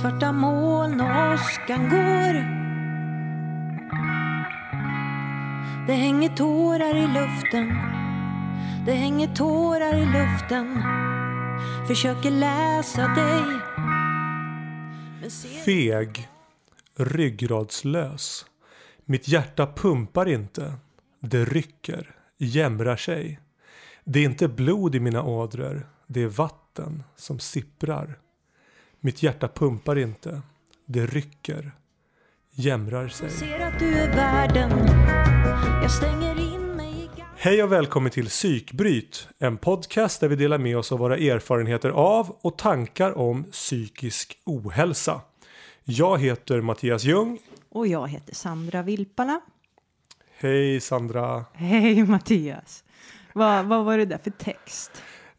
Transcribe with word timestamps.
Svarta 0.00 0.32
moln 0.32 1.00
och 1.00 1.34
åskan 1.34 1.88
går 1.90 2.34
Det 5.86 5.92
hänger 5.92 6.28
tårar 6.28 6.96
i 6.96 7.06
luften 7.06 7.68
Det 8.86 8.92
hänger 8.92 9.34
tårar 9.34 9.94
i 9.94 10.06
luften 10.06 10.82
Försöker 11.88 12.30
läsa 12.30 13.08
dig 13.08 13.74
men 15.24 15.30
ser 15.30 15.48
Feg, 15.48 16.28
ryggradslös. 16.96 18.46
Mitt 19.04 19.28
hjärta 19.28 19.66
pumpar 19.66 20.28
inte. 20.28 20.74
Det 21.20 21.44
rycker, 21.44 22.16
jämrar 22.38 22.96
sig. 22.96 23.40
Det 24.04 24.20
är 24.20 24.24
inte 24.24 24.48
blod 24.48 24.94
i 24.94 25.00
mina 25.00 25.22
ådror. 25.22 25.88
Det 26.06 26.22
är 26.22 26.28
vatten 26.28 27.02
som 27.16 27.38
sipprar. 27.38 28.18
Mitt 29.04 29.22
hjärta 29.22 29.48
pumpar 29.48 29.98
inte. 29.98 30.42
Det 30.86 31.06
rycker, 31.06 31.72
jämrar 32.50 33.08
sig. 33.08 33.30
Ser 33.30 33.60
att 33.60 33.78
du 33.78 33.86
är 33.94 34.16
världen 34.16 34.70
Jag 35.82 35.90
stänger 35.90 36.54
in 36.54 36.76
mig 36.76 36.92
i 36.92 37.06
gam- 37.20 37.26
Hej 37.36 37.62
och 37.62 37.72
välkommen 37.72 38.10
till 38.10 38.26
Psykbryt, 38.28 39.28
en 39.38 39.56
podcast 39.56 40.20
där 40.20 40.28
vi 40.28 40.36
delar 40.36 40.58
med 40.58 40.78
oss 40.78 40.92
av 40.92 40.98
våra 40.98 41.16
erfarenheter 41.16 41.90
av 41.90 42.36
och 42.40 42.58
tankar 42.58 43.18
om 43.18 43.44
psykisk 43.44 44.38
ohälsa. 44.44 45.20
Jag 45.84 46.18
heter 46.20 46.60
Mattias 46.60 47.04
Ljung. 47.04 47.38
Och 47.70 47.86
jag 47.86 48.08
heter 48.08 48.34
Sandra 48.34 48.82
Vilpala. 48.82 49.40
Hej 50.38 50.80
Sandra. 50.80 51.44
Hej 51.52 52.02
Mattias. 52.06 52.84
Vad, 53.32 53.64
vad 53.66 53.84
var 53.84 53.98
det 53.98 54.04
där 54.04 54.18
för 54.24 54.30
text? 54.30 54.90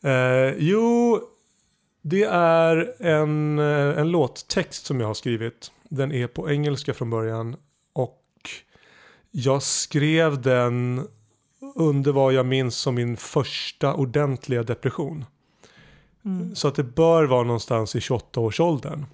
Eh, 0.04 0.54
jo, 0.58 1.20
det 2.08 2.24
är 2.24 2.96
en, 3.00 3.60
eh, 3.60 4.00
en 4.00 4.12
låttext 4.12 4.86
som 4.86 5.00
jag 5.00 5.08
har 5.08 5.14
skrivit. 5.14 5.72
Den 5.90 6.12
är 6.12 6.28
på 6.28 6.52
engelska 6.52 6.94
från 6.94 7.10
början 7.10 7.56
och 7.94 8.22
jag 9.32 9.64
skrev 9.64 10.42
den 10.42 11.08
under 11.76 12.12
vad 12.12 12.34
jag 12.34 12.46
minns 12.46 12.76
som 12.76 12.96
min 12.96 13.18
första 13.18 13.94
ordentliga 13.94 14.64
depression. 14.64 15.26
Så 16.54 16.68
att 16.68 16.76
det 16.76 16.84
bör 16.84 17.24
vara 17.24 17.44
någonstans 17.44 17.96
i 17.96 18.00
28-årsåldern. 18.00 19.06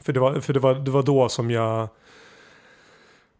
För, 0.00 0.12
det 0.12 0.20
var, 0.20 0.40
för 0.40 0.52
det, 0.52 0.60
var, 0.60 0.74
det 0.74 0.90
var 0.90 1.02
då 1.02 1.28
som 1.28 1.50
jag 1.50 1.88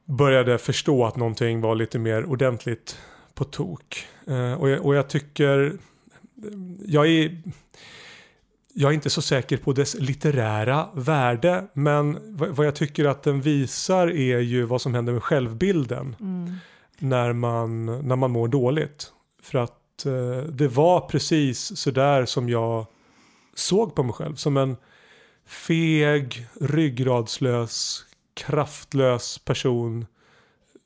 började 0.05 0.58
förstå 0.58 1.05
att 1.05 1.16
någonting 1.16 1.60
var 1.60 1.74
lite 1.74 1.98
mer 1.98 2.24
ordentligt 2.24 2.98
på 3.34 3.44
tok. 3.44 4.06
Eh, 4.27 4.52
och, 4.52 4.70
jag, 4.70 4.86
och 4.86 4.94
jag 4.94 5.08
tycker, 5.08 5.78
jag 6.86 7.06
är, 7.06 7.42
jag 8.74 8.90
är 8.90 8.94
inte 8.94 9.10
så 9.10 9.22
säker 9.22 9.56
på 9.56 9.72
dess 9.72 9.94
litterära 9.94 10.88
värde, 10.94 11.66
men 11.72 12.18
vad, 12.36 12.66
jag 12.66 12.74
tycker 12.74 13.04
att 13.04 13.22
den 13.22 13.40
visar 13.40 14.08
är 14.08 14.38
ju 14.38 14.62
vad 14.62 14.80
som 14.80 14.94
händer 14.94 15.12
med 15.12 15.22
självbilden 15.22 16.16
när, 16.98 17.32
man, 17.32 17.86
när 17.86 18.16
man 18.16 18.30
mår 18.30 18.48
dåligt. 18.48 19.12
För 19.42 19.58
att 19.58 20.06
eh, 20.06 20.50
det 20.52 20.68
var 20.68 21.00
precis 21.00 21.77
sådär 21.77 22.24
som 22.24 22.48
jag 22.48 22.86
såg 23.54 23.94
på 23.94 24.02
mig 24.02 24.12
själv. 24.12 24.34
Som 24.34 24.56
en 24.56 24.77
feg, 25.46 26.46
ryggradslös, 26.60 28.05
kraftlös 28.34 29.38
person 29.38 30.06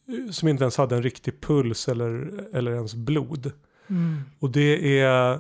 eh, 0.09 0.31
som 0.31 0.49
inte 0.49 0.65
ens 0.65 0.77
hade 0.77 0.97
en 0.97 1.03
riktig 1.03 1.41
puls 1.41 1.89
eller, 1.89 2.45
eller 2.57 2.73
ens 2.73 2.95
blod. 2.95 3.53
Och 4.39 4.51
det 4.51 5.01
är 5.01 5.39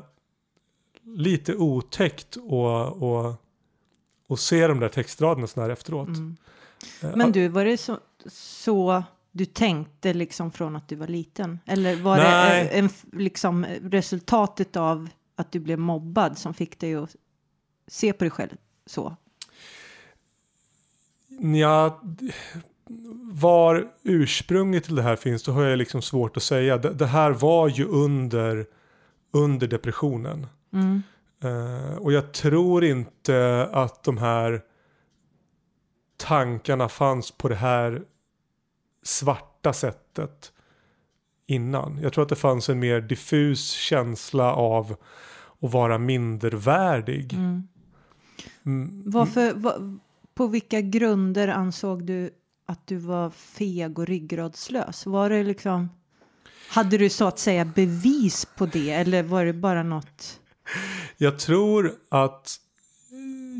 lite 1.04 1.54
otäckt 1.54 2.36
att, 2.36 3.02
att, 3.02 3.40
att 4.28 4.40
se 4.40 4.66
de 4.66 4.80
där 4.80 4.88
textraderna 4.88 5.46
så 5.46 5.60
här 5.60 5.70
efteråt. 5.70 6.08
Eh, 6.08 7.16
Men 7.16 7.32
du, 7.32 7.48
var 7.48 7.64
det 7.64 7.76
så, 7.76 7.98
så 8.26 9.02
du 9.32 9.44
tänkte 9.44 10.14
liksom 10.14 10.52
från 10.52 10.76
att 10.76 10.88
du 10.88 10.96
var 10.96 11.06
liten? 11.06 11.60
Eller 11.66 11.96
var 11.96 12.16
Nej. 12.16 12.64
det 12.64 12.70
en, 12.78 12.88
liksom 13.12 13.66
resultatet 13.82 14.76
av 14.76 15.08
att 15.36 15.52
du 15.52 15.60
blev 15.60 15.78
mobbad 15.78 16.38
som 16.38 16.54
fick 16.54 16.78
dig 16.78 16.94
att 16.94 17.16
se 17.86 18.12
på 18.12 18.24
dig 18.24 18.30
själv 18.30 18.56
så? 18.86 19.16
Ja, 21.38 22.02
var 23.22 23.92
ursprunget 24.02 24.84
till 24.84 24.94
det 24.94 25.02
här 25.02 25.16
finns, 25.16 25.42
då 25.42 25.52
har 25.52 25.62
jag 25.62 25.78
liksom 25.78 26.02
svårt 26.02 26.36
att 26.36 26.42
säga. 26.42 26.78
Det, 26.78 26.94
det 26.94 27.06
här 27.06 27.30
var 27.30 27.68
ju 27.68 27.84
under, 27.84 28.66
under 29.32 29.66
depressionen. 29.66 30.46
Eh, 31.44 31.96
och 31.96 32.12
jag 32.12 32.32
tror 32.32 32.84
inte 32.84 33.68
att 33.72 34.04
de 34.04 34.18
här 34.18 34.62
tankarna 36.16 36.88
fanns 36.88 37.30
på 37.30 37.48
det 37.48 37.54
här 37.54 38.02
svarta 39.02 39.72
sättet 39.72 40.52
innan. 41.46 41.98
Jag 42.02 42.12
tror 42.12 42.22
att 42.22 42.28
det 42.28 42.36
fanns 42.36 42.68
en 42.68 42.78
mer 42.78 43.00
diffus 43.00 43.70
känsla 43.70 44.54
av 44.54 44.96
att 45.60 45.72
vara 45.72 45.98
mindervärdig. 45.98 47.32
Mm, 48.64 49.02
Varför, 49.06 49.54
va, 49.54 49.74
på 50.34 50.46
vilka 50.46 50.80
grunder 50.80 51.48
ansåg 51.48 52.04
du 52.04 52.30
att 52.66 52.86
du 52.86 52.96
var 52.96 53.30
feg 53.30 53.98
och 53.98 54.06
ryggradslös? 54.06 55.06
Var 55.06 55.30
det 55.30 55.42
liksom... 55.42 55.88
Hade 56.68 56.98
du 56.98 57.08
så 57.08 57.24
att 57.24 57.38
säga 57.38 57.64
bevis 57.64 58.46
på 58.56 58.66
det 58.66 58.90
eller 58.90 59.22
var 59.22 59.44
det 59.44 59.52
bara 59.52 59.82
något? 59.82 60.40
Jag 61.16 61.38
tror 61.38 61.92
att 62.08 62.60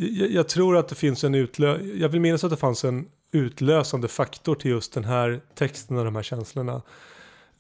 jag, 0.01 0.31
jag 0.31 0.49
tror 0.49 0.77
att 0.77 0.89
det 0.89 0.95
finns 0.95 1.25
en 1.25 1.35
utlö 1.35 1.79
Jag 1.81 2.09
vill 2.09 2.21
minnas 2.21 2.45
att 2.45 2.51
det 2.51 2.57
fanns 2.57 2.85
en 2.85 3.09
utlösande 3.33 4.09
faktor 4.09 4.55
till 4.55 4.71
just 4.71 4.93
den 4.93 5.05
här 5.05 5.41
texten 5.55 5.99
och 5.99 6.05
de 6.05 6.17
här 6.17 6.23
känslorna. 6.23 6.83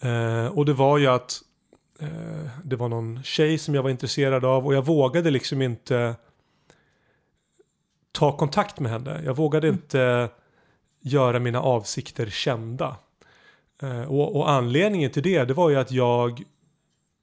Eh, 0.00 0.46
och 0.46 0.66
det 0.66 0.72
var 0.72 0.98
ju 0.98 1.06
att 1.06 1.40
eh, 2.00 2.48
det 2.64 2.76
var 2.76 2.88
någon 2.88 3.22
tjej 3.22 3.58
som 3.58 3.74
jag 3.74 3.82
var 3.82 3.90
intresserad 3.90 4.44
av 4.44 4.66
och 4.66 4.74
jag 4.74 4.86
vågade 4.86 5.30
liksom 5.30 5.62
inte 5.62 6.14
ta 8.12 8.36
kontakt 8.36 8.80
med 8.80 8.92
henne. 8.92 9.22
Jag 9.24 9.36
vågade 9.36 9.68
inte 9.68 10.28
göra 11.00 11.38
mina 11.38 11.60
avsikter 11.60 12.26
kända. 12.26 12.96
Eh, 13.82 14.02
och, 14.02 14.36
och 14.36 14.50
anledningen 14.50 15.10
till 15.10 15.22
det, 15.22 15.44
det 15.44 15.54
var 15.54 15.70
ju 15.70 15.76
att 15.76 15.90
jag 15.90 16.42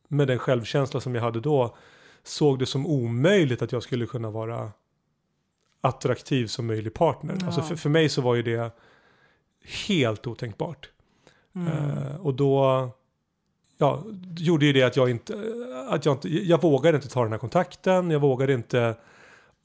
med 0.08 0.28
den 0.28 0.40
självkänsla 0.40 1.00
som 1.00 1.16
jag 1.16 1.22
hade 1.22 1.40
då 1.40 1.76
såg 2.24 2.59
det 2.59 2.66
som 2.66 2.88
omöjligt 2.88 3.62
att 3.62 3.72
jag 3.72 3.84
skulle 3.84 4.06
kunna 4.06 4.30
vara 4.30 4.72
attraktiv 5.82 6.48
som 6.48 6.68
möjlig 6.68 6.94
partner. 6.94 7.38
Ja. 7.40 7.46
Alltså 7.46 7.62
för, 7.62 7.76
för 7.76 7.90
mig 7.90 8.09
så 8.09 8.22
var 8.22 8.36
ju 8.36 8.44
det 8.44 8.72
helt 9.88 10.28
otänkbart. 10.28 10.90
Eh, 11.56 12.16
och 12.22 12.34
då 12.34 12.90
ja, 13.78 14.04
gjorde 14.38 14.66
ju 14.66 14.74
det 14.74 14.84
att 14.84 14.96
jag 14.96 15.09
inte, 15.09 15.34
att 15.90 16.06
jag 16.06 16.16
inte, 16.16 16.30
jag 16.30 16.62
vågade 16.62 16.98
inte 16.98 17.09
ta 17.09 17.24
den 17.24 17.32
här 17.32 17.40
kontakten, 17.40 18.12
jag 18.12 18.20
vågade 18.20 18.53
inte 18.53 18.96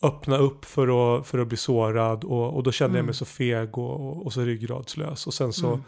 öppna 0.03 0.39
upp 0.39 0.65
för 0.65 1.19
att, 1.19 1.27
för 1.27 1.39
att 1.39 1.49
bli 1.49 1.57
sårad 1.57 2.25
och, 2.25 2.57
och 2.57 2.63
då 2.63 2.73
kände 2.73 2.99
jag 2.99 3.05
mig 3.05 3.15
så 3.15 3.25
feg 3.25 3.79
och, 3.79 4.27
och, 4.27 4.33
så 4.33 4.41
ryggradslös. 4.41 5.27
Och 5.27 5.35
sen 5.35 5.53
så 5.53 5.81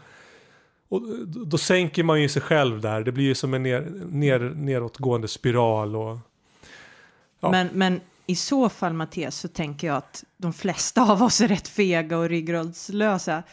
och 0.89 1.01
då- 1.27 1.57
sänker 1.57 2.03
man 2.03 2.21
ju 2.21 2.29
sig 2.29 2.41
själv 2.41 2.81
där. 2.81 3.03
Det 3.03 3.11
blir 3.11 3.25
ju 3.25 3.35
som 3.35 3.53
en 3.53 3.63
ner, 3.63 3.81
ner, 4.09 4.39
neråtgående 4.39 5.27
spiral. 5.27 5.95
Och, 5.95 6.17
Ja. 7.39 7.51
Men, 7.51 7.67
men 7.73 8.01
i 8.25 8.35
så 8.35 8.69
fall 8.69 8.93
Mattias 8.93 9.35
så 9.35 9.47
tänker 9.47 9.87
jag 9.87 9.97
att 9.97 10.23
de 10.37 10.53
flesta 10.53 11.11
av 11.11 11.23
oss 11.23 11.41
är 11.41 11.47
rätt 11.47 11.67
fega 11.67 12.17
och 12.17 12.29
ryggradslösa. 12.29 13.43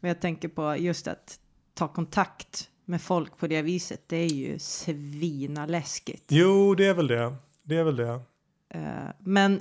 Men 0.00 0.08
jag 0.08 0.20
tänker 0.20 0.48
på 0.48 0.76
just 0.76 1.08
att 1.08 1.40
ta 1.74 1.88
kontakt 1.88 2.70
med 2.84 3.02
folk 3.02 3.36
på 3.38 3.46
det 3.46 3.62
viset. 3.62 4.02
Det 4.06 4.16
är 4.16 4.28
ju 4.28 4.58
svinaläskigt. 4.58 6.24
jo, 6.28 6.74
det 6.74 6.86
är 6.86 6.94
väl 6.94 7.06
det. 7.06 7.36
Det 7.62 7.76
är 7.76 7.84
väl 7.84 7.96
det. 7.96 8.20
Eh, 8.68 9.08
Men 9.18 9.60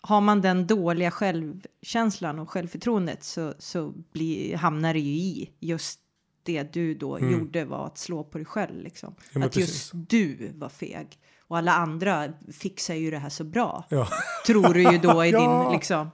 har 0.00 0.20
man 0.20 0.40
den 0.40 0.66
dåliga 0.66 1.10
självkänslan 1.10 2.38
och 2.38 2.50
självförtroendet 2.50 3.24
så, 3.24 3.54
så 3.58 3.92
blir, 4.12 4.56
hamnar 4.56 4.94
det 4.94 5.00
ju 5.00 5.12
i 5.12 5.50
just 5.60 6.00
det 6.42 6.72
du 6.72 6.94
då 6.94 7.20
gjorde 7.20 7.64
var 7.64 7.86
att 7.86 7.98
slå 7.98 8.24
på 8.24 8.38
dig 8.38 8.44
själv. 8.44 8.82
Liksom. 8.82 9.08
Mm. 9.08 9.42
Ja, 9.42 9.46
att 9.46 9.56
just 9.56 9.92
precis. 9.92 10.08
du 10.08 10.52
var 10.54 10.68
feg. 10.68 11.18
Och 11.48 11.58
alla 11.58 11.72
andra 11.72 12.24
fixar 12.60 12.94
ju 12.94 13.10
det 13.10 13.18
här 13.18 13.28
så 13.28 13.44
bra. 13.44 13.84
Ja. 13.88 14.08
Tror 14.46 14.74
du 14.74 14.82
ju 14.82 14.98
då 14.98 15.24
i 15.24 15.30
Ja. 15.32 15.62
din 15.64 15.72
liksom. 15.72 16.10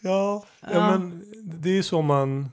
Ja, 0.00 0.44
ja. 0.60 0.68
Ja. 0.72 0.90
men 0.90 1.24
det 1.42 1.68
är 1.68 1.74
ju 1.74 1.82
så 1.82 2.02
man... 2.02 2.50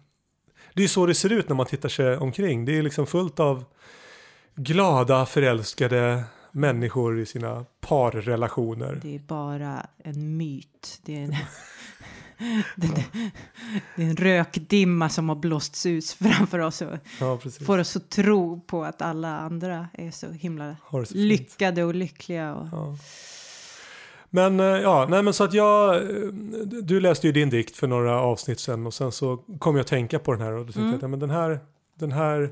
Det 0.74 0.84
är 0.84 0.88
så 0.88 1.06
det 1.06 1.16
ser 1.16 1.32
ut 1.32 1.50
när 1.50 1.56
man 1.56 1.66
tittar 1.66 1.90
sig 1.90 2.18
omkring. 2.18 2.66
Det 2.66 2.78
är 2.78 2.82
liksom 2.82 3.08
fullt 3.08 3.40
av 3.40 3.64
glada, 4.56 5.26
förälskade 5.26 6.24
människor 6.52 7.20
i 7.20 7.26
sina 7.26 7.66
parrelationer. 7.82 9.00
Det 9.02 9.16
är 9.16 9.20
bara 9.20 9.86
en 9.98 10.38
myt. 10.38 11.00
Det 11.06 11.18
är 11.18 11.24
en, 11.24 11.36
det, 12.76 12.88
det, 13.96 14.04
är 14.04 14.08
en 14.10 14.16
rökdimma 14.16 15.10
som 15.10 15.30
har 15.30 15.36
blåsts 15.36 15.86
ut 15.86 16.10
framför 16.10 16.60
oss 16.60 16.82
och 16.82 16.98
Ja, 17.20 17.40
får 17.66 17.78
oss 17.78 17.96
att 17.96 18.10
tro 18.10 18.62
på 18.62 18.84
att 18.84 19.02
alla 19.02 19.38
andra 19.40 19.88
är 19.94 20.12
så 20.12 20.32
himla 20.32 20.76
så 20.92 21.04
lyckade 21.14 21.84
och 21.84 21.96
lyckliga. 21.96 22.56
Och, 22.56 22.68
Ja. 22.72 22.98
Men 24.34 24.60
eh, 24.60 24.66
ja, 24.66 25.08
nej 25.10 25.24
men 25.24 25.34
så 25.34 25.44
att 25.44 25.54
jag, 25.54 25.96
eh, 25.96 26.02
du 26.82 27.00
läste 27.00 27.28
ju 27.28 27.34
din 27.34 27.50
dikt 27.50 27.78
för 27.78 27.88
några 27.88 28.20
avsnitt 28.20 28.60
sen 28.60 28.88
och 28.88 28.94
sen 28.94 29.12
så 29.12 29.38
kom 29.38 29.76
jag 29.76 29.82
att 29.82 29.88
tänka 29.88 30.20
på 30.20 30.32
den 30.32 30.42
här 30.42 30.52
och 30.52 30.60
då 30.66 30.66
tyckte 30.66 30.82
Mm. 30.82 30.98
jag 31.02 31.10
men 31.10 31.20
den 31.20 31.30
här, 31.30 31.60
den 31.96 32.12
här 32.12 32.50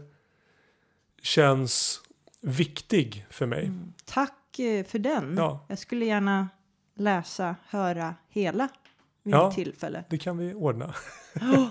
känns 1.21 2.01
viktig 2.42 3.25
för 3.30 3.45
mig. 3.45 3.65
Mm. 3.65 3.94
Tack 4.06 4.59
eh, 4.59 4.85
för 4.85 5.00
den. 5.00 5.35
Ja. 5.38 5.65
Jag 5.68 5.80
skulle 5.80 6.06
gärna 6.06 6.50
läsa, 6.95 7.56
höra 7.68 8.15
hela 8.30 8.69
vid 9.24 9.33
Ja. 9.33 9.51
tillfälle. 9.51 10.04
Det 10.10 10.18
kan 10.18 10.38
vi 10.38 10.54
ordna. 10.54 10.94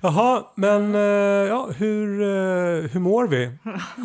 Jaha, 0.00 0.44
men 0.54 0.94
eh, 0.94 1.00
ja, 1.00 1.70
hur, 1.76 2.20
eh, 2.22 2.90
hur 2.90 3.00
mår 3.00 3.28
vi? 3.28 3.50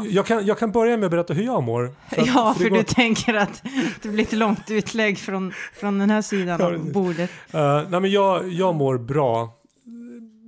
Jag 0.10 0.26
kan, 0.26 0.46
jag 0.46 0.60
kan 0.60 0.72
börja 0.72 0.98
med 0.98 1.06
att 1.06 1.12
berätta 1.12 1.34
hur 1.34 1.44
jag 1.44 1.64
mår. 1.64 1.84
att- 2.10 2.28
ja, 2.28 2.56
det 2.58 2.64
för 2.64 2.70
går- 2.70 2.78
du 2.78 2.84
tänker 2.84 3.34
att 3.34 3.64
det 4.02 4.10
blir 4.10 4.24
ett 4.24 4.34
långt 4.34 4.72
utlägg 4.72 5.18
från, 5.20 5.52
från 5.74 6.00
den 6.00 6.10
här 6.10 6.22
sidan 6.22 6.62
av 6.62 6.92
bordet. 6.92 7.30
Eh, 7.52 7.82
nej 7.90 8.00
men 8.02 8.12
jag, 8.12 8.50
jag 8.50 8.76
mår 8.76 8.98
bra. 8.98 9.54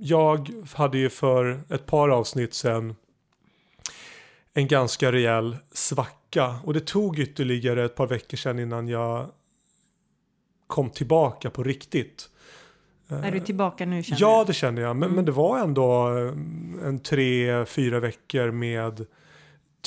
Jag 0.00 0.50
hade 0.74 0.98
ju 0.98 1.10
för 1.10 1.60
ett 1.70 1.86
par 1.86 2.08
avsnitt 2.08 2.54
sedan 2.54 2.94
en 4.54 4.66
ganska 4.68 5.12
rejäl 5.12 5.56
svacka. 5.72 6.54
Och 6.64 6.74
det 6.74 6.80
tog 6.80 7.18
ytterligare 7.18 7.84
ett 7.84 7.94
par 7.96 8.06
veckor 8.06 8.36
sedan 8.36 8.58
innan 8.58 8.88
jag 8.88 9.26
kom 10.72 10.90
tillbaka 10.90 11.50
på 11.50 11.62
riktigt. 11.62 12.28
Är 13.08 13.32
du 13.32 13.40
tillbaka 13.40 13.86
nu 13.86 14.02
känner 14.02 14.20
Ja, 14.20 14.44
det 14.46 14.52
känner 14.52 14.82
jag. 14.82 14.96
Men, 14.96 15.02
Mm. 15.02 15.16
men 15.16 15.24
det 15.24 15.32
var 15.32 15.58
ändå 15.58 16.18
eh, 16.18 16.32
en 16.88 16.98
tre, 16.98 17.64
fyra 17.66 18.00
veckor 18.00 18.50
med 18.50 19.06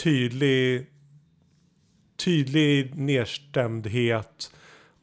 tydlig, 0.04 0.86
tydlig 2.18 2.96
nedstämdhet 2.96 4.52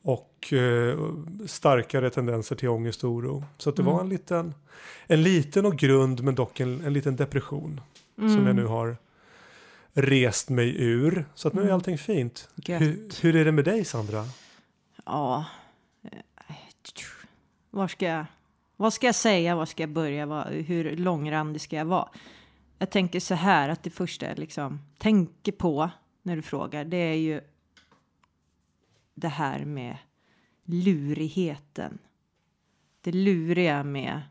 och 0.02 0.52
eh, 0.52 0.99
starkare 1.46 2.11
tendenser 2.11 2.56
till 2.56 2.69
ångest 2.69 3.05
och 3.05 3.11
oro. 3.11 3.44
Så 3.58 3.70
att 3.70 3.76
det 3.76 3.82
Mm. 3.82 3.94
var 3.94 4.00
en 4.00 4.08
liten, 4.08 4.55
en 5.06 5.23
liten 5.23 5.67
och 5.67 5.76
grund 5.76 6.23
men 6.23 6.35
dock 6.35 6.61
en, 6.61 6.81
en 6.85 6.93
liten 6.93 7.17
depression 7.17 7.81
som 8.17 8.26
Mm. 8.26 8.46
jag 8.46 8.56
nu 8.56 8.64
har 8.64 8.96
rest 9.93 10.49
mig 10.50 10.82
ur. 10.82 11.25
Så 11.35 11.49
att 11.49 11.55
nu 11.55 11.61
är 11.61 11.64
Mm. 11.64 11.75
allting 11.75 11.99
fint. 11.99 12.49
Hur, 12.67 13.23
hur 13.23 13.37
är 13.37 13.44
det 13.44 13.52
med 13.52 13.64
dig 13.64 13.85
Sandra? 13.85 14.25
Ja. 15.06 15.44
Var 17.70 17.88
ska 17.88 18.06
jag, 18.06 18.26
vad 18.76 18.93
ska 18.93 19.06
jag 19.06 19.14
säga? 19.14 19.56
Var 19.56 19.67
ska 19.67 19.82
jag 19.82 19.90
börja? 19.90 20.26
Vad, 20.26 20.46
hur 20.46 20.96
långrandig 20.96 21.61
ska 21.61 21.76
jag 21.76 21.84
vara? 21.84 22.08
Jag 22.79 22.90
tänker 22.90 23.20
så 23.20 23.34
här 23.34 23.69
att 23.69 23.82
det 23.82 23.90
första 23.90 24.26
jag 24.26 24.38
liksom 24.38 24.81
tänker 24.99 25.52
på 25.52 25.90
när 26.23 26.37
du 26.37 26.43
frågar 26.43 26.84
det 26.84 26.96
är 26.96 27.14
ju 27.14 27.40
det 29.14 29.29
här 29.29 29.64
med 29.64 29.96
lurigheten. 30.64 31.99
Det 33.00 33.12
luriga 33.12 33.85
med 33.85 34.23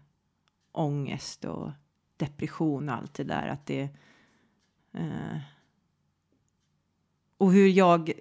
ångest 0.72 1.46
och 1.46 1.72
depression 2.18 2.90
och 2.90 2.96
allt 2.96 3.14
det 3.14 3.24
där. 3.24 3.48
Att 3.48 3.66
det, 3.66 3.90
eh, 4.92 5.38
och 7.38 7.52
hur 7.52 7.68
jag 7.68 8.12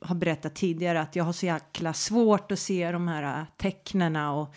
har 0.00 0.14
berättat 0.14 0.54
tidigare 0.54 1.00
att 1.00 1.16
jag 1.16 1.24
har 1.24 1.32
så 1.32 1.46
jäkla 1.46 1.92
svårt 1.92 2.52
att 2.52 2.58
se 2.58 2.92
de 2.92 3.08
här 3.08 3.40
äh, 3.40 3.46
tecknen. 3.56 4.16
och, 4.16 4.54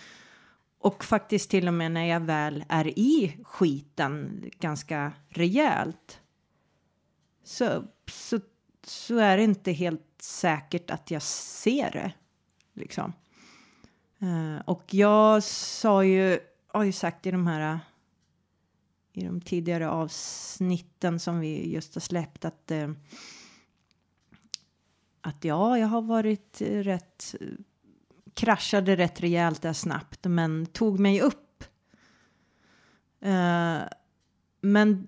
och 0.80 1.04
faktiskt 1.04 1.50
till 1.50 1.68
och 1.68 1.74
med 1.74 1.92
när 1.92 2.06
jag 2.06 2.20
väl 2.20 2.66
är 2.70 3.00
i 3.00 3.38
skiten 3.44 4.44
ganska 4.60 5.14
rejält 5.30 6.20
så, 7.44 7.84
så, 8.08 8.40
så 8.84 9.18
är 9.18 9.38
det 9.38 9.44
inte 9.44 9.72
helt 9.72 10.16
säkert 10.22 10.92
att 10.92 11.12
jag 11.12 11.22
ser 11.22 11.92
det. 11.92 12.14
Liksom. 12.74 13.14
Eh, 14.20 14.62
och 14.66 14.94
jag 14.94 15.44
sa 15.44 16.04
ju, 16.04 16.40
har 16.68 16.84
ju 16.84 16.92
sagt 16.92 17.26
i 17.26 17.32
de 17.32 17.48
här 17.48 17.74
äh, 17.74 17.80
i 19.14 19.26
de 19.26 19.42
tidigare 19.42 19.90
avsnitten 19.90 21.20
som 21.20 21.40
vi 21.40 21.74
just 21.74 21.94
har 21.94 22.02
släppt 22.02 22.46
att 22.46 22.72
eh, 22.72 22.92
att 25.22 25.44
ja, 25.44 25.78
jag 25.78 25.88
har 25.88 26.02
varit 26.02 26.62
eh, 26.62 26.78
rätt 26.78 27.36
eh, 27.40 27.48
kraschade 28.34 28.96
rätt 28.96 29.22
rejält 29.22 29.62
där 29.62 29.74
snabbt, 29.74 30.26
men 30.26 30.66
tog 30.66 31.00
mig 31.00 31.22
upp. 31.22 31.64
Eh, 33.22 33.80
men 34.62 35.08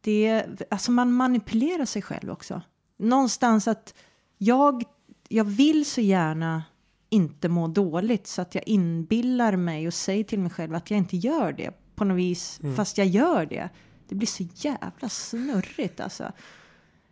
det, 0.00 0.46
alltså 0.70 0.90
man 0.90 1.12
manipulerar 1.12 1.84
sig 1.84 2.02
själv 2.02 2.30
också. 2.30 2.62
Någonstans 2.96 3.68
att 3.68 3.94
jag, 4.38 4.84
jag 5.28 5.44
vill 5.44 5.86
så 5.86 6.00
gärna 6.00 6.62
inte 7.08 7.48
må 7.48 7.68
dåligt 7.68 8.26
så 8.26 8.42
att 8.42 8.54
jag 8.54 8.68
inbillar 8.68 9.56
mig 9.56 9.86
och 9.86 9.94
säger 9.94 10.24
till 10.24 10.38
mig 10.38 10.50
själv 10.50 10.74
att 10.74 10.90
jag 10.90 10.98
inte 10.98 11.16
gör 11.16 11.52
det 11.52 11.70
på 11.94 12.04
något 12.04 12.18
vis, 12.18 12.60
fast 12.76 12.98
jag 12.98 13.06
gör 13.06 13.46
det. 13.46 13.68
Det 14.08 14.14
blir 14.14 14.26
så 14.26 14.44
jävla 14.54 15.08
snurrigt 15.08 16.00
alltså. 16.00 16.32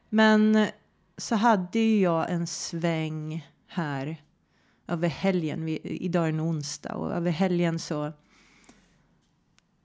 Men 0.09 0.67
så 1.17 1.35
hade 1.35 1.79
ju 1.79 2.01
jag 2.01 2.31
en 2.31 2.47
sväng 2.47 3.47
här 3.67 4.17
över 4.87 5.09
helgen. 5.09 5.65
Vi, 5.65 5.79
idag 5.83 6.25
är 6.25 6.29
en 6.29 6.41
onsdag 6.41 6.95
och 6.95 7.13
över 7.13 7.31
helgen 7.31 7.79
så 7.79 8.13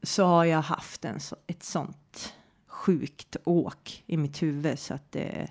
så 0.03 0.25
har 0.25 0.45
jag 0.45 0.61
haft 0.61 1.05
en, 1.05 1.19
så- 1.19 1.35
ett 1.47 1.63
sånt 1.63 2.33
sjukt 2.67 3.35
åk 3.43 4.03
i 4.07 4.17
mitt 4.17 4.41
huvud 4.43 4.79
så 4.79 4.93
att 4.93 5.11
det... 5.11 5.47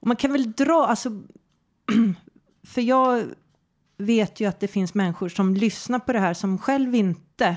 Och 0.00 0.06
man 0.06 0.16
kan 0.16 0.32
väl 0.32 0.52
dra, 0.52 0.86
alltså... 0.86 1.10
för 2.62 2.80
jag 2.80 3.24
vet 3.96 4.40
ju 4.40 4.46
att 4.46 4.60
det 4.60 4.68
finns 4.68 4.94
människor 4.94 5.28
som 5.28 5.54
lyssnar 5.54 5.98
på 5.98 6.12
det 6.12 6.18
här 6.18 6.34
som 6.34 6.58
själv 6.58 6.94
inte 6.94 7.56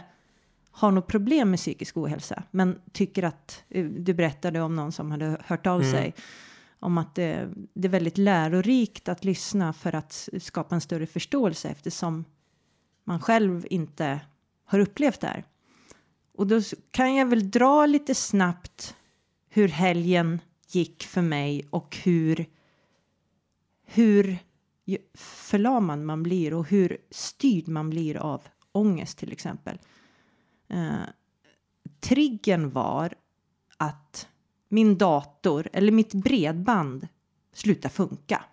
har 0.71 0.91
något 0.91 1.07
problem 1.07 1.50
med 1.50 1.59
psykisk 1.59 1.97
ohälsa 1.97 2.44
men 2.51 2.81
tycker 2.91 3.24
att, 3.24 3.63
eh, 3.69 3.86
du 3.86 4.13
berättade 4.13 4.62
om 4.62 4.75
någon 4.75 4.91
som 4.91 5.12
hade 5.12 5.38
hört 5.45 5.68
av 5.68 5.79
Mm. 5.81 5.91
sig 5.91 6.13
om 6.83 6.97
att 6.97 7.15
det, 7.15 7.50
det 7.74 7.88
är 7.88 7.91
väldigt 7.91 8.18
lärorikt 8.18 9.09
att 9.09 9.25
lyssna 9.25 9.74
för 9.74 9.95
att 9.95 10.30
skapa 10.41 10.75
en 10.75 10.81
större 10.81 11.06
förståelse 11.06 11.69
eftersom 11.69 12.25
man 13.03 13.19
själv 13.19 13.65
inte 13.69 14.19
har 14.65 14.80
upplevt 14.80 15.21
det 15.21 15.27
här. 15.27 15.44
Och 16.33 16.47
då 16.47 16.62
kan 16.91 17.15
jag 17.15 17.25
väl 17.25 17.51
dra 17.51 17.85
lite 17.85 18.15
snabbt 18.15 18.95
hur 19.50 19.68
helgen 19.68 20.39
gick 20.68 21.03
för 21.03 21.21
mig 21.21 21.68
och 21.69 21.97
hur, 22.03 22.45
hur 23.86 24.38
förlamad 25.13 26.00
man 26.00 26.24
blir 26.24 26.53
och 26.53 26.69
hur 26.69 26.97
styrd 27.12 27.67
man 27.67 27.89
blir 27.89 28.17
av 28.17 28.41
ångest 28.72 29.17
till 29.17 29.31
exempel. 29.31 29.79
Eh, 30.67 31.03
triggern 32.00 32.69
var 32.69 33.15
att 33.77 34.27
min 34.74 34.98
dator 34.98 35.70
eller 35.74 35.92
mitt 35.92 36.13
bredband 36.13 37.08
slutar 37.53 37.89
funka. 37.89 38.44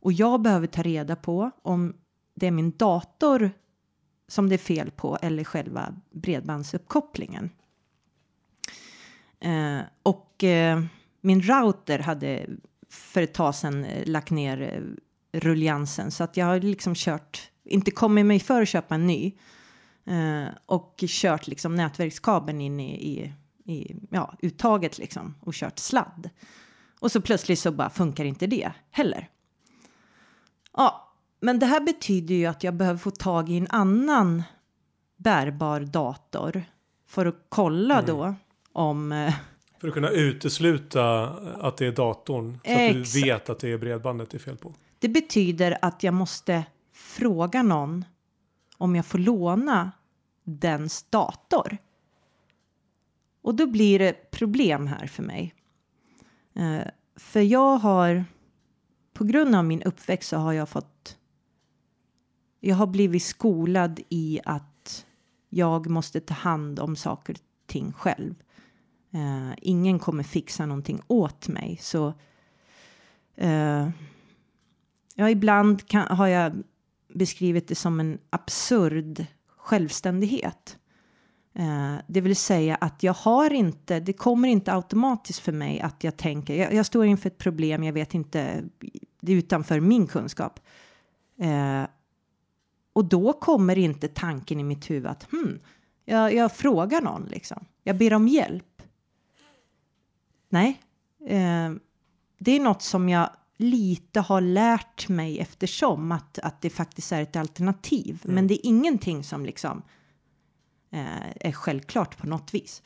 Och 0.00 0.12
jag 0.12 0.42
behöver 0.42 0.66
ta 0.66 0.82
reda 0.82 1.16
på 1.16 1.50
om 1.62 1.96
det 2.34 2.46
är 2.46 2.50
min 2.50 2.70
dator 2.76 3.50
som 4.28 4.48
det 4.48 4.54
är 4.54 4.58
fel 4.58 4.90
på 4.90 5.18
eller 5.22 5.44
själva 5.44 5.94
bredbandsuppkopplingen. 6.10 7.50
Eh, 9.40 9.80
och 10.02 10.44
eh, 10.44 10.82
min 11.20 11.42
router 11.42 11.98
hade 11.98 12.46
för 12.90 13.22
ett 13.22 13.34
tag 13.34 13.54
sedan 13.54 13.84
eh, 13.84 14.06
lagt 14.06 14.30
ner 14.30 14.62
eh, 14.62 14.82
rulliansen 15.40 16.10
så 16.10 16.24
att 16.24 16.36
jag 16.36 16.46
har 16.46 16.60
liksom 16.60 16.94
kört, 16.94 17.50
inte 17.64 17.90
kommit 17.90 18.26
mig 18.26 18.40
för 18.40 18.62
att 18.62 18.68
köpa 18.68 18.94
en 18.94 19.06
ny 19.06 19.32
eh, 20.06 20.46
och 20.66 21.04
kört 21.08 21.46
liksom 21.46 21.74
nätverkskabeln 21.74 22.60
in 22.60 22.80
i, 22.80 23.08
i, 23.08 23.32
i 23.70 23.96
ja, 24.10 24.34
uttaget 24.42 24.98
liksom 24.98 25.34
och 25.40 25.54
kört 25.54 25.78
sladd. 25.78 26.30
Och 27.00 27.12
så 27.12 27.20
plötsligt 27.20 27.58
så 27.58 27.72
bara 27.72 27.90
funkar 27.90 28.24
inte 28.24 28.46
det 28.46 28.72
heller. 28.90 29.28
Ja, 30.76 31.14
men 31.40 31.58
det 31.58 31.66
här 31.66 31.80
betyder 31.80 32.34
ju 32.34 32.46
att 32.46 32.64
jag 32.64 32.74
behöver 32.74 32.98
få 32.98 33.10
tag 33.10 33.50
i 33.50 33.56
en 33.56 33.66
annan 33.70 34.42
bärbar 35.16 35.80
dator 35.80 36.62
för 37.06 37.26
att 37.26 37.46
kolla 37.48 38.02
då 38.02 38.34
om 38.72 39.12
eh, 39.12 39.34
För 39.80 39.88
att 39.88 39.94
kunna 39.94 40.10
utesluta 40.10 41.28
att 41.60 41.76
det 41.76 41.86
är 41.86 41.92
datorn. 41.92 42.58
Så 42.64 42.72
att 42.72 42.92
du 42.92 43.22
vet 43.22 43.50
att 43.50 43.58
det 43.58 43.72
är 43.72 43.78
bredbandet 43.78 44.30
det 44.30 44.36
är 44.36 44.38
fel 44.38 44.56
på. 44.56 44.74
Det 44.98 45.08
betyder 45.08 45.78
att 45.82 46.02
jag 46.02 46.14
måste 46.14 46.64
fråga 46.92 47.62
någon 47.62 48.04
om 48.76 48.96
jag 48.96 49.06
får 49.06 49.18
låna 49.18 49.92
dens 50.44 51.02
dator. 51.02 51.78
Och 53.42 53.54
då 53.54 53.66
blir 53.66 53.98
det 53.98 54.30
problem 54.30 54.86
här 54.86 55.06
för 55.06 55.22
mig. 55.22 55.54
Eh, 56.54 56.86
för 57.16 57.40
jag 57.40 57.76
har, 57.76 58.24
på 59.12 59.24
grund 59.24 59.54
av 59.54 59.64
min 59.64 59.82
uppväxt 59.82 60.28
så 60.28 60.36
har 60.36 60.52
jag 60.52 60.68
fått, 60.68 61.18
jag 62.60 62.76
har 62.76 62.86
blivit 62.86 63.22
skolad 63.22 64.00
i 64.08 64.40
att 64.44 65.06
jag 65.48 65.90
måste 65.90 66.20
ta 66.20 66.34
hand 66.34 66.80
om 66.80 66.96
saker 66.96 67.34
och 67.34 67.40
ting 67.66 67.92
själv. 67.92 68.34
Eh, 69.10 69.50
ingen 69.56 69.98
kommer 69.98 70.22
fixa 70.22 70.66
någonting 70.66 71.00
åt 71.06 71.48
mig. 71.48 71.78
Så 71.80 72.14
eh, 73.36 73.88
ja, 75.14 75.30
ibland 75.30 75.88
kan, 75.88 76.16
har 76.16 76.26
jag 76.26 76.62
beskrivit 77.14 77.68
det 77.68 77.74
som 77.74 78.00
en 78.00 78.18
absurd 78.30 79.26
självständighet. 79.56 80.78
Eh, 81.54 81.94
det 82.06 82.20
vill 82.20 82.36
säga 82.36 82.74
att 82.74 83.02
jag 83.02 83.12
har 83.12 83.52
inte, 83.52 84.00
det 84.00 84.12
kommer 84.12 84.48
inte 84.48 84.72
automatiskt 84.72 85.40
för 85.40 85.52
mig 85.52 85.80
att 85.80 86.04
jag 86.04 86.16
tänker, 86.16 86.54
jag, 86.54 86.74
jag 86.74 86.86
står 86.86 87.06
inför 87.06 87.30
ett 87.30 87.38
problem, 87.38 87.84
jag 87.84 87.92
vet 87.92 88.14
inte, 88.14 88.64
det 89.20 89.32
är 89.32 89.36
utanför 89.36 89.80
min 89.80 90.06
kunskap. 90.06 90.60
Eh, 91.40 91.84
och 92.92 93.04
då 93.04 93.32
kommer 93.32 93.78
inte 93.78 94.08
tanken 94.08 94.60
i 94.60 94.64
mitt 94.64 94.90
huvud 94.90 95.06
att 95.06 95.32
hmm, 95.32 95.60
jag, 96.04 96.34
jag 96.34 96.52
frågar 96.52 97.00
någon 97.00 97.24
liksom. 97.24 97.64
Jag 97.84 97.96
ber 97.96 98.14
om 98.14 98.28
hjälp. 98.28 98.82
Nej, 100.48 100.80
eh, 101.26 101.70
det 102.38 102.52
är 102.52 102.60
något 102.60 102.82
som 102.82 103.08
jag 103.08 103.30
lite 103.56 104.20
har 104.20 104.40
lärt 104.40 105.08
mig 105.08 105.38
eftersom 105.38 106.12
att, 106.12 106.38
att 106.38 106.60
det 106.60 106.70
faktiskt 106.70 107.12
är 107.12 107.22
ett 107.22 107.36
alternativ. 107.36 108.20
Men 108.24 108.46
det 108.46 108.54
är 108.54 108.66
ingenting 108.66 109.24
som 109.24 109.46
liksom 109.46 109.82
är 110.90 111.52
självklart 111.52 112.18
på 112.18 112.26
något 112.26 112.54
vis. 112.54 112.82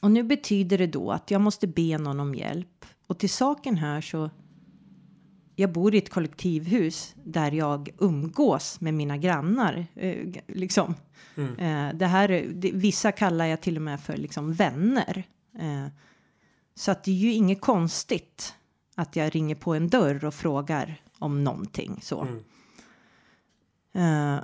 Och 0.00 0.10
nu 0.10 0.22
betyder 0.22 0.78
det 0.78 0.86
då 0.86 1.10
att 1.10 1.30
jag 1.30 1.40
måste 1.40 1.66
be 1.66 1.98
någon 1.98 2.20
om 2.20 2.34
hjälp. 2.34 2.84
Och 3.06 3.18
till 3.18 3.30
saken 3.30 3.76
här 3.76 4.00
så 4.00 4.30
jag 5.56 5.72
bor 5.72 5.94
i 5.94 5.98
ett 5.98 6.10
kollektivhus 6.10 7.14
där 7.24 7.52
jag 7.52 7.88
umgås 7.98 8.80
med 8.80 8.94
mina 8.94 9.16
grannar. 9.16 9.86
Eh, 9.94 10.28
liksom. 10.46 10.94
Eh, 11.36 11.88
det 11.94 12.06
här, 12.06 12.28
det, 12.54 12.70
vissa 12.72 13.12
kallar 13.12 13.46
jag 13.46 13.60
till 13.60 13.76
och 13.76 13.82
med 13.82 14.00
för 14.00 14.16
liksom 14.16 14.52
vänner. 14.52 15.24
Eh, 15.58 15.86
så 16.74 16.90
att 16.90 17.04
det 17.04 17.10
är 17.10 17.14
ju 17.14 17.32
inget 17.32 17.60
konstigt 17.60 18.54
att 18.94 19.16
jag 19.16 19.34
ringer 19.34 19.54
på 19.54 19.74
en 19.74 19.88
dörr 19.88 20.24
och 20.24 20.34
frågar 20.34 21.02
om 21.18 21.44
någonting 21.44 21.98
så. 22.02 22.26
Eh, 23.92 24.38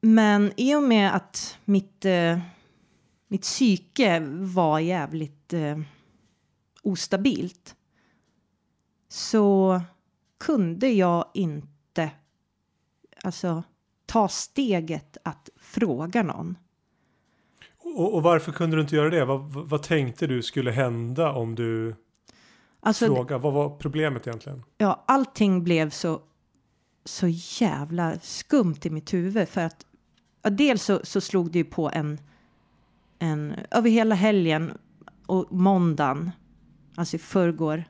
men 0.00 0.52
i 0.56 0.74
och 0.74 0.82
med 0.82 1.14
att 1.16 1.58
mitt, 1.64 2.04
eh, 2.04 2.38
mitt 3.28 3.42
psyke 3.42 4.20
var 4.30 4.78
jävligt 4.78 5.52
eh, 5.52 5.78
ostabilt 6.82 7.76
så 9.08 9.80
kunde 10.38 10.88
jag 10.88 11.24
inte 11.34 12.10
alltså 13.24 13.62
ta 14.06 14.28
steget 14.28 15.16
att 15.24 15.48
fråga 15.56 16.22
någon. 16.22 16.58
Och, 17.78 18.14
och 18.14 18.22
varför 18.22 18.52
kunde 18.52 18.76
du 18.76 18.82
inte 18.82 18.96
göra 18.96 19.10
det? 19.10 19.24
Vad, 19.24 19.40
vad, 19.52 19.82
tänkte 19.82 20.26
du 20.26 20.42
skulle 20.42 20.70
hända 20.70 21.32
om 21.32 21.54
du 21.54 21.94
Alltså, 22.80 23.06
frågade? 23.06 23.42
Vad 23.42 23.52
var 23.52 23.76
problemet 23.78 24.26
egentligen? 24.26 24.62
ja, 24.78 25.04
allting 25.06 25.64
blev 25.64 25.90
så, 25.90 26.20
så 27.06 27.26
jävla 27.60 28.18
skumt 28.18 28.76
i 28.82 28.90
mitt 28.90 29.14
huvud 29.14 29.48
för 29.48 29.60
att 29.60 29.86
ja, 30.42 30.50
dels 30.50 30.82
så, 30.84 31.00
så 31.04 31.20
slog 31.20 31.50
det 31.50 31.58
ju 31.58 31.64
på 31.64 31.90
en, 31.92 32.18
en 33.18 33.54
över 33.70 33.90
hela 33.90 34.14
helgen 34.14 34.72
och 35.26 35.46
måndagen, 35.52 36.30
alltså 36.96 37.16
i 37.16 37.18
förrgår, 37.18 37.84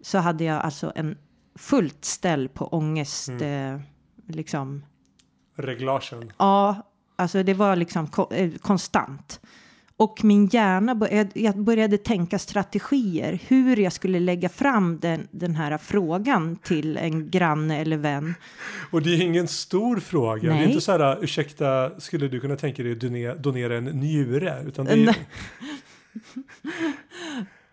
så 0.00 0.18
hade 0.18 0.44
jag 0.44 0.56
alltså 0.62 0.92
en 0.94 1.18
fullt 1.54 2.04
ställ 2.04 2.48
på 2.48 2.66
ångest, 2.66 3.28
eh, 3.28 3.80
liksom, 4.26 4.84
Reglagen. 5.56 6.32
ja, 6.38 6.76
alltså 7.16 7.42
det 7.42 7.54
var 7.54 7.76
liksom 7.76 8.06
ko- 8.06 8.32
eh, 8.32 8.52
konstant. 8.58 9.40
Och 10.00 10.24
min 10.24 10.46
hjärna 10.46 10.94
började, 10.94 11.40
jag 11.40 11.58
började 11.58 11.98
tänka 11.98 12.38
strategier, 12.38 13.40
hur 13.48 13.76
jag 13.76 13.92
skulle 13.92 14.20
lägga 14.20 14.48
fram 14.48 14.98
den, 14.98 15.28
den 15.30 15.54
här 15.54 15.78
frågan 15.78 16.56
till 16.56 16.96
en 16.96 17.30
granne 17.30 17.80
eller 17.80 17.96
vän. 17.96 18.34
Och 18.90 19.02
det 19.02 19.10
är 19.10 19.22
ingen 19.22 19.48
stor 19.48 19.96
fråga. 19.96 20.42
Det 20.42 20.48
är 20.48 20.54
Nej. 20.54 20.68
inte 20.68 20.80
så 20.80 20.92
här, 20.92 21.24
ursäkta, 21.24 22.00
skulle 22.00 22.28
du 22.28 22.40
kunna 22.40 22.56
tänka 22.56 22.82
dig 22.82 22.92
att 22.92 23.00
donera, 23.00 23.34
donera 23.34 23.76
en 23.76 23.84
njure? 23.84 24.62
Utan 24.66 24.86
det 24.86 24.92
är 24.92 24.96
Nej. 24.96 25.28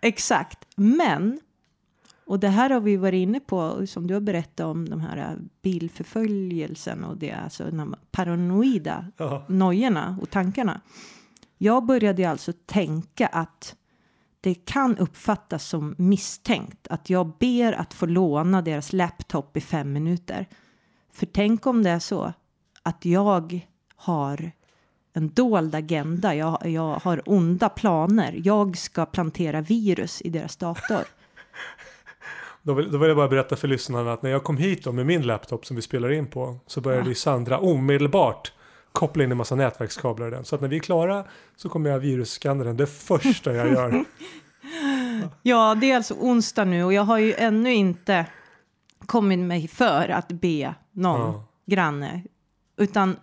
Exakt, 0.00 0.58
men 0.76 1.40
och 2.26 2.40
det 2.40 2.48
här 2.48 2.70
har 2.70 2.80
vi 2.80 2.96
varit 2.96 3.18
inne 3.18 3.40
på 3.40 3.86
som 3.86 4.06
du 4.06 4.14
har 4.14 4.20
berättat 4.20 4.66
om 4.66 4.88
de 4.88 5.00
här 5.00 5.16
äh, 5.16 5.38
bilförföljelsen 5.62 7.04
och 7.04 7.16
det 7.16 7.32
alltså 7.32 7.70
de 7.70 7.94
paranoida 8.10 9.06
ja, 9.16 9.44
nojorna 9.48 10.18
och 10.22 10.30
tankarna. 10.30 10.80
Jag 11.58 11.86
började 11.86 12.30
alltså 12.30 12.52
tänka 12.66 13.26
att 13.26 13.76
det 14.40 14.54
kan 14.54 14.98
uppfattas 14.98 15.64
som 15.64 15.94
misstänkt 15.98 16.86
att 16.90 17.10
jag 17.10 17.32
ber 17.38 17.72
att 17.72 17.94
få 17.94 18.06
låna 18.06 18.62
deras 18.62 18.92
laptop 18.92 19.56
i 19.56 19.60
fem 19.60 19.92
minuter. 19.92 20.46
För 21.12 21.26
tänk 21.26 21.66
om 21.66 21.82
det 21.82 21.90
är 21.90 21.98
så 21.98 22.32
att 22.82 23.04
jag 23.04 23.66
har 23.96 24.52
en 25.12 25.28
dold 25.28 25.74
agenda, 25.74 26.34
jag, 26.34 26.66
jag 26.66 27.00
har 27.02 27.22
onda 27.26 27.68
planer, 27.68 28.40
jag 28.44 28.76
ska 28.76 29.06
plantera 29.06 29.60
virus 29.60 30.22
i 30.22 30.30
deras 30.30 30.56
dator. 30.56 31.02
då, 32.62 32.74
vill, 32.74 32.92
då 32.92 32.98
vill 32.98 33.08
jag 33.08 33.16
bara 33.16 33.28
berätta 33.28 33.56
för 33.56 33.68
lyssnarna 33.68 34.12
att 34.12 34.22
när 34.22 34.30
jag 34.30 34.44
kom 34.44 34.56
hit 34.56 34.84
då 34.84 34.92
med 34.92 35.06
min 35.06 35.22
laptop 35.22 35.66
som 35.66 35.76
vi 35.76 35.82
spelar 35.82 36.12
in 36.12 36.26
på 36.26 36.58
så 36.66 36.80
började 36.80 37.08
ju 37.08 37.14
Sandra 37.14 37.58
omedelbart 37.58 38.52
koppla 38.98 39.24
in 39.24 39.30
en 39.30 39.36
massa 39.36 39.54
nätverkskablar 39.54 40.28
i 40.28 40.30
den. 40.30 40.44
Så 40.44 40.54
att 40.54 40.60
när 40.60 40.68
vi 40.68 40.76
är 40.76 40.80
klara 40.80 41.24
så 41.56 41.68
kommer 41.68 41.90
jag 41.90 41.98
virusskanna 41.98 42.64
den 42.64 42.76
det 42.76 42.86
första 42.86 43.52
jag 43.54 43.68
gör. 43.68 44.04
Ja, 45.42 45.74
det 45.80 45.90
är 45.90 45.96
alltså 45.96 46.14
onsdag 46.14 46.64
nu 46.64 46.84
och 46.84 46.92
jag 46.92 47.02
har 47.02 47.18
ju 47.18 47.34
ännu 47.34 47.74
inte 47.74 48.26
kommit 49.06 49.38
mig 49.38 49.68
för 49.68 50.08
att 50.08 50.28
be 50.28 50.74
någon 50.92 51.20
Ja. 51.20 51.44
granne. 51.66 52.22
Utan 52.76 53.16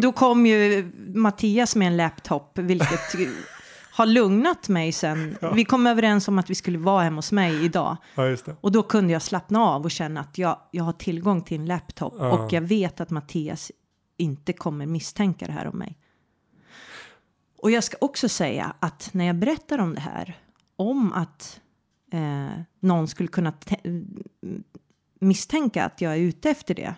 då 0.00 0.12
kom 0.12 0.46
ju 0.46 0.92
Mattias 1.14 1.76
med 1.76 1.88
en 1.88 1.96
laptop, 1.96 2.58
vilket 2.58 3.00
har 3.92 4.06
lugnat 4.06 4.68
mig 4.68 4.92
sen. 4.92 5.36
Vi 5.54 5.64
kom 5.64 5.86
överens 5.86 6.28
om 6.28 6.38
att 6.38 6.50
vi 6.50 6.54
skulle 6.54 6.78
vara 6.78 7.02
hemma 7.02 7.16
hos 7.18 7.32
mig 7.32 7.64
idag. 7.64 7.96
Ja. 8.14 8.36
Och 8.60 8.72
då 8.72 8.82
kunde 8.82 9.12
jag 9.12 9.22
slappna 9.22 9.60
av 9.64 9.84
och 9.84 9.90
känna 9.90 10.20
att 10.20 10.38
jag, 10.38 10.56
jag 10.70 10.84
har 10.84 10.92
tillgång 10.92 11.42
till 11.42 11.60
en 11.60 11.66
laptop 11.66 12.14
Ja. 12.18 12.30
och 12.32 12.52
jag 12.52 12.60
vet 12.60 13.00
att 13.00 13.10
Mattias 13.10 13.72
inte 14.22 14.52
kommer 14.52 14.86
misstänka 14.86 15.46
det 15.46 15.52
här 15.52 15.66
om 15.66 15.78
mig. 15.78 15.98
Och 17.56 17.70
jag 17.70 17.84
ska 17.84 17.96
också 18.00 18.28
säga 18.28 18.74
att 18.78 19.10
när 19.12 19.24
jag 19.24 19.36
berättar 19.36 19.78
om 19.78 19.94
det 19.94 20.00
här, 20.00 20.38
om 20.76 21.12
att 21.12 21.60
eh, 22.12 22.48
någon 22.80 23.08
skulle 23.08 23.28
kunna 23.28 23.52
misstänka 25.20 25.84
att 25.84 26.00
jag 26.00 26.12
är 26.12 26.18
ute 26.18 26.50
efter 26.50 26.74
det. 26.74 26.94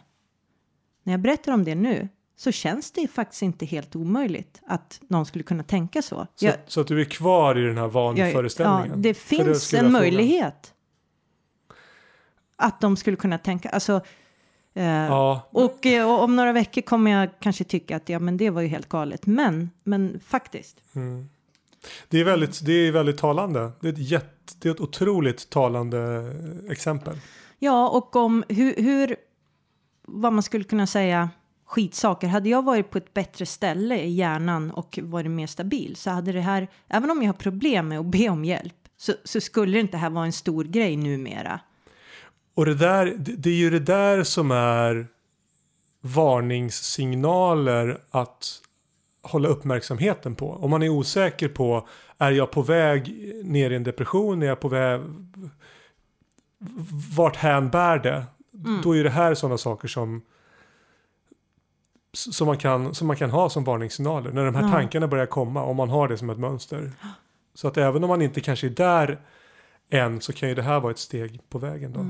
När 1.02 1.12
jag 1.12 1.20
berättar 1.20 1.52
om 1.52 1.64
det 1.64 1.74
nu 1.74 2.08
så 2.36 2.52
känns 2.52 2.92
det 2.92 3.08
faktiskt 3.08 3.42
inte 3.42 3.66
helt 3.66 3.96
omöjligt 3.96 4.62
att 4.66 5.00
någon 5.08 5.26
skulle 5.26 5.44
kunna 5.44 5.62
tänka 5.62 6.02
så. 6.02 6.26
Så, 6.34 6.46
Jag- 6.46 6.54
så 6.66 6.80
att 6.80 6.86
du 6.86 7.00
är 7.00 7.04
kvar 7.04 7.58
i 7.58 7.62
den 7.66 7.78
här 7.78 7.88
vanföreställningen? 7.88 8.88
Ja, 8.90 8.96
det 8.96 9.14
finns 9.14 9.62
skulle 9.66 9.82
en 9.86 9.92
möjlighet. 9.92 10.74
Att 12.56 12.80
de 12.80 12.96
skulle 12.96 13.16
kunna 13.16 13.38
tänka, 13.38 13.68
alltså. 13.68 14.00
Eh, 14.74 14.84
Ja, 14.84 15.48
och, 15.50 15.86
eh, 15.86 16.10
och 16.10 16.22
om 16.22 16.36
några 16.36 16.52
veckor 16.52 16.82
kommer 16.82 17.10
jag 17.10 17.28
kanske 17.40 17.64
tycka 17.64 17.96
att 17.96 18.08
ja, 18.08 18.18
men 18.18 18.36
det 18.36 18.50
var 18.50 18.62
ju 18.62 18.68
helt 18.68 18.88
galet. 18.88 19.26
Men, 19.26 19.70
men 19.84 20.20
faktiskt. 20.26 20.80
det 22.08 22.20
är, 22.20 22.24
väldigt, 22.24 22.66
det 22.66 22.72
är 22.72 22.92
väldigt 22.92 23.18
talande. 23.18 23.72
Det 23.80 23.88
är 23.88 23.92
ett, 23.92 23.98
jätte, 23.98 24.54
det 24.58 24.68
är 24.68 24.72
ett 24.72 24.80
otroligt 24.80 25.50
talande 25.50 26.32
exempel. 26.70 27.16
Ja, 27.58 27.88
och 27.88 28.16
om 28.16 28.44
hur, 28.48 28.74
hur, 28.76 29.16
vad 30.02 30.32
man 30.32 30.42
skulle 30.42 30.64
kunna 30.64 30.86
säga, 30.86 31.30
skitsaker. 31.66 32.28
Hade 32.28 32.48
jag 32.48 32.64
varit 32.64 32.90
på 32.90 32.98
ett 32.98 33.14
bättre 33.14 33.46
ställe 33.46 33.96
i 34.00 34.10
hjärnan 34.10 34.70
och 34.70 34.98
varit 35.02 35.30
mer 35.30 35.46
stabil 35.46 35.96
så 35.96 36.10
hade 36.10 36.32
det 36.32 36.40
här, 36.40 36.68
även 36.88 37.10
om 37.10 37.22
jag 37.22 37.28
har 37.28 37.38
problem 37.38 37.88
med 37.88 37.98
att 37.98 38.06
be 38.06 38.28
om 38.28 38.44
hjälp, 38.44 38.74
så, 38.96 39.12
så 39.24 39.40
skulle 39.40 39.80
inte 39.80 39.92
det 39.92 39.98
här 39.98 40.10
vara 40.10 40.26
en 40.26 40.32
stor 40.32 40.64
grej 40.64 40.96
numera. 40.96 41.60
Och 42.54 42.66
det, 42.66 42.74
där, 42.74 43.14
det, 43.18 43.50
är 43.50 43.54
ju 43.54 43.70
det 43.70 43.78
där 43.78 44.22
som 44.24 44.50
är 44.50 45.06
varningssignaler 46.00 47.98
att 48.10 48.60
hålla 49.22 49.48
uppmärksamheten 49.48 50.34
på. 50.34 50.50
Om 50.50 50.70
man 50.70 50.82
är 50.82 50.88
osäker 50.88 51.48
på, 51.48 51.88
är 52.18 52.30
jag 52.30 52.50
på 52.50 52.62
väg 52.62 53.32
ner 53.44 53.70
i 53.70 53.76
en 53.76 53.84
depression? 53.84 54.42
Är 54.42 54.46
jag 54.46 54.60
på 54.60 54.68
väg, 54.68 55.00
vart 57.16 57.36
hän 57.36 57.70
bär 57.70 57.98
det? 57.98 58.24
Då 58.82 58.96
är 58.96 59.04
det 59.04 59.10
här 59.10 59.34
sådana 59.34 59.58
saker 59.58 59.88
som 59.88 60.22
som 62.12 62.46
man, 62.46 62.58
kan, 62.58 62.94
som 62.94 63.06
man 63.06 63.16
kan 63.16 63.30
ha 63.30 63.50
som 63.50 63.64
varningssignaler. 63.64 64.32
När 64.32 64.44
de 64.44 64.54
här 64.54 64.62
Ja. 64.62 64.70
tankarna 64.70 65.08
börjar 65.08 65.26
komma, 65.26 65.62
om 65.62 65.76
man 65.76 65.90
har 65.90 66.08
det 66.08 66.18
som 66.18 66.30
ett 66.30 66.38
mönster. 66.38 66.92
Så 67.54 67.68
att 67.68 67.76
även 67.76 68.04
om 68.04 68.08
man 68.08 68.22
inte 68.22 68.40
kanske 68.40 68.66
är 68.66 68.70
där 68.70 69.20
än 69.90 70.20
så 70.20 70.32
kan 70.32 70.48
ju 70.48 70.54
det 70.54 70.62
här 70.62 70.80
vara 70.80 70.92
ett 70.92 70.98
steg 70.98 71.40
på 71.48 71.58
vägen 71.58 71.92
då. 71.92 72.06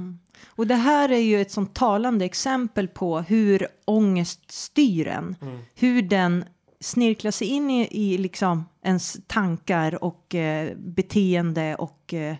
Och 0.46 0.66
det 0.66 0.74
här 0.74 1.08
är 1.08 1.18
ju 1.18 1.40
ett 1.40 1.50
sånt 1.50 1.74
talande 1.74 2.24
exempel 2.24 2.88
på 2.88 3.20
hur 3.20 3.66
ångest 3.84 4.50
styr 4.50 5.06
en. 5.06 5.36
Hur 5.74 6.02
den 6.02 6.44
snirklar 6.80 7.30
sig 7.30 7.46
in 7.48 7.70
i, 7.70 7.88
i 7.90 8.18
liksom 8.18 8.64
ens 8.82 9.16
tankar 9.26 10.04
och 10.04 10.34
eh, 10.34 10.76
beteende 10.76 11.74
och 11.74 12.14
eh, 12.14 12.36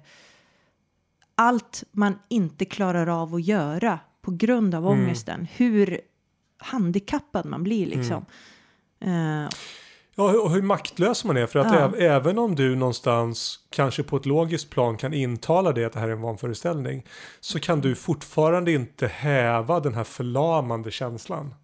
allt 1.34 1.84
man 1.92 2.18
inte 2.28 2.64
klarar 2.64 3.06
av 3.06 3.34
att 3.34 3.44
göra 3.44 3.98
på 4.22 4.30
grund 4.30 4.74
av 4.74 4.86
Mm. 4.86 4.98
ångesten. 5.04 5.46
Hur 5.56 6.00
handikappad 6.58 7.46
man 7.46 7.62
blir 7.62 7.86
liksom. 7.86 8.24
Mm. 9.00 9.44
Eh, 9.44 9.50
Ja, 10.14 10.28
hur, 10.28 10.48
hur 10.48 10.62
maktlös 10.62 11.24
man 11.24 11.36
är. 11.36 11.46
För 11.46 11.58
att 11.58 11.72
Ja. 11.72 11.78
äv, 11.80 11.94
även 11.94 12.38
om 12.38 12.54
du 12.54 12.76
någonstans, 12.76 13.58
kanske 13.70 14.02
på 14.02 14.16
ett 14.16 14.26
logiskt 14.26 14.70
plan, 14.70 14.96
kan 14.96 15.14
intala 15.14 15.72
det 15.72 15.84
att 15.84 15.92
det 15.92 16.00
här 16.00 16.08
är 16.08 16.12
en 16.12 16.20
vanföreställning. 16.22 17.06
Så 17.40 17.60
kan 17.60 17.80
du 17.80 17.94
fortfarande 17.94 18.72
inte 18.72 19.06
häva 19.06 19.80
den 19.80 19.94
här 19.94 20.04
förlamande 20.04 20.90
känslan. 20.90 21.54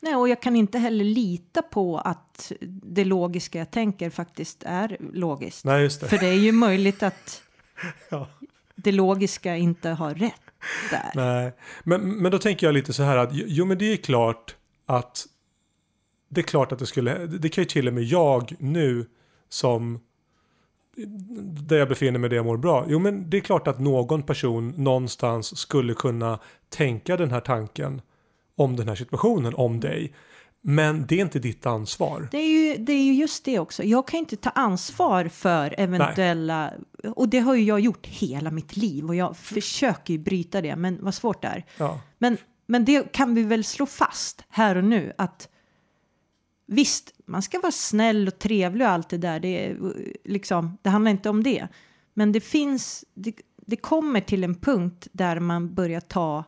nej, 0.00 0.14
och 0.16 0.28
jag 0.28 0.42
kan 0.42 0.56
inte 0.56 0.78
heller 0.78 1.04
lita 1.04 1.62
på 1.62 1.98
att 1.98 2.52
det 2.82 3.04
logiska 3.04 3.58
jag 3.58 3.70
tänker 3.70 4.10
faktiskt 4.10 4.62
är 4.66 4.96
logiskt. 5.12 5.64
Nej, 5.64 5.82
just 5.82 6.00
det. 6.00 6.08
För 6.08 6.18
det 6.18 6.26
är 6.26 6.32
ju 6.34 6.52
möjligt 6.52 7.02
att 7.02 7.42
Ja. 8.10 8.26
det 8.74 8.92
logiska 8.92 9.56
inte 9.56 9.88
har 9.90 10.14
rätt 10.14 10.40
där. 10.90 11.10
Nej, 11.14 11.52
men, 11.84 12.00
men 12.22 12.32
då 12.32 12.38
tänker 12.38 12.66
jag 12.66 12.74
lite 12.74 12.92
så 12.92 13.02
här 13.02 13.16
att 13.16 13.30
jo 13.32 13.64
men 13.64 13.78
det 13.78 13.92
är 13.92 13.96
klart 13.96 14.56
att 14.86 15.26
det 16.34 16.40
är 16.40 16.42
klart 16.42 16.72
att 16.72 16.78
det 16.78 16.86
skulle, 16.86 17.26
det 17.26 17.48
kan 17.48 17.62
ju 17.62 17.66
till 17.66 17.88
och 17.88 17.94
med 17.94 18.04
jag 18.04 18.54
nu 18.58 19.06
som 19.48 20.00
där 21.68 21.76
jag 21.76 21.88
befinner 21.88 22.18
mig 22.18 22.30
där 22.30 22.36
jag 22.36 22.46
mår 22.46 22.56
bra. 22.56 22.86
Jo 22.88 22.98
men 22.98 23.30
det 23.30 23.36
är 23.36 23.40
klart 23.40 23.68
att 23.68 23.80
någon 23.80 24.22
person 24.22 24.74
någonstans 24.76 25.58
skulle 25.58 25.94
kunna 25.94 26.38
tänka 26.68 27.16
den 27.16 27.30
här 27.30 27.40
tanken 27.40 28.02
om 28.56 28.76
den 28.76 28.88
här 28.88 28.94
situationen, 28.94 29.54
om 29.54 29.80
dig. 29.80 30.14
Men 30.60 31.06
det 31.06 31.14
är 31.14 31.20
inte 31.20 31.38
ditt 31.38 31.66
ansvar. 31.66 32.28
Det 32.30 32.38
är, 32.38 32.48
ju, 32.48 32.84
det 32.84 32.92
är 32.92 33.02
ju 33.02 33.14
just 33.14 33.44
det 33.44 33.58
också. 33.58 33.82
Jag 33.82 34.08
kan 34.08 34.18
inte 34.18 34.36
ta 34.36 34.50
ansvar 34.50 35.28
för 35.28 35.74
eventuella... 35.78 36.72
Och 37.14 37.28
det 37.28 37.38
har 37.38 37.54
ju 37.54 37.64
jag 37.64 37.80
gjort 37.80 38.06
hela 38.06 38.50
mitt 38.50 38.76
liv 38.76 39.06
och 39.06 39.14
jag 39.14 39.36
försöker 39.36 40.12
ju 40.14 40.18
bryta 40.18 40.60
det, 40.60 40.76
men 40.76 40.98
vad 41.04 41.14
svårt 41.14 41.42
det 41.42 41.48
är. 41.48 41.64
Ja, 41.78 42.00
Men, 42.18 42.36
men 42.66 42.84
det 42.84 43.12
kan 43.12 43.34
vi 43.34 43.42
väl 43.42 43.64
slå 43.64 43.86
fast 43.86 44.44
här 44.48 44.76
och 44.76 44.84
nu 44.84 45.12
att 45.18 45.48
visst, 46.66 47.12
man 47.26 47.42
ska 47.42 47.60
vara 47.60 47.72
snäll 47.72 48.28
och 48.28 48.38
trevlig 48.38 48.86
och 48.86 48.92
allt 48.92 49.08
det 49.08 49.18
där. 49.18 49.40
Det, 49.40 49.66
är, 49.66 49.76
liksom, 50.24 50.78
det 50.82 50.90
handlar 50.90 51.10
inte 51.10 51.30
om 51.30 51.42
det. 51.42 51.68
Men 52.14 52.32
det 52.32 52.40
finns, 52.40 53.04
det, 53.14 53.34
det 53.66 53.76
kommer 53.76 54.20
till 54.20 54.44
en 54.44 54.54
punkt 54.54 55.08
där 55.12 55.40
man 55.40 55.74
börjar 55.74 56.00
ta 56.00 56.44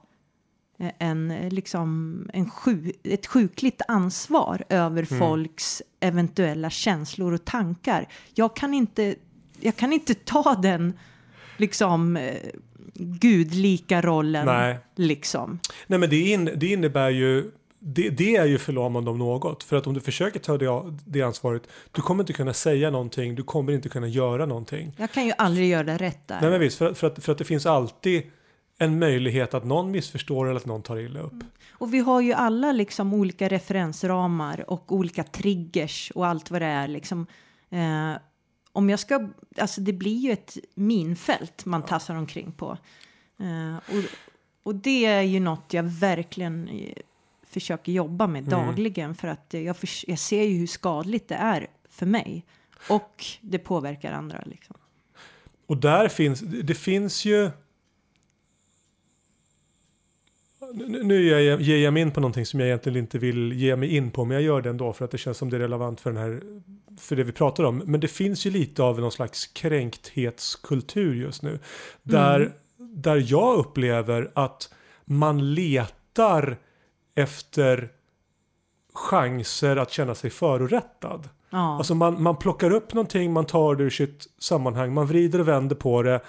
eh, 0.79 0.91
en, 0.99 1.31
eh, 1.31 1.53
liksom, 1.53 2.31
en 2.33 2.51
sju, 2.51 2.93
ett 3.03 3.27
sjukligt 3.27 3.83
ansvar 3.89 4.65
över 4.69 5.05
folks 5.05 5.83
eventuella 6.01 6.71
känslor 6.71 7.33
och 7.33 7.45
tankar. 7.45 8.09
Jag 8.35 8.57
kan 8.57 8.75
inte, 8.75 9.15
jag 9.61 9.77
kan 9.77 9.93
inte 9.93 10.15
ta 10.15 10.55
den 10.55 10.99
liksom 11.57 12.17
eh, 12.17 12.37
gudlika 12.95 14.03
rollen. 14.03 14.47
Nej. 14.47 14.79
Liksom. 14.97 15.59
Nej 15.87 15.99
men 15.99 16.11
det, 16.11 16.21
in, 16.21 16.45
det 16.45 16.67
innebär 16.67 17.11
ju 17.11 17.51
det, 17.89 18.11
det 18.11 18.37
är 18.37 18.45
ju 18.45 18.59
förlamande 18.59 19.11
om 19.11 19.19
något. 19.19 19.63
För 19.63 19.77
att 19.77 19.87
om 19.87 19.95
du 19.95 20.01
försöker 20.01 20.41
ta 20.41 20.59
det, 20.59 20.95
det 21.05 21.23
ansvaret, 21.23 21.63
du 21.93 22.03
kommer 22.03 22.23
inte 22.23 22.33
kunna 22.33 22.53
säga 22.53 22.91
någonting, 22.91 23.35
du 23.35 23.43
kommer 23.43 23.73
inte 23.73 23.89
kunna 23.89 24.09
göra 24.09 24.47
någonting. 24.47 24.93
Jag 24.97 25.13
kan 25.13 25.27
ju 25.27 25.33
aldrig 25.39 25.69
göra 25.69 25.83
det 25.83 25.97
rätt 25.97 26.29
där. 26.29 26.41
Nej 26.41 26.51
men 26.51 26.61
visst, 26.61 26.79
för, 26.79 26.95
för, 26.95 27.07
att, 27.07 27.25
för 27.25 27.33
att 27.33 27.39
det 27.39 27.45
finns 27.45 27.67
alltid 27.67 28.23
en 28.79 28.99
möjlighet 28.99 29.55
att 29.55 29.65
någon 29.65 29.91
missförstår 29.91 30.47
eller 30.47 30.57
att 30.57 30.67
någon 30.67 30.83
tar 30.83 30.99
illa 30.99 31.21
upp. 31.21 31.45
Och 31.71 31.95
vi 31.95 31.99
har 31.99 32.21
ju 32.21 32.33
alla 32.33 32.73
liksom 32.73 33.15
olika 33.15 33.49
referensramar 33.49 34.71
och 34.71 34.93
olika 34.93 35.23
triggers 35.23 36.13
och 36.15 36.27
allt 36.27 36.51
vad 36.51 36.63
det 36.63 36.67
är 36.67 36.89
liksom. 36.89 37.27
Eh, 37.71 38.13
om 38.73 38.91
jag 38.91 38.99
ska, 38.99 39.29
alltså 39.59 39.81
det 39.81 39.93
blir 39.93 40.19
ju 40.19 40.33
ett 40.33 40.57
minfält 40.75 41.65
man 41.65 41.83
tassar 41.83 42.15
omkring 42.15 42.53
på. 42.53 42.79
Eh, 43.41 43.77
och, 43.77 44.05
och 44.63 44.75
det 44.75 45.05
är 45.07 45.23
ju 45.23 45.41
något 45.41 45.73
jag 45.73 45.83
verkligen 45.83 46.71
försöker 47.61 47.93
jobba 47.93 48.27
med 48.27 48.45
dagligen 48.45 49.15
för 49.15 49.29
att 49.29 49.47
jag, 49.51 49.77
förs- 49.77 50.05
jag 50.09 50.19
ser 50.19 50.43
ju 50.43 50.59
hur 50.59 50.67
skadligt 50.67 51.29
det 51.29 51.35
är 51.35 51.67
för 51.89 52.07
mig. 52.07 52.45
Och 52.91 53.25
det 53.41 53.59
påverkar 53.59 54.13
andra 54.13 54.43
liksom. 54.47 54.77
Och 55.67 55.77
där 55.77 56.09
finns, 56.09 56.41
det 56.41 56.75
finns 56.75 57.25
ju 57.25 57.51
Nu- 60.75 61.23
ger 61.63 61.77
jag, 61.77 61.93
mig 61.93 62.03
in 62.03 62.11
på 62.11 62.21
någonting 62.21 62.47
som 62.47 62.61
jag 62.61 62.67
egentligen 62.67 62.99
inte 62.99 63.19
vill 63.19 63.53
ge 63.53 63.77
mig 63.77 63.97
in 63.97 64.11
på, 64.11 64.25
men 64.25 64.35
jag 64.35 64.43
gör 64.43 64.63
det 64.63 64.71
ändå 64.71 64.93
för 64.93 65.05
att 65.05 65.11
det 65.11 65.19
känns 65.19 65.39
som 65.39 65.51
det 65.51 65.57
är 65.57 65.61
relevant 65.61 66.01
för, 66.01 66.13
den 66.13 66.23
här, 66.23 66.41
för 66.99 67.17
det 67.17 67.25
vi 67.25 67.33
pratar 67.33 67.65
om. 67.65 67.79
Men 67.87 68.01
det 68.01 68.09
finns 68.09 68.47
ju 68.47 68.51
lite 68.51 68.83
av 68.83 69.01
någon 69.01 69.13
slags 69.13 69.47
kränkthetskultur 69.47 71.15
just 71.15 71.43
nu. 71.43 71.59
Där, 72.03 72.53
där 72.79 73.25
jag 73.27 73.57
upplever 73.59 74.31
att 74.35 74.75
man 75.05 75.55
letar 75.55 76.59
efter 77.17 77.89
chanser 78.95 79.77
att 79.77 79.91
känna 79.91 80.15
sig 80.15 80.31
förorättad. 80.31 81.29
Ja, 81.51 81.77
Alltså 81.77 81.95
man, 81.95 82.23
man 82.23 82.37
plockar 82.37 82.71
upp 82.71 82.95
någonting, 82.95 83.33
man 83.33 83.47
tar 83.47 83.75
det 83.75 83.85
ur 83.85 83.91
sitt 83.91 84.27
sammanhang, 84.39 84.95
man 84.95 85.07
vrider 85.07 85.39
och 85.39 85.49
vänder 85.49 85.77
på 85.77 86.03
det 86.03 86.21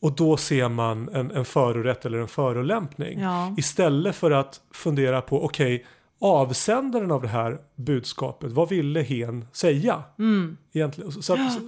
och 0.00 0.12
då 0.12 0.36
ser 0.36 0.68
man 0.68 1.08
en, 1.08 1.30
en 1.30 1.44
förorätt 1.44 2.04
eller 2.06 2.18
en 2.18 2.28
förolämpning. 2.28 3.20
ja. 3.20 3.54
Istället 3.58 4.16
för 4.16 4.30
att 4.30 4.60
fundera 4.70 5.20
på, 5.20 5.44
okej, 5.44 5.86
avsändaren 6.20 7.10
av 7.10 7.22
det 7.22 7.28
här 7.28 7.58
budskapet, 7.76 8.52
vad 8.52 8.68
ville 8.68 9.00
hen 9.00 9.44
säga? 9.52 10.02
Mm. 10.18 10.56
Egentligen? 10.72 11.12
Så 11.12 11.32
att, 11.32 11.58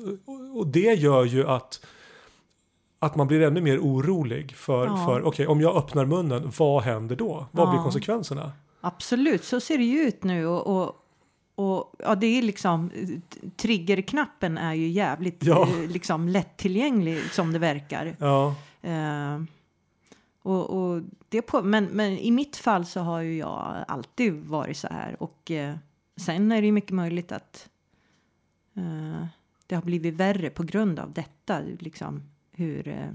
och 0.55 0.67
det 0.67 0.95
gör 0.95 1.25
ju 1.25 1.49
att, 1.49 1.87
att 3.05 3.17
man 3.17 3.27
blir 3.27 3.41
ännu 3.43 3.61
mer 3.61 3.79
orolig 3.79 4.57
för, 4.57 4.87
Ja. 4.87 5.05
för 5.07 5.23
okej, 5.23 5.47
om 5.47 5.61
jag 5.61 5.77
öppnar 5.77 6.05
munnen, 6.05 6.53
vad 6.59 6.83
händer 6.83 7.17
då? 7.17 7.47
Vad 7.51 7.69
blir 7.69 7.79
Ja. 7.79 7.83
konsekvenserna? 7.83 8.53
Absolut, 8.81 9.45
så 9.45 9.61
ser 9.61 9.79
det 9.79 9.85
ju 9.85 9.99
ut 10.01 10.25
nu 10.25 10.47
och, 10.47 10.67
och, 10.67 10.95
och 11.55 11.95
ja, 11.99 12.15
det 12.15 12.27
är 12.27 12.43
liksom 12.43 12.91
t- 13.31 13.41
triggerknappen 13.57 14.59
är 14.59 14.75
ju 14.75 14.89
jävligt 14.89 15.45
Ja. 15.45 15.63
eh, 15.69 15.91
liksom 15.91 16.29
lättillgänglig 16.29 17.23
som 17.33 17.53
det 17.53 17.59
verkar. 17.59 18.17
Ja, 18.19 18.55
Eh, 18.83 19.43
och, 20.43 20.71
och 20.71 21.03
det 21.29 21.43
på, 21.43 21.63
men, 21.63 21.85
men 21.85 22.19
i 22.19 22.31
mitt 22.31 22.57
fall 22.57 22.87
så 22.87 23.01
har 23.01 23.21
ju 23.21 23.37
jag 23.39 23.85
alltid 23.89 24.33
varit 24.45 24.77
så 24.77 24.89
här 24.89 25.17
och 25.23 25.51
eh, 25.51 25.75
sen 26.17 26.53
är 26.53 26.61
det 26.61 26.67
ju 26.67 26.73
mycket 26.73 26.91
möjligt 26.91 27.33
att 27.33 27.69
eh, 28.77 29.27
det 29.67 29.75
har 29.75 29.83
blivit 29.83 30.15
värre 30.15 30.51
på 30.51 30.63
grund 30.63 30.99
av 30.99 31.13
detta, 31.13 31.59
liksom 31.79 32.23
hur 32.55 32.89
eh, 32.89 33.09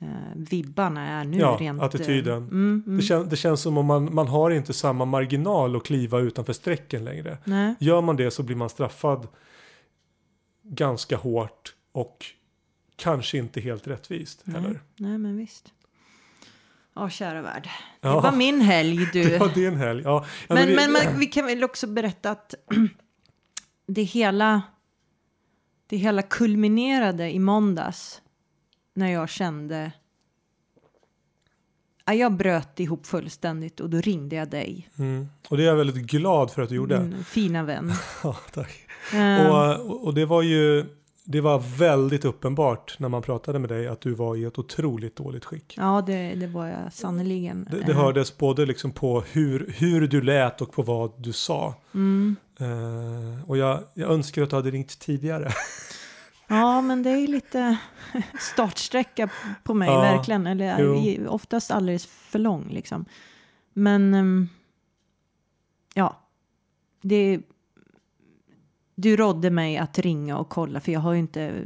eh, 0.00 0.08
vibbarna 0.36 1.06
är 1.08 1.24
nu. 1.24 1.38
Ja, 1.38 1.56
rent, 1.60 1.82
attityden. 1.82 2.32
Eh, 2.42 2.48
mm, 2.48 2.82
mm. 2.86 2.96
Det, 2.96 3.02
kän, 3.02 3.28
det 3.28 3.36
känns 3.36 3.60
som 3.62 3.78
om 3.78 3.86
man, 3.86 4.14
man 4.14 4.28
har 4.28 4.50
inte 4.50 4.72
samma 4.72 5.04
marginal 5.04 5.76
att 5.76 5.84
kliva 5.84 6.18
utanför 6.18 6.52
strecken 6.52 7.04
längre. 7.04 7.38
Nej. 7.44 7.74
Gör 7.80 8.00
man 8.00 8.16
det 8.16 8.30
så 8.30 8.42
blir 8.42 8.56
man 8.56 8.68
straffad 8.70 9.28
ganska 10.62 11.16
hårt 11.16 11.74
och 11.92 12.24
kanske 12.96 13.38
inte 13.38 13.60
helt 13.60 13.86
rättvist 13.86 14.40
Nej. 14.44 14.60
heller. 14.62 14.80
Nej, 14.96 15.18
men 15.18 15.36
visst. 15.36 15.72
Ja, 16.94 17.10
kära 17.10 17.42
värld. 17.42 17.68
Det 18.00 18.08
Ja. 18.08 18.20
var 18.20 18.32
min 18.32 18.60
helg 18.60 19.06
du. 19.12 19.24
Det 19.28 19.38
var 19.38 19.48
din 19.54 19.76
helg. 19.76 20.02
Ja, 20.04 20.24
ja, 20.48 20.54
men, 20.54 20.68
vi- 20.68 20.74
men, 20.76 20.92
men 20.92 21.18
vi 21.18 21.26
kan 21.26 21.46
väl 21.46 21.64
också 21.64 21.86
berätta 21.86 22.30
att 22.30 22.54
det 23.86 24.02
hela, 24.02 24.62
det 25.86 25.96
hela 25.96 26.22
kulminerade 26.22 27.30
i 27.30 27.38
måndags 27.38 28.22
när 29.00 29.12
jag 29.12 29.28
kände 29.28 29.92
Ja, 32.04 32.14
jag 32.14 32.32
bröt 32.36 32.80
ihop 32.80 33.06
fullständigt 33.06 33.80
och 33.80 33.90
då 33.90 34.00
ringde 34.00 34.36
jag 34.36 34.50
dig, 34.50 34.88
Mm. 34.98 35.28
Och 35.48 35.56
det 35.56 35.62
är 35.62 35.66
jag 35.66 35.76
väldigt 35.76 36.06
glad 36.06 36.50
för 36.50 36.62
att 36.62 36.68
du 36.68 36.74
gjorde. 36.74 37.00
min 37.00 37.24
fina 37.24 37.62
vän. 37.62 37.92
Ja, 38.22 38.36
tack. 38.52 38.86
Eh, 39.14 39.46
Och, 39.46 40.04
och- 40.06 40.14
det 40.14 40.26
var 40.26 40.42
ju 40.42 40.84
det 41.24 41.40
var 41.40 41.58
väldigt 41.78 42.24
uppenbart 42.24 42.96
när 42.98 43.08
man 43.08 43.22
pratade 43.22 43.58
med 43.58 43.68
dig 43.68 43.88
att 43.88 44.00
du 44.00 44.14
var 44.14 44.36
i 44.36 44.44
ett 44.44 44.58
otroligt 44.58 45.16
dåligt 45.16 45.44
skick. 45.44 45.74
ja, 45.76 46.02
det, 46.06 46.34
det 46.34 46.46
var 46.46 46.66
jag 46.66 46.92
sannerligen. 46.92 47.68
Det, 47.70 47.76
det 47.80 47.92
Eh, 47.92 47.98
hördes 47.98 48.36
både 48.38 48.66
liksom 48.66 48.92
på 48.92 49.20
hur, 49.32 49.74
hur 49.78 50.08
du 50.08 50.20
lät 50.22 50.60
och 50.60 50.72
på 50.72 50.82
vad 50.82 51.22
du 51.22 51.32
sa. 51.32 51.74
Mm. 51.94 52.36
Eh, 52.60 53.48
och 53.50 53.56
jag, 53.56 53.80
jag 53.94 54.10
önskar 54.10 54.42
att 54.42 54.50
du 54.50 54.56
hade 54.56 54.70
ringt 54.70 54.98
tidigare. 54.98 55.52
Ja, 56.50 56.80
men 56.80 57.02
det 57.02 57.10
är 57.10 57.26
lite 57.28 57.78
startsträcka 58.40 59.28
på 59.62 59.74
mig, 59.74 59.88
Ja, 59.88 60.00
verkligen. 60.00 60.46
Eller 60.46 60.78
jo. 60.80 60.94
i- 60.96 61.26
oftast 61.26 61.70
alldeles 61.70 62.06
för 62.06 62.38
lång, 62.38 62.68
liksom. 62.70 63.04
Men, 63.72 64.14
ehm, 64.14 64.48
ja. 65.94 66.20
Det, 67.02 67.40
du 68.94 69.16
rådde 69.16 69.50
mig 69.50 69.78
att 69.78 69.98
ringa 69.98 70.38
och 70.38 70.48
kolla, 70.48 70.80
för 70.80 70.92
jag 70.92 71.00
har 71.00 71.12
ju 71.12 71.18
inte 71.18 71.62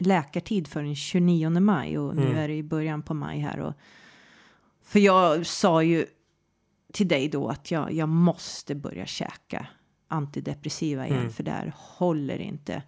läkartid 0.00 0.68
förrän 0.68 0.94
29 0.96 1.50
maj 1.60 1.98
och 1.98 2.16
nu 2.16 2.22
Mm. 2.22 2.36
är 2.36 2.48
det 2.48 2.54
i 2.54 2.62
början 2.62 3.02
på 3.02 3.14
maj 3.14 3.38
här. 3.38 3.60
Och, 3.60 3.74
för 4.82 4.98
jag 5.00 5.46
sa 5.46 5.82
ju 5.82 6.06
till 6.92 7.08
dig 7.08 7.28
då 7.28 7.48
att 7.48 7.70
jag, 7.70 7.92
jag 7.92 8.08
måste 8.08 8.74
börja 8.74 9.06
käka 9.06 9.66
antidepressiva 10.08 11.06
igen, 11.06 11.18
Mm. 11.20 11.32
för 11.32 11.42
det 11.42 11.50
här 11.50 11.72
håller 11.76 12.38
inte. 12.38 12.82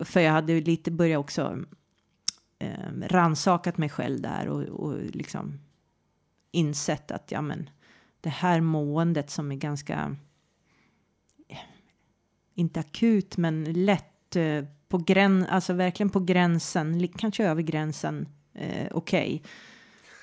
För, 0.00 0.20
jag 0.20 0.32
hade 0.32 0.60
lite 0.60 0.90
börjat 0.90 1.20
också 1.20 1.58
eh, 2.58 2.92
ransakat 3.02 3.78
mig 3.78 3.88
själv 3.88 4.20
där 4.20 4.48
och, 4.48 4.62
och 4.62 5.02
liksom 5.02 5.60
insett 6.50 7.10
att 7.10 7.30
ja, 7.32 7.42
men 7.42 7.70
det 8.20 8.30
här 8.30 8.60
måendet 8.60 9.30
som 9.30 9.52
är 9.52 9.56
ganska 9.56 10.16
inte 12.54 12.80
akut 12.80 13.36
men 13.36 13.64
lätt 13.64 14.36
eh, 14.36 14.64
på 14.88 14.98
gräns, 14.98 15.46
alltså 15.48 15.72
verkligen 15.72 16.10
på 16.10 16.20
gränsen, 16.20 17.08
kanske 17.08 17.44
över 17.46 17.62
gränsen, 17.62 18.28
eh, 18.54 18.86
okej. 18.90 19.42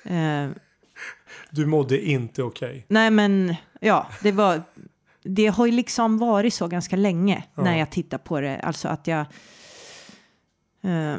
Eh, 0.04 0.48
Du 1.50 1.66
mådde 1.66 2.04
inte 2.04 2.42
okej. 2.42 2.86
nej 2.88 3.10
men 3.10 3.54
ja, 3.80 4.06
det 4.22 4.32
var, 4.32 4.62
det 5.22 5.46
har 5.46 5.66
ju 5.66 5.72
liksom 5.72 6.18
varit 6.18 6.54
så 6.54 6.66
ganska 6.68 6.96
länge 6.96 7.44
Ja. 7.54 7.62
när 7.62 7.78
jag 7.78 7.90
tittar 7.90 8.18
på 8.18 8.40
det, 8.40 8.58
alltså 8.60 8.88
att 8.88 9.06
jag 9.06 9.20
eh, 10.82 11.18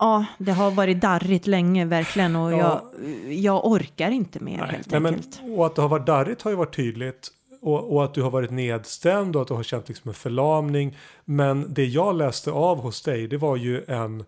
Ja, 0.00 0.24
det 0.38 0.52
har 0.52 0.70
varit 0.70 1.00
darrigt 1.00 1.46
länge 1.46 1.84
verkligen 1.84 2.36
och 2.36 2.52
Ja. 2.52 2.56
jag, 2.58 3.32
jag 3.32 3.66
orkar 3.66 4.10
inte 4.10 4.40
mer 4.40 4.58
Nej, 4.58 4.70
helt 4.70 4.90
nej, 4.90 5.00
men, 5.00 5.14
enkelt. 5.14 5.40
och 5.56 5.66
att 5.66 5.74
det 5.74 5.82
har 5.82 5.88
varit 5.88 6.06
darrigt 6.06 6.42
har 6.42 6.50
ju 6.50 6.56
varit 6.56 6.76
tydligt. 6.76 7.30
Och, 7.60 7.92
och 7.94 8.04
att 8.04 8.14
du 8.14 8.22
har 8.22 8.30
varit 8.30 8.50
nedstämd 8.50 9.36
och 9.36 9.42
att 9.42 9.48
du 9.48 9.54
har 9.54 9.62
känt 9.62 9.88
liksom 9.88 10.08
en 10.08 10.14
förlamning. 10.14 10.96
Men 11.24 11.74
det 11.74 11.84
jag 11.84 12.14
läste 12.16 12.50
av 12.50 12.80
hos 12.80 13.02
dig 13.02 13.26
det 13.28 13.36
var 13.36 13.56
ju 13.56 13.84
en, 13.88 14.24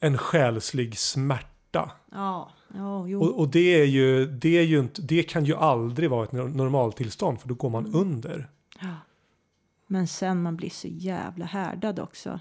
en 0.00 0.18
själslig 0.18 0.98
smärta. 0.98 1.90
Ja, 2.12 2.50
ja, 2.76 3.08
jo. 3.08 3.22
Och, 3.22 3.38
och 3.38 3.48
det, 3.48 3.80
är 3.80 3.84
ju, 3.84 4.26
det, 4.26 4.58
är 4.58 4.62
ju 4.62 4.78
inte, 4.80 5.02
det 5.02 5.22
kan 5.22 5.44
ju 5.44 5.54
aldrig 5.56 6.10
vara 6.10 6.24
ett 6.24 6.32
nor- 6.32 6.54
normaltillstånd 6.56 7.40
för 7.40 7.48
då 7.48 7.54
går 7.54 7.70
man 7.70 7.94
under. 7.94 8.50
Ja. 8.80 8.96
Men 9.86 10.06
sen 10.08 10.42
man 10.42 10.56
blir 10.56 10.70
så 10.70 10.88
jävla 10.88 11.44
härdad 11.44 11.98
också. 12.00 12.40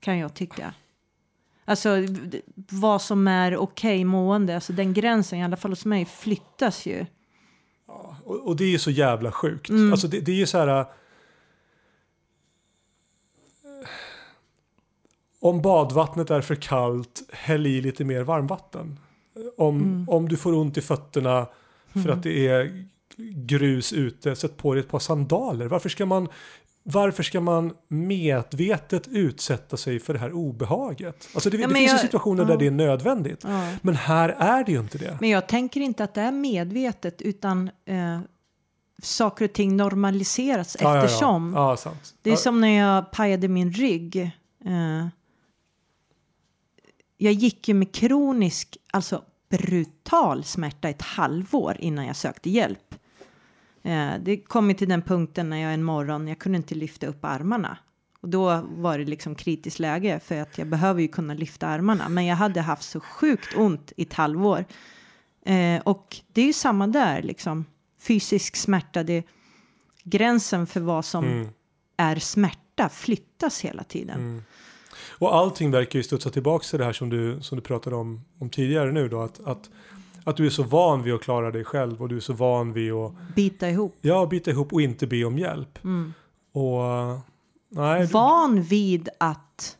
Kan 0.00 0.18
jag 0.18 0.34
tycka. 0.34 0.74
Alltså 1.64 1.96
vad 2.54 3.02
som 3.02 3.28
är 3.28 3.56
okej 3.56 4.04
mående. 4.04 4.54
Alltså 4.54 4.72
den 4.72 4.92
gränsen 4.94 5.38
i 5.38 5.44
alla 5.44 5.56
fall 5.56 5.70
hos 5.70 5.84
mig 5.84 6.04
flyttas 6.04 6.86
ju. 6.86 7.06
Och, 7.86 8.46
och 8.46 8.56
det 8.56 8.64
är 8.64 8.68
ju 8.70 8.78
så 8.78 8.90
jävla 8.90 9.32
sjukt. 9.32 9.68
Mm. 9.68 9.92
Alltså 9.92 10.08
det, 10.08 10.20
det 10.20 10.32
är 10.32 10.36
ju 10.36 10.46
så 10.46 10.58
här. 10.58 10.80
äh, 10.80 10.86
Om 15.40 15.62
badvattnet 15.62 16.30
är 16.30 16.40
för 16.40 16.54
kallt, 16.54 17.22
häll 17.32 17.66
i 17.66 17.80
lite 17.80 18.04
mer 18.04 18.22
varmvatten. 18.22 19.00
Om, 19.56 19.76
Mm. 19.76 20.08
om 20.08 20.28
du 20.28 20.36
får 20.36 20.52
ont 20.54 20.76
i 20.76 20.80
fötterna 20.80 21.46
för 22.02 22.08
att 22.08 22.22
det 22.22 22.48
är 22.48 22.84
grus 23.46 23.92
ute, 23.92 24.36
sätt 24.36 24.56
på 24.56 24.74
dig 24.74 24.80
ett 24.80 24.88
par 24.90 24.98
sandaler. 24.98 25.66
Varför 25.66 25.88
ska 25.88 26.06
man, 26.06 26.28
varför 26.82 27.22
ska 27.22 27.40
man 27.40 27.72
medvetet 27.88 29.08
utsätta 29.08 29.76
sig 29.76 30.00
för 30.00 30.12
det 30.12 30.18
här 30.18 30.32
obehaget? 30.32 31.28
Alltså 31.34 31.50
det, 31.50 31.56
Ja, 31.56 31.68
det 31.68 31.74
finns 31.74 31.90
jag- 31.92 32.00
situationer 32.00 32.42
ja. 32.42 32.48
där 32.48 32.56
det 32.56 32.66
är 32.66 32.70
nödvändigt. 32.70 33.40
Ja. 33.44 33.72
Men 33.82 33.94
här 33.96 34.28
är 34.28 34.64
det 34.64 34.72
ju 34.72 34.80
inte 34.80 34.98
det. 34.98 35.16
Men 35.20 35.30
jag 35.30 35.48
tänker 35.48 35.80
inte 35.80 36.04
att 36.04 36.14
det 36.14 36.20
är 36.20 36.32
medvetet 36.32 37.22
utan 37.22 37.70
eh, 37.84 38.20
saker 39.02 39.44
och 39.44 39.52
ting 39.52 39.76
normaliseras 39.76 40.74
eftersom. 40.76 41.52
Det 42.22 42.30
är 42.30 42.36
som 42.36 42.60
när 42.60 42.78
jag 42.78 43.10
pajade 43.12 43.48
min 43.48 43.72
rygg. 43.72 44.16
Eh, 44.64 45.06
jag 47.16 47.32
gick 47.32 47.68
ju 47.68 47.74
med 47.74 47.94
kronisk, 47.94 48.76
alltså 48.92 49.22
brutal 49.48 50.44
smärta 50.44 50.88
ett 50.88 51.02
halvår 51.02 51.76
innan 51.80 52.06
jag 52.06 52.16
sökte 52.16 52.50
hjälp. 52.50 52.94
Eh, 53.82 54.10
det 54.20 54.36
kom 54.36 54.74
till 54.74 54.88
den 54.88 55.02
punkten 55.02 55.50
när 55.50 55.56
jag 55.56 55.74
en 55.74 55.82
morgon, 55.82 56.28
jag 56.28 56.38
kunde 56.38 56.56
inte 56.56 56.74
lyfta 56.74 57.06
upp 57.06 57.24
armarna. 57.24 57.78
Och 58.20 58.28
då 58.28 58.66
var 58.68 58.98
det 58.98 59.04
liksom 59.04 59.34
kritiskt 59.34 59.78
läge 59.78 60.20
för 60.24 60.40
att 60.40 60.58
jag 60.58 60.66
behöver 60.68 61.00
ju 61.02 61.08
kunna 61.08 61.34
lyfta 61.34 61.66
armarna. 61.66 62.08
Men 62.08 62.26
jag 62.26 62.36
hade 62.36 62.60
haft 62.60 62.82
så 62.82 63.00
sjukt 63.00 63.56
ont 63.56 63.92
i 63.96 64.02
ett 64.02 64.12
halvår. 64.12 64.64
Eh, 65.44 65.80
och 65.84 66.16
det 66.32 66.40
är 66.40 66.46
ju 66.46 66.52
samma 66.52 66.86
där 66.86 67.22
liksom. 67.22 67.64
Fysisk 68.00 68.56
smärta, 68.56 69.02
det 69.02 69.24
gränsen 70.02 70.66
för 70.66 70.80
vad 70.80 71.04
som 71.04 71.24
Mm. 71.24 71.48
är 71.96 72.16
smärta 72.16 72.88
flyttas 72.88 73.60
hela 73.60 73.84
tiden. 73.84 74.20
Mm. 74.20 74.42
Och 75.18 75.34
allting 75.34 75.70
verkar 75.70 75.98
ju 75.98 76.02
studsa 76.02 76.30
tillbaka 76.30 76.64
till 76.64 76.78
det 76.78 76.84
här 76.84 76.92
som 76.92 77.10
du, 77.10 77.38
som 77.42 77.56
du 77.56 77.62
pratade 77.62 77.96
om, 77.96 78.24
om 78.38 78.50
tidigare 78.50 78.92
nu 78.92 79.08
då. 79.08 79.20
Att, 79.20 79.40
att, 79.44 79.70
att 80.24 80.36
du 80.36 80.46
är 80.46 80.50
så 80.50 80.62
van 80.62 81.02
vid 81.02 81.14
att 81.14 81.22
klara 81.22 81.50
dig 81.50 81.64
själv 81.64 82.02
och 82.02 82.08
du 82.08 82.16
är 82.16 82.20
så 82.20 82.32
van 82.32 82.72
vid 82.72 82.92
att 82.92 83.12
Bita 83.36 83.70
ihop. 83.70 83.96
ja, 84.00 84.26
bita 84.26 84.50
ihop 84.50 84.72
och 84.72 84.80
inte 84.80 85.06
be 85.06 85.24
om 85.24 85.38
hjälp. 85.38 85.84
Mm. 85.84 86.12
Och 86.52 86.82
nej, 87.68 88.06
Van 88.06 88.62
vid 88.62 89.08
att 89.18 89.76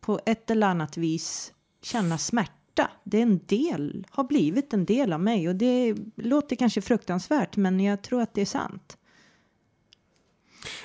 på 0.00 0.20
ett 0.26 0.50
eller 0.50 0.66
annat 0.66 0.96
vis 0.96 1.52
känna 1.82 2.18
smärta. 2.18 2.90
Det 3.04 3.18
är 3.18 3.22
en 3.22 3.40
del, 3.46 4.06
har 4.10 4.24
blivit 4.24 4.72
en 4.72 4.84
del 4.84 5.12
av 5.12 5.20
mig 5.20 5.48
och 5.48 5.54
det 5.54 5.96
låter 6.16 6.56
kanske 6.56 6.80
fruktansvärt 6.80 7.56
men 7.56 7.80
jag 7.80 8.02
tror 8.02 8.22
att 8.22 8.34
det 8.34 8.40
är 8.40 8.46
sant. 8.46 8.98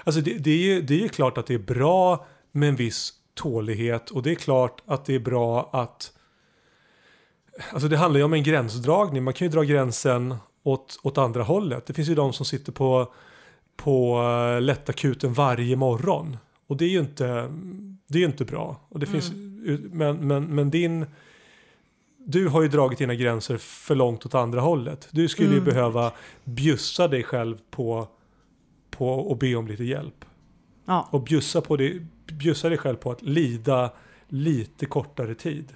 alltså 0.04 0.22
det, 0.22 0.38
det, 0.38 0.52
är 0.52 0.58
ju, 0.58 0.82
det 0.82 0.94
är 0.94 1.00
ju 1.00 1.10
klart 1.10 1.38
att 1.38 1.48
det 1.48 1.54
är 1.54 1.60
bra 1.60 2.26
med 2.56 2.70
en 2.70 2.76
viss 2.76 3.14
tålighet 3.34 4.10
och 4.10 4.24
det 4.24 4.32
är 4.32 4.36
klart 4.36 4.82
att 4.86 5.06
det 5.06 5.16
är 5.16 5.20
bra 5.20 5.70
att 5.74 6.12
Alltså 7.72 7.88
det 7.88 7.98
handlar 7.98 8.18
ju 8.20 8.24
om 8.24 8.34
en 8.34 8.44
gränsdragning. 8.44 9.24
Man 9.24 9.34
kan 9.34 9.48
ju 9.48 9.52
dra 9.52 9.64
gränsen 9.64 10.36
åt, 10.64 11.00
åt 11.04 11.18
andra 11.18 11.44
hållet. 11.44 11.86
Det 11.86 11.94
finns 11.94 12.10
ju 12.10 12.16
de 12.16 12.34
som 12.34 12.46
sitter 12.46 12.72
på, 12.72 13.14
på 13.76 14.22
uh, 14.22 14.62
lättakuten 14.62 15.34
varje 15.34 15.76
morgon. 15.76 16.38
Och 16.68 16.78
det 16.78 16.86
är 16.86 16.90
ju 16.90 17.00
inte, 17.00 17.26
det 18.08 18.18
är 18.18 18.20
ju 18.20 18.26
inte 18.26 18.46
bra. 18.46 18.80
Och 18.90 19.00
det 19.00 19.06
finns, 19.06 19.32
men, 19.92 20.28
men, 20.28 20.44
men 20.56 20.70
din... 20.70 21.06
Du 22.26 22.48
har 22.48 22.62
ju 22.62 22.68
dragit 22.68 23.00
dina 23.00 23.16
gränser 23.16 23.58
för 23.58 23.96
långt 23.96 24.26
åt 24.26 24.36
andra 24.36 24.62
hållet. 24.62 25.08
Du 25.12 25.28
skulle 25.28 25.50
ju 25.50 25.54
Mm. 25.62 25.66
behöva 25.66 26.12
bjussa 26.44 27.08
dig 27.08 27.24
själv 27.24 27.58
på, 27.72 28.08
på 28.90 29.32
att 29.32 29.40
be 29.40 29.56
om 29.56 29.68
lite 29.68 29.84
hjälp. 29.84 30.26
Ja, 30.86 31.08
Och 31.12 31.24
bjussa, 31.24 31.62
på 31.62 31.78
det, 31.78 32.06
bjussa 32.34 32.70
dig 32.70 32.78
själv 32.78 32.96
på 32.96 33.12
att 33.12 33.22
lida 33.22 33.94
lite 34.28 34.86
kortare 34.86 35.36
tid. 35.36 35.74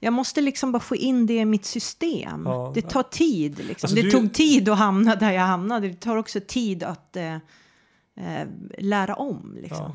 jag 0.00 0.12
måste 0.12 0.40
liksom 0.40 0.72
bara 0.72 0.80
få 0.82 0.96
in 0.96 1.26
det 1.26 1.36
i 1.36 1.44
mitt 1.44 1.64
system. 1.64 2.42
Ja. 2.46 2.72
det 2.74 2.82
tar 2.82 3.02
tid. 3.02 3.58
Liksom. 3.58 3.86
Alltså, 3.86 3.96
det 3.96 4.02
du- 4.02 4.10
tog 4.10 4.34
tid 4.34 4.68
att 4.68 4.78
hamna 4.78 5.16
där 5.16 5.32
jag 5.32 5.42
hamnade. 5.42 5.88
Det 5.88 6.00
tar 6.00 6.16
också 6.16 6.40
tid 6.46 6.82
att 6.82 7.16
eh, 7.16 7.34
eh, 7.34 8.48
lära 8.78 9.14
om. 9.14 9.58
Liksom. 9.60 9.92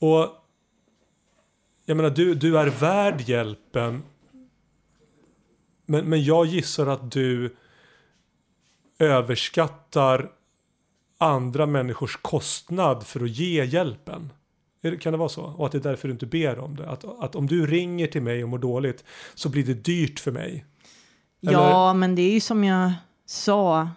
Ja. 0.00 0.08
Och 0.08 0.44
jag 1.84 1.96
menar, 1.96 2.10
du, 2.10 2.34
du 2.34 2.58
är 2.58 2.66
värd 2.66 3.20
hjälpen. 3.20 4.02
Men, 5.86 6.04
men 6.04 6.24
jag 6.24 6.46
gissar 6.46 6.86
att 6.86 7.12
du 7.12 7.56
överskattar 8.98 10.30
andra 11.18 11.66
människors 11.66 12.16
kostnad 12.16 13.06
för 13.06 13.24
att 13.24 13.30
ge 13.30 13.64
hjälpen. 13.64 14.32
Kan 15.00 15.12
det 15.12 15.16
vara 15.18 15.28
så? 15.28 15.42
Och 15.44 15.66
att 15.66 15.72
det 15.72 15.78
är 15.78 15.82
därför 15.82 16.08
du 16.08 16.12
inte 16.12 16.26
ber 16.26 16.58
om 16.58 16.76
det? 16.76 16.88
Att, 16.90 17.04
att 17.04 17.36
om 17.36 17.46
du 17.46 17.66
ringer 17.66 18.06
till 18.06 18.22
mig 18.22 18.42
och 18.42 18.48
mår 18.48 18.58
dåligt 18.58 19.04
så 19.34 19.48
blir 19.48 19.64
det 19.64 19.74
dyrt 19.74 20.20
för 20.20 20.32
mig. 20.32 20.64
Eller- 21.42 21.52
Ja, 21.52 21.94
men 21.94 22.14
det 22.14 22.22
är 22.22 22.32
ju 22.32 22.40
som 22.40 22.64
jag 22.64 22.92
sa, 23.26 23.88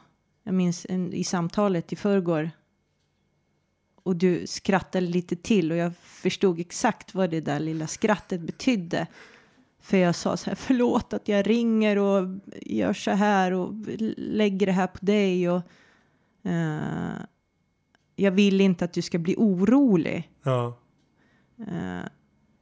jag 0.44 0.54
minns 0.54 0.86
en, 0.90 1.14
i 1.14 1.24
samtalet 1.24 1.94
i 1.94 1.96
förrgår. 1.96 2.52
Och 4.04 4.16
du 4.16 4.48
skrattade 4.48 5.06
lite 5.08 5.36
till 5.36 5.72
och 5.72 5.78
jag 5.78 5.92
förstod 6.04 6.60
exakt 6.60 7.14
vad 7.16 7.30
det 7.30 7.42
där 7.42 7.60
lilla 7.60 7.88
skrattet 7.88 8.42
betydde. 8.42 9.08
För 9.82 9.98
jag 9.98 10.16
sa 10.16 10.38
så 10.38 10.50
här, 10.50 10.56
förlåt 10.56 11.14
att 11.14 11.28
jag 11.28 11.50
ringer 11.50 11.98
och 11.98 12.28
gör 12.62 12.94
så 12.94 13.12
här 13.12 13.52
och 13.54 13.74
lägger 14.18 14.66
det 14.66 14.72
här 14.72 14.88
på 14.88 15.06
dig 15.06 15.50
och 15.50 15.62
eh, 16.44 17.12
jag 18.22 18.32
vill 18.32 18.62
inte 18.62 18.86
att 18.86 18.94
du 18.94 19.02
ska 19.02 19.18
bli 19.18 19.36
orolig. 19.38 20.30
Ja. 20.44 20.78
Eh, 21.60 22.06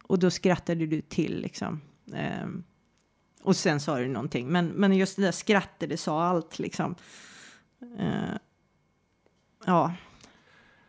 och 0.04 0.20
då 0.20 0.32
skrattade 0.32 0.86
du 0.86 1.02
till 1.02 1.42
liksom. 1.42 1.82
Eh, 2.14 2.48
och 3.44 3.56
sen 3.56 3.80
sa 3.80 4.00
du 4.00 4.08
någonting. 4.08 4.48
Men, 4.48 4.68
men 4.68 4.94
just 4.94 5.16
det 5.16 5.22
där 5.22 5.32
skrattet, 5.32 5.90
det 5.90 5.98
sa 5.98 6.24
allt 6.24 6.60
liksom. 6.60 6.96
Eh, 8.00 8.36
ja. 9.66 9.94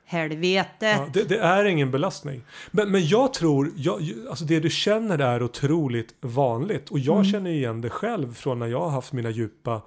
Helvete. 0.05 0.87
Ja, 0.87 1.09
det, 1.13 1.29
det 1.29 1.39
är 1.39 1.65
ingen 1.65 1.91
belastning. 1.91 2.43
Men, 2.71 2.91
men 2.91 3.07
jag 3.07 3.35
tror, 3.35 3.73
jag, 3.77 4.13
alltså 4.29 4.45
det 4.45 4.61
du 4.61 4.71
känner 4.71 5.19
är 5.19 5.43
otroligt 5.43 6.15
vanligt. 6.21 6.91
Och 6.91 6.99
jag 6.99 7.27
känner 7.27 7.51
igen 7.51 7.81
det 7.81 7.91
själv 7.91 8.35
från 8.35 8.59
när 8.59 8.67
jag 8.67 8.81
har 8.81 8.91
haft 8.91 9.13
mina 9.13 9.31
djupa 9.31 9.83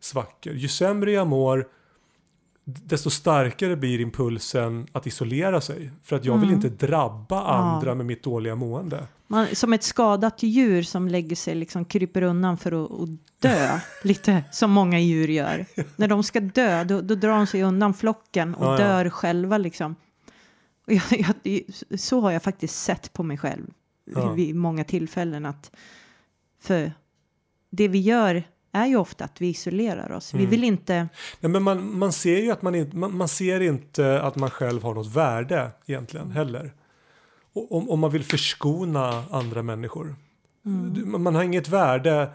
svackor. 0.00 0.52
Ju 0.52 0.68
sämre 0.68 1.12
jag 1.12 1.26
mår, 1.26 1.68
desto 2.68 3.10
starkare 3.10 3.76
blir 3.76 4.00
impulsen 4.00 4.86
att 4.92 5.06
isolera 5.06 5.60
sig. 5.60 5.90
För 6.02 6.16
att 6.16 6.24
jag 6.24 6.38
vill 6.38 6.50
inte 6.50 6.68
drabba 6.68 7.44
andra 7.44 7.94
med 7.94 8.06
mitt 8.06 8.22
dåliga 8.22 8.54
mående. 8.54 9.06
Man, 9.26 9.46
som 9.52 9.72
ett 9.72 9.82
skadat 9.82 10.42
djur 10.42 10.82
som 10.82 11.08
lägger 11.08 11.36
sig, 11.36 11.54
liksom 11.54 11.84
kryper 11.84 12.22
undan 12.22 12.58
för 12.58 12.84
att, 12.84 13.00
att 13.00 13.08
dö. 13.38 13.78
lite 14.04 14.44
som 14.52 14.70
många 14.70 14.98
djur 14.98 15.28
gör. 15.28 15.66
När 15.96 16.08
de 16.08 16.22
ska 16.22 16.40
dö, 16.40 16.84
då, 16.84 17.00
då 17.00 17.14
drar 17.14 17.36
de 17.36 17.46
sig 17.46 17.62
undan 17.62 17.94
flocken 17.94 18.54
och 18.54 18.66
Ja, 18.66 18.80
ja. 18.80 18.86
dör 18.86 19.10
själva 19.10 19.58
liksom. 19.58 19.96
Och 20.86 20.92
jag, 20.92 21.02
jag, 21.42 22.00
så 22.00 22.20
har 22.20 22.30
jag 22.30 22.42
faktiskt 22.42 22.82
sett 22.82 23.12
på 23.12 23.22
mig 23.22 23.38
själv. 23.38 23.66
Ja. 24.14 24.32
vid 24.32 24.54
många 24.54 24.84
tillfällen 24.84 25.46
att 25.46 25.70
för 26.60 26.92
det 27.70 27.88
vi 27.88 27.98
gör 27.98 28.44
är 28.72 28.86
ju 28.86 28.96
ofta 28.96 29.24
att 29.24 29.40
vi 29.40 29.46
isolerar 29.48 30.12
oss. 30.12 30.34
Vi 30.34 30.38
Mm. 30.38 30.50
vill 30.50 30.64
inte, 30.64 31.08
Nej, 31.40 31.50
men 31.52 31.62
man, 31.62 31.98
man 31.98 32.12
ser 32.12 32.38
ju 32.42 32.50
att 32.50 32.62
man 32.62 32.74
inte, 32.74 32.96
man, 32.96 33.16
man 33.16 33.28
ser 33.28 33.60
inte 33.60 34.22
att 34.22 34.36
man 34.36 34.50
själv 34.50 34.82
har 34.82 34.94
något 34.94 35.06
värde 35.14 35.70
egentligen 35.86 36.30
heller. 36.30 36.72
Och, 37.52 37.72
om, 37.76 37.90
om 37.90 38.00
man 38.00 38.10
vill 38.10 38.24
förskona 38.24 39.24
andra 39.30 39.62
människor. 39.62 40.16
Du- 40.92 41.04
Man, 41.04 41.34
har 41.34 41.42
inget 41.42 41.68
värde, 41.68 42.30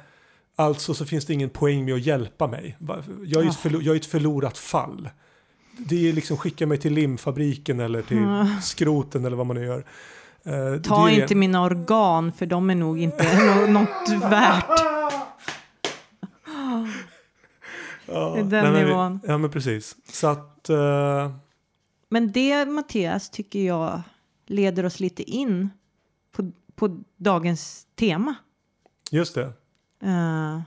alltså 0.55 0.93
så 0.93 1.05
finns 1.05 1.25
det 1.25 1.33
ingen 1.33 1.49
poäng 1.49 1.85
med 1.85 1.93
att 1.93 2.05
hjälpa 2.05 2.47
mig. 2.47 2.77
Jag 2.79 2.93
är, 3.43 3.49
ett, 3.49 3.55
Ja. 3.63 3.69
förlo- 3.69 3.81
jag 3.81 3.95
är 3.95 3.99
ett 3.99 4.05
förlorat 4.05 4.57
fall. 4.57 5.09
Det 5.77 6.09
är 6.09 6.13
liksom 6.13 6.37
skicka 6.37 6.67
mig 6.67 6.77
till 6.77 6.93
limfabriken 6.93 7.79
eller 7.79 8.01
till 8.01 8.17
Ja. 8.17 8.47
skroten 8.61 9.25
eller 9.25 9.37
vad 9.37 9.45
man 9.45 9.55
nu 9.55 9.65
gör. 9.65 9.85
Eh, 10.45 10.81
ta 10.81 11.09
inte 11.09 11.35
mina 11.35 11.63
organ 11.63 12.31
för 12.37 12.45
de 12.45 12.69
är 12.69 12.75
nog 12.75 12.99
inte 12.99 13.23
nå- 13.67 13.79
något 13.79 14.23
värt. 14.31 14.92
Ja, 18.05 18.35
den 18.35 18.47
nej, 18.49 18.61
men 18.63 18.73
vi- 18.73 18.83
nivån. 18.85 19.19
Ja 19.27 19.37
men 19.37 19.49
precis. 19.51 19.95
Så 20.05 20.27
att... 20.27 20.69
eh, 20.69 21.31
Men 22.09 22.31
det 22.31 22.65
Mattias 22.65 23.29
tycker 23.29 23.59
jag 23.59 24.01
leder 24.45 24.85
oss 24.85 24.99
lite 24.99 25.23
in 25.23 25.69
på, 26.31 26.51
på 26.75 27.03
dagens 27.17 27.87
tema. 27.95 28.35
just 29.11 29.35
det. 29.35 29.43
Eh, 30.03 30.61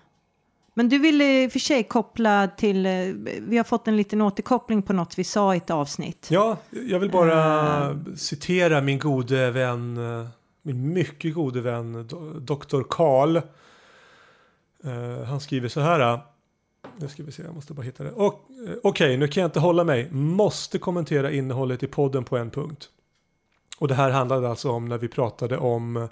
men 0.78 0.88
du 0.88 0.98
ville 0.98 1.42
i 1.44 1.48
och 1.48 1.52
för 1.52 1.58
sig 1.58 1.84
koppla 1.84 2.48
till, 2.48 2.86
eh, 2.86 2.92
vi 3.40 3.56
har 3.56 3.64
fått 3.64 3.88
en 3.88 3.96
liten 3.96 4.20
återkoppling 4.20 4.82
på 4.82 4.92
något 4.92 5.18
vi 5.18 5.24
sa 5.24 5.54
i 5.54 5.56
ett 5.56 5.70
avsnitt. 5.70 6.28
Ja, 6.30 6.56
jag 6.70 6.98
vill 6.98 7.10
bara 7.10 7.90
Eh. 7.90 7.96
citera 8.16 8.80
min 8.80 8.98
gode 8.98 9.50
vän, 9.50 9.98
min 10.62 10.92
mycket 10.92 11.34
gode 11.34 11.60
vän 11.60 11.96
do- 12.08 12.40
Dr. 12.40 12.82
Karl. 12.90 13.40
Han 15.26 15.40
skriver 15.40 15.68
så 15.68 15.80
här. 15.80 16.20
Nu 16.96 17.08
ska 17.08 17.22
vi 17.22 17.32
se, 17.32 17.42
jag 17.42 17.54
måste 17.54 17.74
bara 17.74 17.82
hitta 17.82 18.04
det. 18.04 18.10
Eh, 18.10 18.32
Okej, 18.82 19.16
nu 19.16 19.28
kan 19.28 19.40
jag 19.40 19.48
inte 19.48 19.60
hålla 19.60 19.84
mig. 19.84 20.10
Måste 20.10 20.78
kommentera 20.78 21.32
innehållet 21.32 21.82
i 21.82 21.86
podden 21.86 22.24
på 22.24 22.36
en 22.36 22.50
punkt. 22.50 22.88
Och 23.78 23.88
det 23.88 23.94
här 23.94 24.10
handlade 24.10 24.48
alltså 24.48 24.70
om 24.70 24.88
när 24.88 24.98
vi 24.98 25.08
pratade 25.08 25.58
om 25.58 25.96
eh, 25.96 26.08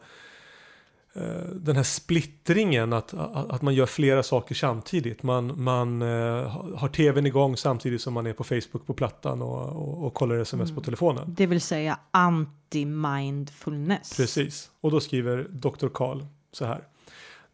den 1.55 1.77
här 1.77 1.83
splittringen, 1.83 2.93
att, 2.93 3.15
att, 3.15 3.63
man 3.63 3.75
gör 3.75 3.87
flera 3.87 4.23
saker 4.23 4.55
samtidigt. 4.55 5.23
Man, 5.23 5.63
man 5.63 6.03
eh, 6.03 6.77
har 6.77 6.89
tvn 6.89 7.27
igång 7.27 7.57
samtidigt 7.57 8.01
som 8.01 8.15
man 8.15 8.27
är 8.27 8.33
på 8.33 8.45
Facebook 8.45 8.87
på 8.87 8.95
plattan 8.95 9.43
och, 9.43 9.69
och, 9.69 10.07
och 10.07 10.15
kollar 10.15 10.37
sms 10.37 10.75
på 10.75 10.81
telefonen. 10.81 11.35
Det 11.37 11.47
vill 11.47 11.61
säga 11.61 11.99
anti-mindfulness. 12.13 14.17
Precis, 14.17 14.71
och 14.81 14.91
då 14.91 15.01
skriver 15.01 15.47
Dr. 15.51 15.89
Karl 15.89 16.25
så 16.53 16.65
här. 16.65 16.85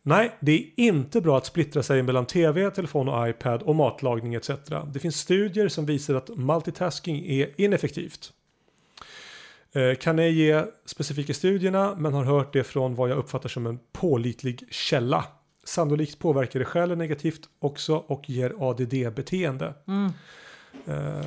Nej, 0.03 0.37
det 0.41 0.53
är 0.53 0.65
inte 0.77 1.21
bra 1.21 1.37
att 1.39 1.47
splittra 1.47 1.83
sig 1.83 2.03
mellan 2.03 2.27
tv, 2.27 2.71
telefon 2.71 3.09
och 3.09 3.29
iPad 3.29 3.63
och 3.63 3.77
matlagning 3.77 4.35
etc. 4.35 4.51
Det 4.93 5.01
finns 5.01 5.17
studier 5.17 5.69
som 5.69 5.87
visar 5.87 6.15
att 6.15 6.29
multitasking 6.37 7.27
är 7.27 7.61
ineffektivt. 7.61 8.33
Eh, 9.73 9.95
Kan 9.95 10.19
ej 10.19 10.33
ge 10.33 10.65
specifika 10.87 11.35
studierna 11.35 11.95
men 11.99 12.15
har 12.15 12.25
hört 12.25 12.53
det 12.53 12.65
från 12.65 12.95
vad 12.95 13.11
jag 13.11 13.19
uppfattar 13.19 13.49
som 13.49 13.67
en 13.67 13.79
pålitlig 13.93 14.65
källa. 14.71 15.25
Sannolikt 15.65 16.19
påverkar 16.19 16.59
det 16.59 16.65
själen 16.65 16.99
negativt 16.99 17.41
också 17.59 17.97
och 17.97 18.31
ger 18.31 18.55
ADD-beteende. 18.59 19.75
Mm. 19.89 20.13
Eh, 20.87 21.25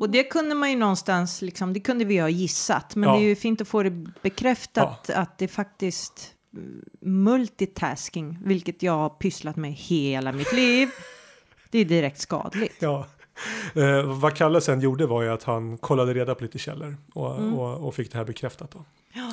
Och 0.00 0.10
det 0.10 0.24
kunde 0.24 0.54
man 0.54 0.70
ju 0.70 0.76
någonstans, 0.76 1.42
liksom, 1.42 1.72
det 1.72 1.80
kunde 1.80 2.04
vi 2.04 2.18
ha 2.18 2.28
gissat. 2.28 2.96
Men 2.96 3.08
Ja. 3.08 3.16
det 3.16 3.22
är 3.24 3.28
ju 3.28 3.36
fint 3.36 3.60
att 3.60 3.68
få 3.68 3.82
det 3.82 3.90
bekräftat 4.22 5.10
att 5.10 5.38
det 5.38 5.48
faktiskt 5.48 6.30
multitasking, 7.00 8.38
vilket 8.44 8.82
jag 8.82 8.92
har 8.92 9.08
pysslat 9.08 9.56
med 9.56 9.72
hela 9.72 10.32
mitt 10.32 10.52
liv, 10.52 10.88
det 11.70 11.78
är 11.78 11.84
direkt 11.84 12.20
skadligt. 12.20 12.76
Ja. 12.78 13.06
Eh, 13.74 14.02
vad 14.02 14.34
Kalle 14.34 14.60
sen 14.60 14.80
gjorde 14.80 15.06
var 15.06 15.22
ju 15.22 15.28
att 15.28 15.42
han 15.42 15.78
kollade 15.78 16.14
reda 16.14 16.34
på 16.34 16.42
lite 16.44 16.58
källor 16.58 16.96
och, 17.14 17.38
Mm. 17.38 17.54
och, 17.54 17.88
och 17.88 17.94
fick 17.94 18.12
det 18.12 18.18
här 18.18 18.24
bekräftat. 18.24 18.70
Då. 18.70 18.84
Ja. 19.12 19.32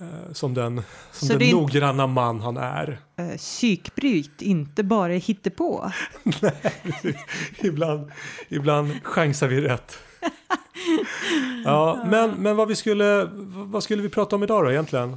Eh, 0.00 0.32
som 0.32 0.54
den, 0.54 0.82
som 1.12 1.28
Så 1.28 1.38
den 1.38 1.50
noggranna 1.50 2.06
man 2.06 2.40
han 2.40 2.56
är. 2.56 3.00
Uh, 3.20 3.36
psykbryt, 3.36 4.42
inte 4.42 4.82
bara 4.82 5.12
hittepå. 5.12 5.92
ibland, 7.58 8.10
ibland 8.48 9.04
chansar 9.04 9.48
vi 9.48 9.60
rätt. 9.60 9.98
ja, 11.64 12.04
men, 12.10 12.30
men 12.30 12.56
vad, 12.56 12.68
vi 12.68 12.76
skulle, 12.76 13.28
vad 13.52 13.82
skulle 13.82 14.02
vi 14.02 14.08
prata 14.08 14.36
om 14.36 14.42
idag 14.42 14.64
då 14.64 14.70
egentligen? 14.70 15.16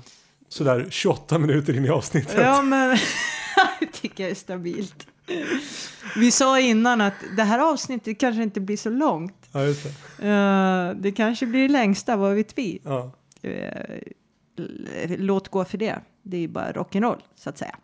Sådär 0.49 0.87
28 0.89 1.37
minuter 1.37 1.77
in 1.77 1.85
i 1.85 1.89
avsnittet. 1.89 2.37
Ja, 2.37 2.61
men 2.61 2.97
det 3.79 3.85
tycker 3.85 4.23
jag 4.23 4.31
är 4.31 4.35
stabilt. 4.35 5.07
Vi 6.15 6.31
sa 6.31 6.59
innan 6.59 7.01
att 7.01 7.13
det 7.37 7.43
här 7.43 7.59
avsnittet 7.59 8.19
kanske 8.19 8.43
inte 8.43 8.59
blir 8.61 8.77
så 8.77 8.89
långt. 8.89 9.49
Ja, 9.51 9.59
det. 9.59 10.27
Eh, 10.27 11.01
det 11.01 11.11
kanske 11.11 11.45
blir 11.45 11.61
det 11.61 11.67
längsta, 11.67 12.15
vad 12.15 12.35
vet 12.35 12.57
vi? 12.57 12.81
Ja. 12.83 13.11
Eh, 13.41 13.99
låt 15.17 15.49
gå 15.49 15.65
för 15.65 15.77
det. 15.77 15.99
Det 16.23 16.37
är 16.37 16.41
ju 16.41 16.47
bara 16.47 16.71
rock'n'roll, 16.71 17.21
så 17.35 17.49
att 17.49 17.57
säga. 17.57 17.75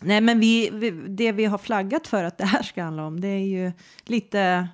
Nej, 0.00 0.20
men 0.20 0.40
vi, 0.40 0.70
vi, 0.72 0.90
det 0.90 1.32
vi 1.32 1.44
har 1.44 1.58
flaggat 1.58 2.06
för 2.06 2.24
att 2.24 2.38
det 2.38 2.44
här 2.44 2.62
ska 2.62 2.82
handla 2.82 3.06
om, 3.06 3.20
det 3.20 3.28
är 3.28 3.46
ju 3.46 3.72
lite 4.04 4.68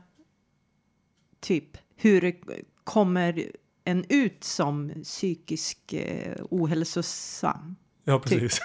typ 1.41 1.77
hur 1.97 2.21
det 2.21 2.37
kommer 2.85 3.47
en 3.89 4.05
ut 4.09 4.45
som 4.45 4.93
psykisk 5.03 5.93
eh, 5.93 6.35
ohälsosam. 6.51 7.77
Ja, 8.05 8.19
precis. 8.19 8.61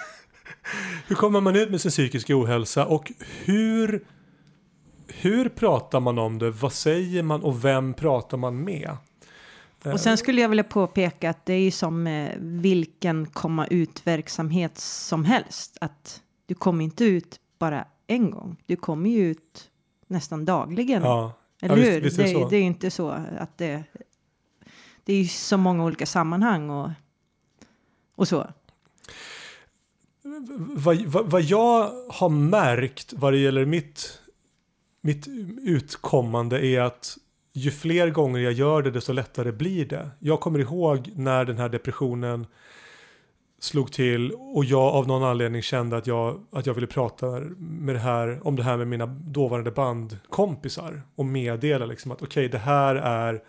hur 1.06 1.16
kommer 1.16 1.40
man 1.40 1.56
ut 1.56 1.70
med 1.70 1.80
sin 1.80 1.90
psykiska 1.90 2.36
ohälsa 2.36 2.86
och 2.86 3.12
hur, 3.44 4.04
hur 5.06 5.48
pratar 5.48 6.00
man 6.00 6.18
om 6.18 6.38
det? 6.38 6.50
Vad 6.50 6.72
säger 6.72 7.22
man 7.22 7.42
och 7.42 7.64
vem 7.64 7.94
pratar 7.94 8.36
man 8.36 8.64
med? 8.64 8.96
Och 9.84 10.00
sen 10.00 10.18
skulle 10.18 10.40
jag 10.40 10.48
vilja 10.48 10.64
påpeka 10.64 11.30
att 11.30 11.46
det 11.46 11.52
är 11.52 11.60
ju 11.60 11.70
som 11.70 12.06
eh, 12.06 12.30
vilken 12.38 13.26
komma 13.26 13.66
ut-verksamhet 13.66 14.78
som 14.78 15.24
helst. 15.24 15.76
Att 15.80 16.22
du 16.46 16.54
kommer 16.54 16.84
inte 16.84 17.04
ut 17.04 17.40
bara 17.58 17.84
en 18.06 18.30
gång. 18.30 18.56
Du 18.66 18.76
kommer 18.76 19.10
ju 19.10 19.30
ut 19.30 19.70
nästan 20.06 20.44
dagligen. 20.44 21.02
Ja, 21.02 21.32
Eller 21.62 21.76
ja, 21.76 21.82
visst- 21.82 21.96
hur? 21.96 22.00
visst 22.00 22.18
är 22.18 22.24
det 22.24 22.46
det 22.50 22.56
är 22.56 22.60
ju 22.60 22.66
inte 22.66 22.90
så 22.90 23.08
att 23.38 23.58
det... 23.58 23.84
Det 25.04 25.12
är 25.12 25.18
ju 25.18 25.28
så 25.28 25.56
många 25.56 25.84
olika 25.84 26.06
sammanhang 26.06 26.70
och, 26.70 26.90
och 28.14 28.28
så. 28.28 28.46
vad, 30.74 31.02
vad, 31.02 31.30
vad 31.30 31.42
jag 31.42 31.92
har 32.08 32.28
märkt 32.28 33.12
vad 33.12 33.32
det 33.32 33.38
gäller 33.38 33.64
mitt, 33.64 34.20
mitt 35.00 35.26
utkommande 35.62 36.66
är 36.66 36.80
att 36.80 37.18
ju 37.52 37.70
fler 37.70 38.10
gånger 38.10 38.40
jag 38.40 38.52
gör 38.52 38.82
det 38.82 38.90
desto 38.90 39.12
lättare 39.12 39.52
blir 39.52 39.84
det. 39.84 40.10
Jag 40.18 40.40
kommer 40.40 40.58
ihåg 40.58 41.10
när 41.14 41.44
den 41.44 41.58
här 41.58 41.68
depressionen 41.68 42.46
slog 43.58 43.92
till 43.92 44.32
och 44.32 44.64
jag 44.64 44.94
av 44.94 45.06
någon 45.06 45.22
anledning 45.22 45.62
kände 45.62 45.96
att 45.96 46.06
jag, 46.06 46.40
att 46.52 46.66
jag 46.66 46.74
ville 46.74 46.86
prata 46.86 47.26
med 47.58 47.94
det 47.94 47.98
här, 47.98 48.46
om 48.46 48.56
det 48.56 48.62
här 48.62 48.76
med 48.76 48.86
mina 48.86 49.06
dåvarande 49.06 49.70
bandkompisar 49.70 51.02
och 51.14 51.26
meddela 51.26 51.86
liksom 51.86 52.10
att 52.10 52.22
okej 52.22 52.48
det 52.48 52.58
här 52.58 52.94
är 52.94 53.42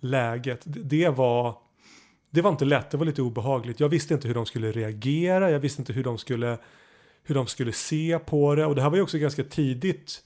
läget. 0.00 0.60
Det, 0.64 1.08
var 1.08 1.58
det 2.30 2.42
var 2.42 2.50
inte 2.50 2.64
lätt, 2.64 2.90
det 2.90 2.96
var 2.96 3.06
lite 3.06 3.22
obehagligt. 3.22 3.80
Jag 3.80 3.88
visste 3.88 4.14
inte 4.14 4.28
hur 4.28 4.34
de 4.34 4.46
skulle 4.46 4.72
reagera, 4.72 5.50
jag 5.50 5.60
visste 5.60 5.82
inte 5.82 5.92
hur 5.92 6.04
de 6.04 6.18
skulle, 6.18 6.58
hur 7.22 7.34
de 7.34 7.46
skulle 7.46 7.72
se 7.72 8.18
på 8.18 8.54
det. 8.54 8.66
Och 8.66 8.74
det 8.74 8.82
här 8.82 8.90
var 8.90 8.96
ju 8.96 9.02
också 9.02 9.18
ganska 9.18 9.44
tidigt 9.44 10.22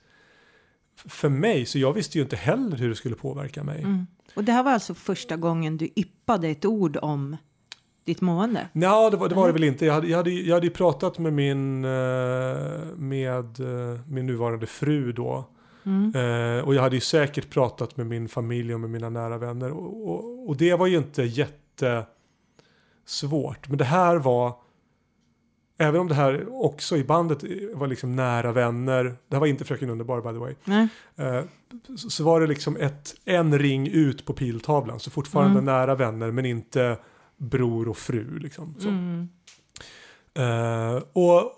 för 0.97 1.29
mig, 1.29 1.67
så 1.67 1.79
jag 1.79 1.93
visste 1.93 2.19
ju 2.19 2.23
inte 2.23 2.37
heller 2.37 2.77
hur 2.77 2.89
det 2.89 2.95
skulle 2.95 3.15
påverka 3.15 3.65
mig. 3.65 3.83
Mm. 3.83 4.07
Och 4.35 4.45
det 4.45 4.53
här 4.53 4.63
var 4.63 4.73
alltså 4.73 4.95
första 4.95 5.37
gången 5.37 5.77
du 5.77 5.89
yppade 5.97 6.49
ett 6.49 6.65
ord 6.65 6.99
om 7.03 7.37
ditt 8.05 8.21
mående. 8.21 8.69
Nej, 8.73 9.11
det 9.11 9.17
var 9.17 9.29
det, 9.29 9.35
var 9.35 9.47
det 9.47 9.53
väl 9.53 9.65
inte. 9.65 9.87
Jag 9.87 9.95
hade, 9.95 10.09
jag, 10.09 10.17
hade, 10.17 10.31
jag 10.31 10.55
hade 10.55 10.67
ju 10.67 10.73
pratat 10.73 11.19
med 11.19 11.33
min, 11.33 11.85
eh, 11.85 11.91
med 12.97 13.61
eh, 13.61 14.01
min 14.07 14.27
nuvarande 14.27 14.67
fru 14.67 15.13
då. 15.13 15.49
Mm. 15.87 16.13
Eh, 16.15 16.65
och 16.65 16.75
jag 16.75 16.83
hade 16.83 16.97
ju 16.97 17.01
säkert 17.01 17.51
pratat 17.51 17.97
med 17.97 18.07
min 18.07 18.29
familj 18.29 18.75
och 18.75 18.81
med 18.81 18.91
mina 18.91 19.11
nära 19.11 19.39
vänner. 19.39 19.71
Och, 19.71 20.09
och, 20.11 20.49
och 20.49 20.57
det 20.57 20.75
var 20.75 20.87
ju 20.87 20.97
inte 20.97 21.23
jättesvårt. 21.23 22.09
Men 23.69 23.79
det 23.79 23.85
här 23.85 24.17
var, 24.17 24.55
även 25.79 26.01
om 26.01 26.09
det 26.09 26.15
här 26.15 26.63
också 26.65 26.97
i 26.97 27.05
bandet 27.05 27.45
var 27.75 27.87
liksom 27.87 28.17
nära 28.17 28.53
vänner. 28.53 29.05
Det 29.05 29.37
här 29.37 29.41
var 29.41 29.47
inte 29.47 29.65
Fröken 29.65 29.91
Underbar 29.91 30.21
by 30.21 30.29
the 30.29 30.39
way. 30.39 30.55
Nej. 30.65 30.89
Eh, 31.17 31.41
så, 31.97 32.11
så 32.11 32.25
var 32.25 32.41
det 32.41 32.47
liksom 32.47 32.77
ett, 32.77 33.15
en 33.25 33.59
ring 33.59 33.89
ut 33.89 34.27
på 34.27 34.33
piltavlan. 34.33 35.01
Så 35.01 35.11
fortfarande 35.11 35.59
Mm. 35.59 35.65
nära 35.65 35.95
vänner 35.95 36.31
men 36.31 36.47
inte 36.47 36.99
bror 37.37 37.89
och 37.89 37.97
fru. 37.97 38.39
Liksom. 38.39 38.75
Mm. 38.81 39.29
Eh, 40.35 41.03
och 41.13 41.53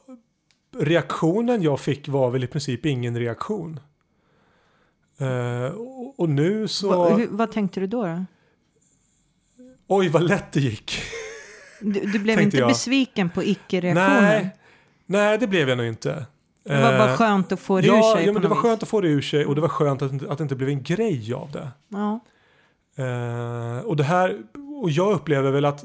reaktionen 0.79 1.63
jag 1.63 1.81
fick 1.81 2.09
var 2.09 2.31
väl 2.31 2.45
i 2.45 2.47
princip 2.47 2.87
ingen 2.87 3.19
reaktion. 3.19 3.81
Eh, 5.19 5.75
och, 5.75 6.21
och 6.21 6.29
nu 6.29 6.69
så... 6.69 6.89
Va, 6.89 7.17
hur, 7.17 7.29
vad 7.31 7.53
tänkte 7.53 7.81
du 7.81 7.87
då? 7.87 8.03
då? 8.03 8.25
Oj 9.87 10.09
vad 10.09 10.23
lätt 10.23 10.53
det 10.53 10.61
gick. 10.61 11.03
Du, 11.81 12.01
du 12.01 12.19
blev 12.19 12.41
inte 12.41 12.57
jag. 12.57 12.69
besviken 12.69 13.31
på 13.31 13.45
icke-reaktionen? 13.45 14.23
Nej, 14.23 14.51
nej, 15.07 15.39
det 15.39 15.47
blev 15.47 15.69
jag 15.69 15.79
nog 15.79 15.87
inte. 15.87 16.27
Det 16.65 16.83
var 16.83 16.99
bara 16.99 17.11
Eh, 17.11 17.17
skönt 17.17 17.53
att 17.53 17.61
få 17.61 17.81
det 17.81 17.87
ja, 17.87 17.99
ur 17.99 18.17
sig 18.17 18.27
ja, 18.27 18.33
men 18.33 18.43
det 18.43 18.49
var 18.49 18.57
vis. 18.57 18.63
skönt 18.63 18.83
att 18.83 18.89
få 18.89 19.01
det 19.01 19.09
ur 19.09 19.23
sig 19.23 19.47
och 19.47 19.55
det 19.55 19.61
var 19.61 19.69
skönt 19.69 20.03
att, 20.03 20.27
att 20.27 20.39
det 20.39 20.43
inte 20.43 20.57
blev 20.57 20.69
en 20.69 20.83
grej 20.83 21.35
av 21.35 21.51
det. 21.53 21.69
Ja. 21.89 22.21
Eh, 23.05 23.79
och 23.79 23.97
det 23.97 24.05
här, 24.05 24.39
och 24.83 24.91
jag 24.91 25.13
upplever 25.13 25.51
väl 25.51 25.65
att 25.65 25.85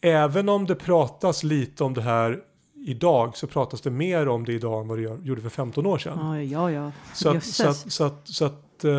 även 0.00 0.48
om 0.48 0.66
det 0.66 0.74
pratas 0.74 1.42
lite 1.42 1.84
om 1.84 1.94
det 1.94 2.02
här 2.02 2.38
idag 2.86 3.36
så 3.36 3.46
pratas 3.46 3.80
det 3.80 3.90
mer 3.90 4.28
om 4.28 4.44
det 4.44 4.52
idag 4.52 4.80
än 4.80 4.88
vad 4.88 4.98
det 4.98 5.02
gjorde 5.02 5.42
för 5.42 5.48
15 5.48 5.86
år 5.86 5.98
sedan. 5.98 6.18
Ja, 6.18 6.42
ja, 6.42 6.70
ja. 6.70 6.92
så 7.14 7.36
att, 7.36 7.44
så 7.44 7.68
att, 7.68 7.92
så 7.92 8.04
att, 8.04 8.28
så 8.28 8.44
att 8.44 8.84
eh, 8.84 8.90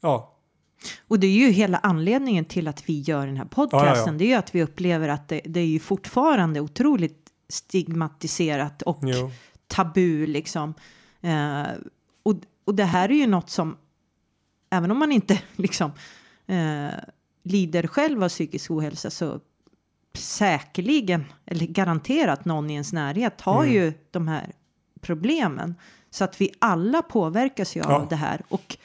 ja, 0.00 0.36
Och 1.08 1.20
det 1.20 1.26
är 1.26 1.32
ju 1.32 1.50
hela 1.50 1.78
anledningen 1.78 2.44
till 2.44 2.68
att 2.68 2.88
vi 2.88 3.00
gör 3.00 3.26
den 3.26 3.36
här 3.36 3.44
podcasten. 3.44 4.06
Ja, 4.06 4.12
ja. 4.12 4.18
Det 4.18 4.24
är 4.24 4.28
ju 4.28 4.34
att 4.34 4.54
vi 4.54 4.62
upplever 4.62 5.08
att 5.08 5.28
det, 5.28 5.40
det 5.44 5.60
är 5.60 5.66
ju 5.66 5.78
fortfarande 5.78 6.60
otroligt 6.60 7.30
stigmatiserat 7.48 8.82
och 8.82 8.98
jo, 9.02 9.30
tabu 9.66 10.26
liksom. 10.26 10.74
Eh, 11.20 11.62
och, 12.22 12.34
och 12.64 12.74
det 12.74 12.84
här 12.84 13.08
är 13.08 13.14
ju 13.14 13.26
något 13.26 13.50
som, 13.50 13.76
även 14.70 14.90
om 14.90 14.98
man 14.98 15.12
inte 15.12 15.42
liksom 15.56 15.92
eh, 16.46 16.88
lider 17.42 17.86
själv 17.86 18.24
av 18.24 18.28
psykisk 18.28 18.70
ohälsa 18.70 19.10
så 19.10 19.40
säkerligen, 20.16 21.24
eller 21.46 21.66
garanterat 21.66 22.44
någon 22.44 22.70
i 22.70 22.72
ens 22.72 22.92
närhet 22.92 23.40
har 23.40 23.62
Mm. 23.62 23.74
ju 23.74 23.92
de 24.10 24.28
här 24.28 24.52
problemen. 25.00 25.74
Så 26.10 26.24
att 26.24 26.40
vi 26.40 26.50
alla 26.58 27.02
påverkas 27.02 27.76
ju 27.76 27.80
Ja. 27.80 27.86
av 27.94 28.08
det 28.08 28.16
här. 28.16 28.42
Och, 28.48 28.76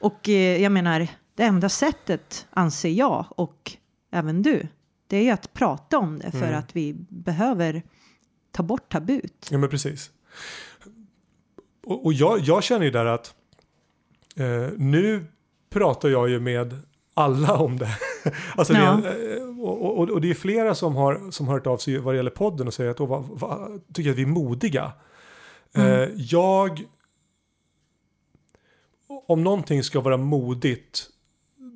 och 0.00 0.28
eh, 0.28 0.62
jag 0.62 0.72
menar, 0.72 1.08
det 1.34 1.42
enda 1.42 1.68
sättet 1.68 2.46
anser 2.50 2.90
jag 2.90 3.26
och 3.28 3.72
även 4.10 4.42
du, 4.42 4.68
det 5.06 5.16
är 5.16 5.22
ju 5.22 5.30
att 5.30 5.52
prata 5.52 5.98
om 5.98 6.18
det 6.18 6.30
för 6.30 6.38
Mm. 6.46 6.58
att 6.58 6.76
vi 6.76 6.94
behöver 7.08 7.82
ta 8.52 8.62
bort 8.62 8.92
tabut. 8.92 9.48
ja 9.50 9.58
men 9.58 9.68
precis. 9.70 10.10
Och, 11.86 12.04
och 12.06 12.12
jag, 12.12 12.40
jag 12.40 12.64
känner 12.64 12.84
ju 12.84 12.90
där 12.90 13.04
att 13.06 13.34
eh, 14.36 14.68
nu 14.76 15.26
pratar 15.70 16.08
jag 16.08 16.28
ju 16.28 16.40
med 16.40 16.78
alla 17.14 17.56
om 17.58 17.78
det. 17.78 17.88
alltså 18.56 18.72
det, 18.72 18.80
eh, 18.80 19.60
och, 19.60 19.98
och, 19.98 20.10
och 20.10 20.20
det 20.20 20.30
är 20.30 20.34
flera 20.34 20.74
som 20.74 20.96
har, 20.96 21.30
som 21.30 21.48
hört 21.48 21.66
av 21.66 21.76
sig 21.76 21.98
vad 21.98 22.14
det 22.14 22.16
gäller 22.16 22.30
podden 22.30 22.66
och 22.66 22.74
säger 22.74 22.90
att 22.90 23.00
"Åh, 23.00 23.08
vad, 23.08 23.24
vad, 23.24 23.80
tycker 23.94 24.10
att 24.10 24.16
vi 24.16 24.22
är 24.22 24.26
modiga. 24.26 24.92
Mm. 25.74 26.02
Eh, 26.02 26.08
jag, 26.16 26.84
om 29.26 29.44
någonting 29.44 29.82
ska 29.82 30.00
vara 30.00 30.16
modigt, 30.16 31.06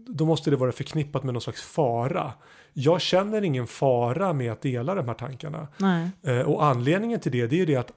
då 0.09 0.25
måste 0.27 0.51
det 0.51 0.57
vara 0.57 0.73
förknippat 0.73 1.25
med 1.25 1.35
någon 1.35 1.41
slags 1.41 1.63
fara. 1.63 2.33
Jag 2.73 3.01
känner 3.01 3.43
ingen 3.43 3.67
fara 3.67 4.33
med 4.33 4.53
att 4.53 4.63
dela 4.63 4.95
de 4.95 5.09
här 5.09 5.15
tankarna. 5.15 5.69
Nej. 5.77 6.11
Eh, 6.23 6.41
och 6.41 6.65
anledningen 6.65 7.21
till 7.21 7.33
det, 7.33 7.47
det 7.47 7.57
är 7.57 7.59
ju 7.59 7.67
det 7.67 7.77
att 7.77 7.93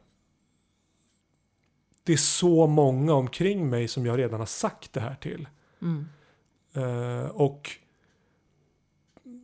det 2.03 2.13
är 2.13 2.17
så 2.17 2.67
många 2.67 3.13
omkring 3.13 3.69
mig 3.69 3.87
som 3.87 4.05
jag 4.05 4.19
redan 4.19 4.39
har 4.39 4.47
sagt 4.47 4.93
det 4.93 4.99
här 4.99 5.15
till. 5.15 5.47
Mm. 5.81 6.05
Och 7.31 7.69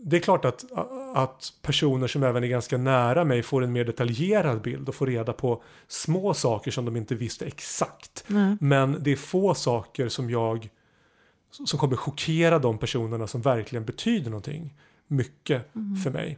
det 0.09 0.15
är 0.15 0.19
klart 0.19 0.45
att, 0.45 0.65
att 1.13 1.53
personer 1.61 2.07
som 2.07 2.23
även 2.23 2.43
är 2.43 2.47
ganska 2.47 2.77
nära 2.77 3.23
mig 3.23 3.43
får 3.43 3.63
en 3.63 3.71
mer 3.71 3.85
detaljerad 3.85 4.61
bild 4.61 4.89
och 4.89 4.95
får 4.95 5.07
reda 5.07 5.33
på 5.33 5.63
små 5.87 6.33
saker 6.33 6.71
som 6.71 6.85
de 6.85 6.95
inte 6.95 7.15
visste 7.15 7.45
exakt. 7.45 8.23
Nej. 8.27 8.57
Men 8.59 8.97
det 8.99 9.11
är 9.11 9.15
få 9.15 9.53
saker 9.53 10.09
som 10.09 10.29
jag 10.29 10.69
som 11.51 11.79
kommer 11.79 11.95
chockera 11.95 12.59
de 12.59 12.77
personerna 12.77 13.27
som 13.27 13.41
verkligen 13.41 13.85
betyder 13.85 14.29
någonting 14.29 14.73
mycket 15.07 15.69
för 16.03 16.11
mig. 16.11 16.37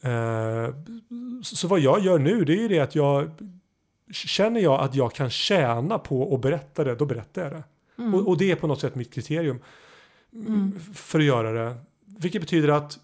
Eh, 0.00 0.74
så, 1.42 1.56
så 1.56 1.68
vad 1.68 1.80
jag 1.80 2.00
gör 2.00 2.18
nu 2.18 2.44
det 2.44 2.52
är 2.52 2.60
ju 2.60 2.68
det 2.68 2.80
att 2.80 2.94
jag 2.94 3.30
känner 4.12 4.60
jag 4.60 4.80
att 4.80 4.94
jag 4.94 5.12
kan 5.14 5.30
tjäna 5.30 5.98
på 5.98 6.34
att 6.34 6.40
berätta 6.40 6.84
det, 6.84 6.94
då 6.94 7.06
berättar 7.06 7.42
jag 7.42 7.52
det. 7.52 7.62
Mm. 7.98 8.14
Och, 8.14 8.28
och 8.28 8.38
det 8.38 8.50
är 8.50 8.56
på 8.56 8.66
något 8.66 8.80
sätt 8.80 8.94
mitt 8.94 9.14
kriterium 9.14 9.58
mm. 10.32 10.80
för 10.94 11.18
att 11.18 11.24
göra 11.24 11.52
det. 11.52 11.76
Vilket 12.20 12.40
betyder 12.42 12.68
att 12.68 12.98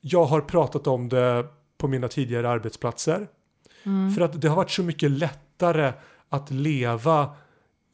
jag 0.00 0.24
har 0.24 0.40
pratat 0.40 0.86
om 0.86 1.08
det 1.08 1.46
på 1.78 1.88
mina 1.88 2.08
tidigare 2.08 2.48
arbetsplatser. 2.48 3.28
Mm. 3.82 4.12
För 4.12 4.20
att 4.20 4.40
det 4.40 4.48
har 4.48 4.56
varit 4.56 4.70
så 4.70 4.82
mycket 4.82 5.10
lättare 5.10 5.92
att 6.28 6.50
leva 6.50 7.34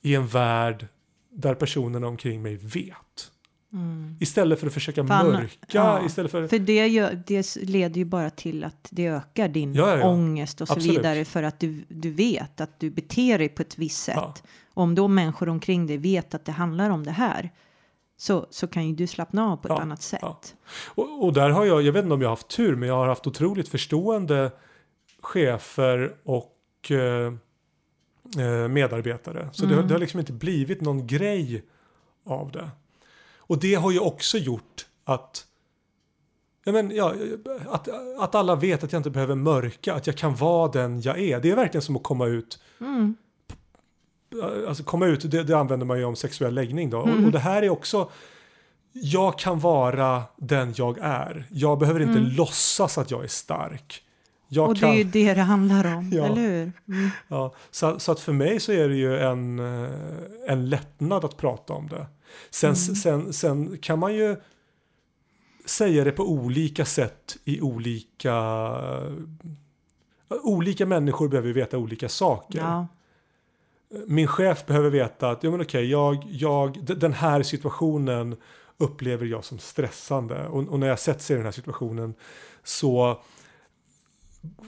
i 0.02 0.14
en 0.14 0.26
värld 0.26 0.88
där 1.30 1.54
personerna 1.54 2.06
omkring 2.06 2.42
mig 2.42 2.56
vet. 2.56 3.30
Mm. 3.72 4.16
Istället 4.20 4.60
för 4.60 4.66
att 4.66 4.74
försöka 4.74 5.06
Fan, 5.06 5.32
mörka. 5.32 5.56
ja. 5.70 6.06
Istället 6.06 6.30
för, 6.30 6.48
För 6.48 6.58
det, 6.58 6.86
gör, 6.86 7.22
det 7.26 7.56
leder 7.56 7.96
ju 7.98 8.04
bara 8.04 8.30
till 8.30 8.64
att 8.64 8.88
det 8.90 9.06
ökar 9.06 9.48
din 9.48 9.74
Ja, 9.74 9.98
ja, 9.98 10.08
ångest 10.08 10.60
och 10.60 10.68
så 10.68 10.74
Absolut. 10.74 10.98
vidare 10.98 11.24
för 11.24 11.42
att 11.42 11.60
du, 11.60 11.84
du 11.88 12.10
vet 12.10 12.60
att 12.60 12.80
du 12.80 12.90
beter 12.90 13.38
dig 13.38 13.48
på 13.48 13.62
ett 13.62 13.78
visst 13.78 14.04
sätt. 14.04 14.42
Om 14.74 14.94
då 14.94 15.08
människor 15.08 15.48
omkring 15.48 15.86
dig 15.86 15.96
vet 15.96 16.34
att 16.34 16.44
det 16.44 16.52
handlar 16.52 16.90
om 16.90 17.04
det 17.04 17.10
här 17.10 17.50
så, 18.22 18.46
så 18.50 18.66
kan 18.66 18.86
ju 18.88 18.94
du 18.94 19.06
slappna 19.06 19.52
av 19.52 19.56
på 19.56 19.68
ett 19.68 19.74
Ja, 19.76 19.80
annat 19.82 20.02
sätt. 20.02 20.18
ja. 20.22 20.40
Och, 20.94 21.24
och 21.24 21.32
där 21.32 21.50
har 21.50 21.64
jag, 21.64 21.82
jag 21.82 21.92
vet 21.92 22.02
inte 22.04 22.14
om 22.14 22.20
jag 22.22 22.28
har 22.28 22.36
haft 22.36 22.48
tur, 22.48 22.76
men 22.76 22.88
jag 22.88 22.96
har 22.96 23.06
haft 23.08 23.26
otroligt 23.26 23.68
förstående 23.68 24.52
chefer 25.20 26.16
och 26.24 26.56
eh, 26.90 27.32
eh, 28.44 28.68
medarbetare. 28.68 29.48
Så 29.52 29.62
det, 29.62 29.68
har- 29.68 29.74
Mm. 29.74 29.88
det 29.88 29.94
har 29.94 29.98
liksom 29.98 30.20
inte 30.20 30.32
blivit 30.32 30.80
någon 30.80 31.06
grej 31.06 31.64
av 32.26 32.52
det. 32.52 32.70
Och 33.38 33.58
det 33.58 33.74
har 33.74 33.90
ju 33.90 33.98
också 33.98 34.38
gjort 34.38 34.86
att 35.04 35.46
Ja, 36.64 36.72
men, 36.72 36.90
ja, 36.90 37.14
att, 37.68 37.88
att 38.18 38.34
alla 38.34 38.54
vet 38.56 38.84
att 38.84 38.92
jag 38.92 39.00
inte 39.00 39.10
behöver 39.10 39.34
mörka, 39.34 39.94
att 39.94 40.06
jag 40.06 40.16
kan 40.16 40.34
vara 40.34 40.70
den 40.70 41.00
jag 41.00 41.18
är. 41.20 41.40
Det 41.40 41.50
är 41.50 41.56
verkligen 41.56 41.82
som 41.82 41.96
att 41.96 42.02
komma 42.02 42.26
ut 42.26 42.60
Mm. 42.80 43.16
Alltså 44.68 44.84
komma 44.84 45.06
ut, 45.06 45.30
det, 45.30 45.42
det 45.42 45.58
använder 45.58 45.86
man 45.86 45.98
ju 45.98 46.04
om 46.04 46.16
sexuell 46.16 46.54
läggning 46.54 46.90
då. 46.90 47.02
Mm. 47.02 47.18
Och, 47.18 47.24
och 47.24 47.32
det 47.32 47.38
här 47.38 47.62
är 47.62 47.70
också, 47.70 48.10
jag 48.92 49.38
kan 49.38 49.58
vara 49.58 50.22
den 50.36 50.74
jag 50.76 50.98
är. 51.02 51.46
Jag 51.50 51.78
behöver 51.78 52.00
inte 52.00 52.18
låtsas 52.18 52.98
att 52.98 53.10
jag 53.10 53.24
är 53.24 53.28
stark. 53.28 54.02
Jag 54.48 54.62
Mm. 54.64 54.68
Och 54.70 54.74
det 54.74 54.80
kan, 54.80 54.90
är 54.90 54.94
ju 54.94 55.04
det 55.04 55.34
det 55.34 55.40
handlar 55.42 55.96
om, 55.96 56.10
Ja. 56.14 56.24
eller 56.24 56.42
hur? 56.42 56.72
Mm. 56.88 57.10
ja, 57.28 57.54
så, 57.70 57.98
så 57.98 58.12
att 58.12 58.20
för 58.20 58.32
mig 58.32 58.60
så 58.60 58.72
är 58.72 58.88
det 58.88 58.96
ju 58.96 59.18
en, 59.18 59.58
eh, 59.58 59.90
en 60.48 60.68
lättnad 60.68 61.24
att 61.24 61.36
prata 61.36 61.72
om 61.72 61.88
det. 61.88 62.06
Sen, 62.50 62.68
Mm. 62.68 62.76
sen, 62.76 63.32
sen 63.32 63.78
kan 63.78 63.98
man 63.98 64.14
ju 64.14 64.36
säga 65.64 66.04
det 66.04 66.12
på 66.12 66.30
olika 66.30 66.84
sätt 66.84 67.36
i 67.44 67.60
olika... 67.60 68.34
Olika 70.42 70.86
människor 70.86 71.28
behöver 71.28 71.48
ju 71.48 71.54
veta 71.54 71.78
olika 71.78 72.08
saker. 72.08 72.58
Ja. 72.58 72.86
Min 74.06 74.26
chef 74.26 74.66
behöver 74.66 74.90
veta 74.90 75.30
att 75.30 75.42
ja, 75.42 75.50
men 75.50 75.60
okej, 75.60 75.90
jag, 75.90 76.26
jag, 76.30 76.84
den 76.84 77.12
här 77.12 77.42
situationen 77.42 78.36
upplever 78.78 79.26
jag 79.26 79.44
som 79.44 79.58
stressande 79.58 80.46
och, 80.46 80.68
och 80.68 80.78
när 80.78 80.86
jag 80.86 80.98
sätts 80.98 81.30
i 81.30 81.34
den 81.34 81.44
här 81.44 81.52
situationen 81.52 82.14
så 82.62 83.22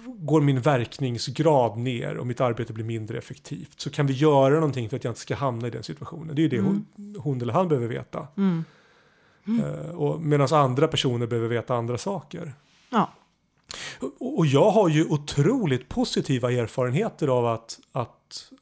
går 0.07 0.41
min 0.41 0.61
verkningsgrad 0.61 1.79
ner 1.79 2.17
och 2.17 2.27
mitt 2.27 2.41
arbete 2.41 2.73
blir 2.73 2.85
mindre 2.85 3.19
effektivt. 3.19 3.81
Så 3.81 3.91
kan 3.91 4.07
vi 4.07 4.15
göra 4.15 4.55
någonting 4.55 4.89
för 4.89 4.97
att 4.97 5.05
jag 5.05 5.11
inte 5.11 5.21
ska 5.21 5.35
hamna 5.35 5.67
i 5.67 5.71
den 5.71 5.83
situationen. 5.83 6.37
Det 6.37 6.41
är 6.41 6.43
ju 6.43 6.49
det 6.49 6.61
hon, 6.61 6.87
hon 7.19 7.43
eller 7.43 7.53
han 7.53 7.69
behöver 7.69 7.89
veta. 7.89 8.29
Mm. 8.37 8.65
Eh, 9.47 9.91
och 9.91 10.21
Medan 10.21 10.49
andra 10.53 10.89
personer 10.89 11.27
behöver 11.27 11.49
veta 11.49 11.75
andra 11.75 11.99
saker. 11.99 12.55
ja. 12.91 13.11
Och 14.01 14.39
och 14.39 14.47
jag 14.47 14.71
har 14.71 14.89
ju 14.89 15.05
otroligt 15.05 15.89
positiva 15.89 16.53
erfarenheter 16.53 17.29
av 17.29 17.47
att, 17.47 17.79
att 17.93 18.53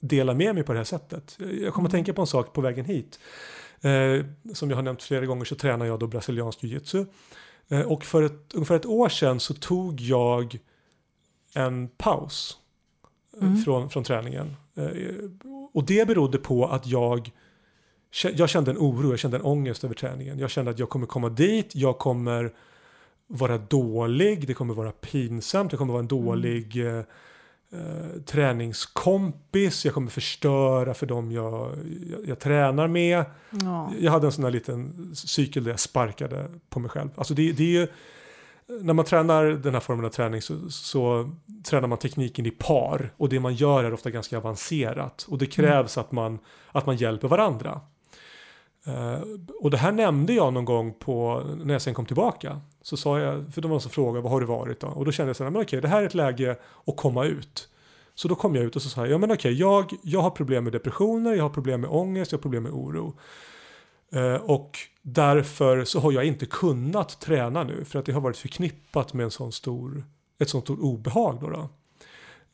dela 0.00 0.34
med 0.34 0.54
mig 0.54 0.64
på 0.64 0.72
det 0.72 0.78
här 0.78 0.84
sättet. 0.84 1.38
Jag 1.60 1.74
kommer 1.74 1.88
att 1.88 1.92
tänka 1.92 2.12
på 2.12 2.20
en 2.20 2.26
sak 2.26 2.52
på 2.52 2.60
vägen 2.60 2.84
hit. 2.84 3.18
Eh, 3.80 4.24
som 4.54 4.70
jag 4.70 4.76
har 4.76 4.82
nämnt 4.82 5.02
flera 5.02 5.26
gånger 5.26 5.44
så 5.44 5.54
tränar 5.54 5.86
jag 5.86 5.98
då 5.98 6.06
brasiliansk 6.06 6.62
jiu-jitsu. 6.62 7.06
Eh, 7.68 7.80
och 7.80 8.04
för 8.04 8.22
ett, 8.22 8.54
ungefär 8.54 8.76
ett 8.76 8.86
år 8.86 9.08
sedan 9.08 9.40
så 9.40 9.54
tog 9.54 10.00
jag 10.00 10.58
en 11.54 11.88
paus 11.88 12.56
eh, 13.36 13.42
Mm. 13.42 13.56
från, 13.62 13.90
från 13.90 14.04
träningen. 14.04 14.56
Eh, 14.74 14.88
och 15.72 15.84
det 15.84 16.06
berodde 16.06 16.38
på 16.38 16.66
att 16.66 16.86
jag 16.86 17.30
jag 18.34 18.48
kände 18.50 18.70
en 18.70 18.78
oro, 18.78 19.10
jag 19.10 19.18
kände 19.18 19.36
en 19.36 19.42
ångest 19.42 19.84
över 19.84 19.94
träningen. 19.94 20.38
Jag 20.38 20.50
kände 20.50 20.70
att 20.70 20.78
jag 20.78 20.88
kommer 20.88 21.06
komma 21.06 21.28
dit, 21.28 21.74
jag 21.74 21.98
kommer 21.98 22.52
vara 23.26 23.58
dålig, 23.58 24.46
det 24.46 24.54
kommer 24.54 24.74
vara 24.74 24.92
pinsamt, 24.92 25.72
jag 25.72 25.78
kommer 25.78 25.92
vara 25.92 26.02
en 26.02 26.08
dålig 26.08 26.86
eh, 26.86 27.02
eh, 27.72 28.20
träningskompis, 28.26 29.84
jag 29.84 29.94
kommer 29.94 30.10
förstöra 30.10 30.94
för 30.94 31.06
dem 31.06 31.32
jag, 31.32 31.70
jag, 32.10 32.28
jag 32.28 32.38
tränar 32.38 32.88
med. 32.88 33.24
ja. 33.50 33.92
Jag 34.00 34.12
hade 34.12 34.26
en 34.26 34.32
sån 34.32 34.44
här 34.44 34.50
liten 34.50 35.10
cykel 35.14 35.64
där 35.64 35.70
jag 35.70 35.80
sparkade 35.80 36.50
på 36.68 36.80
mig 36.80 36.90
själv. 36.90 37.10
Alltså 37.16 37.34
det, 37.34 37.52
det 37.52 37.62
är 37.62 37.80
ju, 37.80 37.86
när 38.80 38.94
man 38.94 39.04
tränar 39.04 39.44
den 39.44 39.74
här 39.74 39.80
formen 39.80 40.04
av 40.04 40.10
träning 40.10 40.42
så, 40.42 40.70
så 40.70 41.30
tränar 41.64 41.88
man 41.88 41.98
tekniken 41.98 42.46
i 42.46 42.50
par 42.50 43.12
och 43.16 43.28
det 43.28 43.40
man 43.40 43.54
gör 43.54 43.84
är 43.84 43.92
ofta 43.92 44.10
ganska 44.10 44.38
avancerat 44.38 45.26
och 45.28 45.38
det 45.38 45.46
krävs 45.46 45.98
att, 45.98 46.12
man, 46.12 46.38
att 46.72 46.86
man 46.86 46.96
hjälper 46.96 47.28
varandra. 47.28 47.80
Eh, 48.86 49.20
och 49.60 49.70
det 49.70 49.76
här 49.76 49.92
nämnde 49.92 50.32
jag 50.32 50.52
någon 50.52 50.64
gång 50.64 50.94
på, 50.94 51.42
när 51.64 51.74
jag 51.74 51.82
sen 51.82 51.94
kom 51.94 52.06
tillbaka. 52.06 52.60
Så 52.82 52.96
sa 52.96 53.18
jag, 53.18 53.54
för 53.54 53.60
de 53.60 53.70
var 53.70 53.78
som 53.78 53.90
frågade, 53.90 54.22
vad 54.22 54.32
har 54.32 54.40
du 54.40 54.46
varit 54.46 54.80
då? 54.80 54.86
Och 54.86 55.04
då 55.04 55.12
kände 55.12 55.28
jag 55.28 55.36
så 55.36 55.44
här, 55.44 55.50
men 55.50 55.62
okej, 55.62 55.80
det 55.80 55.88
här 55.88 56.02
är 56.02 56.06
ett 56.06 56.14
läge 56.14 56.56
att 56.86 56.96
komma 56.96 57.24
ut. 57.24 57.68
Så 58.14 58.28
då 58.28 58.34
kom 58.34 58.54
jag 58.54 58.64
ut 58.64 58.76
och 58.76 58.82
så 58.82 58.88
sa 58.88 59.00
jag, 59.00 59.10
ja 59.10 59.18
men 59.18 59.32
okej, 59.32 59.52
jag, 59.52 59.92
jag 60.02 60.20
har 60.20 60.30
problem 60.30 60.64
med 60.64 60.72
depressioner, 60.72 61.34
jag 61.34 61.44
har 61.44 61.50
problem 61.50 61.80
med 61.80 61.90
ångest, 61.90 62.32
jag 62.32 62.38
har 62.38 62.42
problem 62.42 62.62
med 62.62 62.72
oro. 62.72 63.14
Eh, 64.12 64.34
och 64.34 64.78
därför 65.02 65.84
så 65.84 66.00
har 66.00 66.12
jag 66.12 66.24
inte 66.24 66.46
kunnat 66.46 67.20
träna 67.20 67.64
nu 67.64 67.84
för 67.84 67.98
att 67.98 68.06
det 68.06 68.12
har 68.12 68.20
varit 68.20 68.36
förknippat 68.36 69.14
med 69.14 69.24
en 69.24 69.30
sån 69.30 69.52
stor, 69.52 70.04
ett 70.38 70.48
sånt 70.48 70.64
stort 70.64 70.78
obehag. 70.78 71.38
Då, 71.40 71.50
då. 71.50 71.68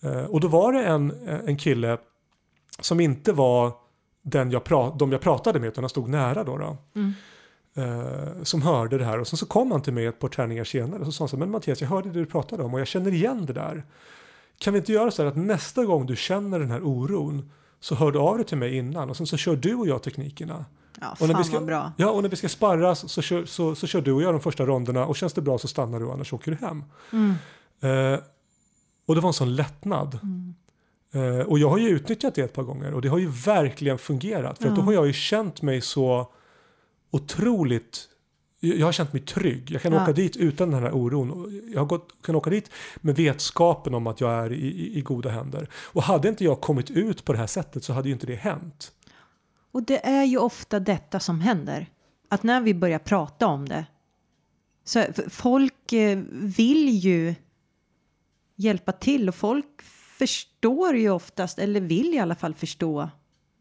Eh, 0.08 0.24
och 0.24 0.40
då 0.40 0.48
var 0.48 0.72
det 0.72 0.84
en, 0.84 1.28
en 1.46 1.56
kille 1.56 1.98
som 2.80 3.00
inte 3.00 3.32
var 3.32 3.72
den 4.22 4.50
jag 4.50 4.64
pra, 4.64 4.90
de 4.98 5.12
jag 5.12 5.20
pratade 5.20 5.60
med 5.60 5.68
utan 5.68 5.84
han 5.84 5.88
stod 5.88 6.08
nära 6.08 6.44
då. 6.44 6.58
då. 6.58 6.76
Mm. 6.94 7.12
Eh, 7.76 8.42
som 8.42 8.62
hörde 8.62 8.98
det 8.98 9.04
här 9.04 9.20
och 9.20 9.28
sen 9.28 9.36
så 9.36 9.46
kom 9.46 9.70
han 9.70 9.82
till 9.82 9.92
mig 9.92 10.06
ett 10.06 10.18
par 10.18 10.28
träningar 10.28 10.64
senare 10.64 11.00
och 11.00 11.06
så 11.06 11.12
sa 11.12 11.22
han 11.22 11.28
så 11.28 11.36
här, 11.36 11.40
men 11.40 11.50
Mattias 11.50 11.80
jag 11.80 11.88
hörde 11.88 12.08
det 12.08 12.18
du 12.18 12.26
pratade 12.26 12.62
om 12.62 12.74
och 12.74 12.80
jag 12.80 12.86
känner 12.86 13.12
igen 13.12 13.46
det 13.46 13.52
där. 13.52 13.84
Kan 14.58 14.72
vi 14.72 14.78
inte 14.78 14.92
göra 14.92 15.10
så 15.10 15.22
här 15.22 15.28
att 15.28 15.36
nästa 15.36 15.84
gång 15.84 16.06
du 16.06 16.16
känner 16.16 16.58
den 16.58 16.70
här 16.70 16.80
oron 16.82 17.50
så 17.80 17.94
hör 17.94 18.12
du 18.12 18.18
av 18.18 18.36
dig 18.36 18.46
till 18.46 18.58
mig 18.58 18.76
innan 18.76 19.10
och 19.10 19.16
sen 19.16 19.26
så 19.26 19.36
kör 19.36 19.56
du 19.56 19.74
och 19.74 19.86
jag 19.86 20.02
teknikerna. 20.02 20.64
Ja, 21.00 21.16
Och 21.20 21.28
när 21.28 21.38
vi 21.38 21.44
ska, 21.44 21.60
bra. 21.60 21.92
Ja, 21.96 22.10
och 22.10 22.22
när 22.22 22.28
vi 22.28 22.36
ska 22.36 22.48
sparras 22.48 23.12
så 23.12 23.22
kör, 23.22 23.44
så, 23.44 23.74
så 23.74 23.86
kör 23.86 24.00
du 24.00 24.12
och 24.12 24.22
jag 24.22 24.34
de 24.34 24.40
första 24.40 24.66
ronderna 24.66 25.06
och 25.06 25.16
känns 25.16 25.32
det 25.32 25.42
bra 25.42 25.58
så 25.58 25.68
stannar 25.68 26.00
du 26.00 26.10
annars 26.10 26.32
åker 26.32 26.50
du 26.50 26.66
hem. 26.66 26.84
Mm. 27.12 27.34
Eh, 27.80 28.20
och 29.06 29.14
det 29.14 29.20
var 29.20 29.28
en 29.28 29.34
sån 29.34 29.56
lättnad. 29.56 30.18
Eh, 31.12 31.46
och 31.46 31.58
jag 31.58 31.70
har 31.70 31.78
ju 31.78 31.88
utnyttjat 31.88 32.34
det 32.34 32.42
ett 32.42 32.52
par 32.52 32.62
gånger 32.62 32.94
och 32.94 33.02
det 33.02 33.08
har 33.08 33.18
ju 33.18 33.28
verkligen 33.28 33.98
fungerat. 33.98 34.58
För 34.58 34.68
att 34.68 34.76
då 34.76 34.82
har 34.82 34.92
jag 34.92 35.06
ju 35.06 35.12
känt 35.12 35.62
mig 35.62 35.80
så 35.80 36.32
otroligt 37.10 38.08
jag 38.60 38.86
har 38.86 38.92
känt 38.92 39.12
mig 39.12 39.22
trygg. 39.22 39.70
Jag 39.70 39.82
kan 39.82 39.92
Ja. 39.92 40.02
åka 40.02 40.12
dit 40.12 40.36
utan 40.36 40.70
den 40.70 40.82
här 40.82 40.92
oron. 40.94 41.60
Jag 41.72 41.80
har 41.80 41.86
gått, 41.86 42.22
kan 42.22 42.34
åka 42.34 42.50
dit 42.50 42.70
med 42.96 43.16
vetskapen 43.16 43.94
om 43.94 44.06
att 44.06 44.20
jag 44.20 44.32
är 44.32 44.52
i, 44.52 44.66
i, 44.66 44.98
i 44.98 45.00
goda 45.00 45.30
händer. 45.30 45.68
Och 45.74 46.02
hade 46.02 46.28
inte 46.28 46.44
jag 46.44 46.60
kommit 46.60 46.90
ut 46.90 47.24
på 47.24 47.32
det 47.32 47.38
här 47.38 47.46
sättet 47.46 47.84
så 47.84 47.92
hade 47.92 48.08
ju 48.08 48.14
inte 48.14 48.26
det 48.26 48.34
hänt. 48.34 48.92
Och 49.72 49.82
det 49.82 50.06
är 50.06 50.24
ju 50.24 50.38
ofta 50.38 50.80
detta 50.80 51.20
som 51.20 51.40
händer. 51.40 51.86
Att 52.28 52.42
när 52.42 52.60
vi 52.60 52.74
börjar 52.74 52.98
prata 52.98 53.46
om 53.46 53.68
det. 53.68 53.86
Så 54.84 55.04
folk 55.28 55.92
eh, 55.92 56.18
vill 56.32 56.88
ju 56.88 57.34
hjälpa 58.56 58.92
till 58.92 59.28
och 59.28 59.34
folk 59.34 59.82
förstår 60.18 60.96
ju 60.96 61.10
oftast, 61.10 61.58
eller 61.58 61.80
vill 61.80 62.14
i 62.14 62.18
alla 62.18 62.34
fall 62.34 62.54
förstå. 62.54 63.00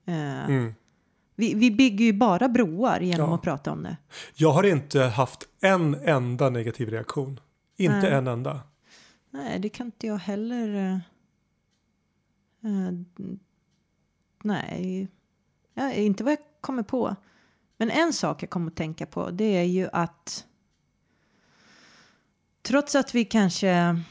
Eh, 0.08 0.46
Mm. 0.46 0.74
Vi, 1.36 1.54
vi 1.54 1.72
bygger 1.72 2.06
ju 2.06 2.14
bara 2.14 2.50
broar 2.50 3.00
genom 3.00 3.30
Ja. 3.30 3.36
att 3.36 3.42
prata 3.42 3.72
om 3.72 3.84
det. 3.84 3.98
Jag 4.36 4.52
har 4.52 4.64
inte 4.64 5.02
haft 5.02 5.48
en 5.62 5.96
enda 5.96 6.50
negativ 6.50 6.90
reaktion. 6.90 7.40
Inte 7.78 8.00
Nej. 8.02 8.12
en 8.12 8.28
enda. 8.28 8.62
Nej, 9.30 9.60
det 9.60 9.70
kan 9.70 9.86
inte 9.88 10.08
jag 10.08 10.18
heller. 10.18 10.76
eh, 12.64 12.92
nej, 14.44 15.08
ja, 15.74 15.92
inte 15.94 16.24
vad 16.24 16.32
jag 16.34 16.40
kommer 16.62 16.84
på. 16.84 17.16
Men 17.78 17.90
en 17.92 18.14
sak 18.14 18.44
jag 18.44 18.50
kommer 18.50 18.68
att 18.72 18.78
tänka 18.78 19.06
på 19.06 19.30
det 19.32 19.58
är 19.58 19.64
ju 19.64 19.90
att 19.94 20.46
trots 22.62 22.96
att 22.96 23.16
vi 23.16 23.26
kanske... 23.26 24.02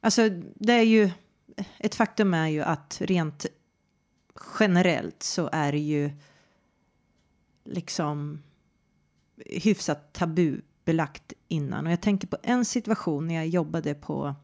Alltså 0.00 0.28
det 0.54 0.72
är 0.72 0.82
ju... 0.82 1.10
Ett 1.78 1.94
faktum 1.94 2.34
är 2.34 2.48
ju 2.48 2.62
att 2.62 3.00
rent 3.00 3.46
generellt 4.60 5.22
så 5.22 5.48
är 5.52 5.72
det 5.72 5.78
ju 5.78 6.10
liksom 7.64 8.42
hyfsat 9.46 10.12
tabubelagt 10.12 11.32
innan. 11.48 11.86
Och 11.86 11.92
jag 11.92 12.02
tänker 12.02 12.28
på 12.28 12.36
en 12.42 12.64
situation 12.64 13.26
när 13.26 13.34
jag 13.34 13.48
jobbade 13.48 13.94
på 13.94 14.34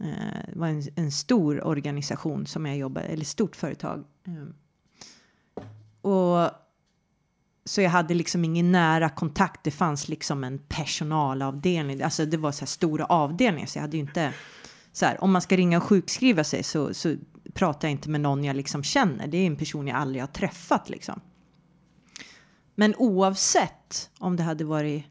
eh, 0.00 0.50
det 0.52 0.58
var 0.58 0.66
en, 0.66 0.82
en 0.96 1.12
stor 1.12 1.66
organisation 1.66 2.46
som 2.46 2.66
jag 2.66 2.76
jobbade, 2.76 3.06
eller 3.06 3.24
stort 3.24 3.56
företag. 3.56 4.04
Mm. 4.26 4.54
Och 6.00 6.50
så 7.64 7.80
jag 7.80 7.90
hade 7.90 8.14
liksom 8.14 8.44
ingen 8.44 8.72
nära 8.72 9.08
kontakt. 9.08 9.64
Det 9.64 9.70
fanns 9.70 10.08
liksom 10.08 10.44
en 10.44 10.58
personalavdelning. 10.58 12.02
Alltså 12.02 12.26
det 12.26 12.36
var 12.36 12.52
så 12.52 12.60
här 12.60 12.66
stora 12.66 13.04
avdelningar 13.04 13.66
så 13.66 13.78
jag 13.78 13.82
hade 13.82 13.96
ju 13.96 14.02
inte 14.02 14.32
så 14.92 15.06
här 15.06 15.24
om 15.24 15.32
man 15.32 15.42
ska 15.42 15.56
ringa 15.56 15.76
och 15.76 15.84
sjukskriva 15.84 16.44
sig 16.44 16.62
så, 16.62 16.94
så 16.94 17.16
pratar 17.54 17.88
jag 17.88 17.92
inte 17.92 18.10
med 18.10 18.20
någon 18.20 18.44
jag 18.44 18.56
liksom 18.56 18.82
känner. 18.82 19.26
Det 19.26 19.38
är 19.38 19.46
en 19.46 19.56
person 19.56 19.86
jag 19.86 19.96
aldrig 19.96 20.22
har 20.22 20.28
träffat 20.28 20.88
liksom. 20.88 21.20
Men 22.74 22.94
oavsett 22.98 24.10
om 24.18 24.36
det 24.36 24.42
hade 24.42 24.64
varit 24.64 25.04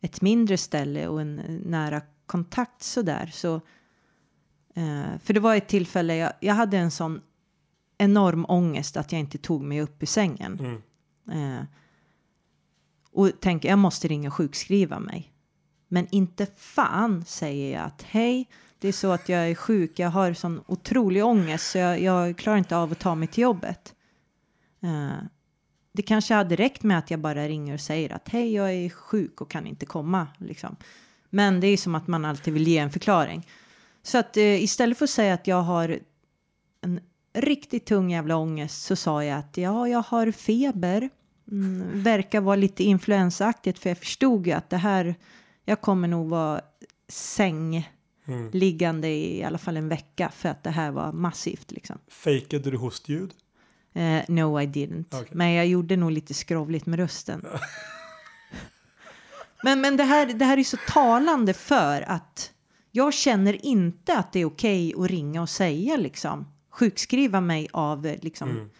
ett 0.00 0.20
mindre 0.20 0.56
ställe 0.56 1.08
och 1.08 1.20
en 1.20 1.38
eh, 1.38 1.50
nära 1.50 2.02
kontakt 2.26 2.82
så 2.82 3.02
där 3.02 3.26
så. 3.26 3.54
Eh, 4.74 5.18
för 5.22 5.34
det 5.34 5.40
var 5.40 5.56
ett 5.56 5.68
tillfälle 5.68 6.16
jag, 6.16 6.32
jag 6.40 6.54
hade 6.54 6.78
en 6.78 6.90
sån 6.90 7.20
enorm 7.98 8.46
ångest 8.48 8.96
att 8.96 9.12
jag 9.12 9.20
inte 9.20 9.38
tog 9.38 9.62
mig 9.62 9.80
upp 9.80 10.02
ur 10.02 10.06
sängen. 10.06 10.82
Mm. 11.26 11.58
Eh, 11.58 11.64
och 13.12 13.40
tänker 13.40 13.68
jag 13.68 13.78
måste 13.78 14.08
ringa 14.08 14.28
och 14.28 14.34
sjukskriva 14.34 14.98
mig. 14.98 15.32
Men 15.88 16.06
inte 16.10 16.46
fan 16.56 17.24
säger 17.24 17.78
jag 17.78 17.86
att 17.86 18.02
hej, 18.02 18.48
det 18.78 18.88
är 18.88 18.92
så 18.92 19.10
att 19.12 19.28
jag 19.28 19.50
är 19.50 19.54
sjuk, 19.54 19.98
jag 19.98 20.10
har 20.10 20.32
sån 20.32 20.62
otrolig 20.66 21.24
ångest 21.24 21.70
så 21.70 21.78
jag, 21.78 22.00
jag 22.00 22.38
klarar 22.38 22.58
inte 22.58 22.76
av 22.76 22.92
att 22.92 22.98
ta 22.98 23.14
mig 23.14 23.28
till 23.28 23.42
jobbet. 23.42 23.94
Eh, 24.82 25.24
det 25.92 26.02
kanske 26.02 26.34
hade 26.34 26.56
räckt 26.56 26.82
med 26.82 26.98
att 26.98 27.10
jag 27.10 27.20
bara 27.20 27.48
ringer 27.48 27.74
och 27.74 27.80
säger 27.80 28.12
att 28.12 28.28
hej, 28.28 28.54
jag 28.54 28.72
är 28.72 28.90
sjuk 28.90 29.40
och 29.40 29.50
kan 29.50 29.66
inte 29.66 29.86
komma. 29.86 30.26
Liksom. 30.38 30.76
Men 31.30 31.60
det 31.60 31.66
är 31.66 31.76
som 31.76 31.94
att 31.94 32.06
man 32.06 32.24
alltid 32.24 32.54
vill 32.54 32.68
ge 32.68 32.78
en 32.78 32.90
förklaring. 32.90 33.46
Så 34.02 34.18
att 34.18 34.36
eh, 34.36 34.62
istället 34.62 34.98
för 34.98 35.04
att 35.04 35.10
säga 35.10 35.34
att 35.34 35.46
jag 35.46 35.62
har 35.62 35.98
en 36.80 37.00
riktigt 37.34 37.86
tung 37.86 38.10
jävla 38.10 38.36
ångest 38.36 38.82
så 38.82 38.96
sa 38.96 39.24
jag 39.24 39.38
att 39.38 39.56
ja, 39.56 39.88
jag 39.88 40.02
har 40.02 40.30
feber. 40.30 41.10
Mm, 41.50 42.02
verkar 42.02 42.40
vara 42.40 42.56
lite 42.56 42.84
influensaaktigt 42.84 43.78
för 43.78 43.90
jag 43.90 43.98
förstod 43.98 44.46
ju 44.46 44.52
att 44.52 44.70
det 44.70 44.76
här, 44.76 45.14
jag 45.64 45.80
kommer 45.80 46.08
nog 46.08 46.28
vara 46.28 46.60
säng... 47.08 47.90
Mm. 48.28 49.04
i 49.04 49.44
alla 49.44 49.58
fall 49.58 49.76
en 49.76 49.88
vecka 49.88 50.30
för 50.34 50.48
att 50.48 50.64
det 50.64 50.70
här 50.70 50.90
var 50.90 51.12
massivt 51.12 51.70
liksom. 51.70 51.98
Fejkade 52.08 52.70
du 52.70 52.76
hostljud? 52.76 53.34
Eh, 53.92 54.22
no 54.28 54.60
I 54.60 54.66
didn't. 54.66 55.04
Okej. 55.10 55.28
Men 55.32 55.52
jag 55.52 55.66
gjorde 55.66 55.96
nog 55.96 56.10
lite 56.10 56.34
skrovligt 56.34 56.86
med 56.86 56.98
rösten. 56.98 57.46
men 59.62 59.80
men 59.80 59.96
det, 59.96 60.04
här, 60.04 60.26
det 60.26 60.44
här 60.44 60.58
är 60.58 60.64
så 60.64 60.76
talande 60.88 61.54
för 61.54 62.02
att 62.02 62.52
jag 62.90 63.14
känner 63.14 63.66
inte 63.66 64.18
att 64.18 64.32
det 64.32 64.40
är 64.40 64.44
okej 64.44 64.94
att 64.98 65.10
ringa 65.10 65.42
och 65.42 65.48
säga 65.48 65.96
liksom 65.96 66.46
sjukskriva 66.70 67.40
mig 67.40 67.68
av 67.72 68.16
liksom 68.20 68.70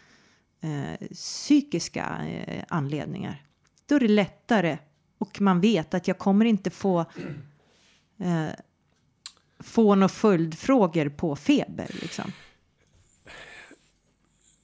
Mm. 0.61 0.97
eh, 1.01 1.09
psykiska 1.09 2.27
eh, 2.27 2.65
anledningar. 2.69 3.43
Då 3.87 3.95
är 3.95 4.01
det 4.01 4.09
lättare 4.09 4.79
och 5.19 5.41
man 5.41 5.61
vet 5.61 5.95
att 5.95 6.09
jag 6.09 6.19
kommer 6.19 6.45
inte 6.45 6.71
få 6.71 7.01
eh, 8.21 8.47
få 9.61 9.95
några 9.95 10.09
följdfrågor 10.09 11.09
på 11.09 11.37
feber 11.37 11.87
liksom. 11.93 12.33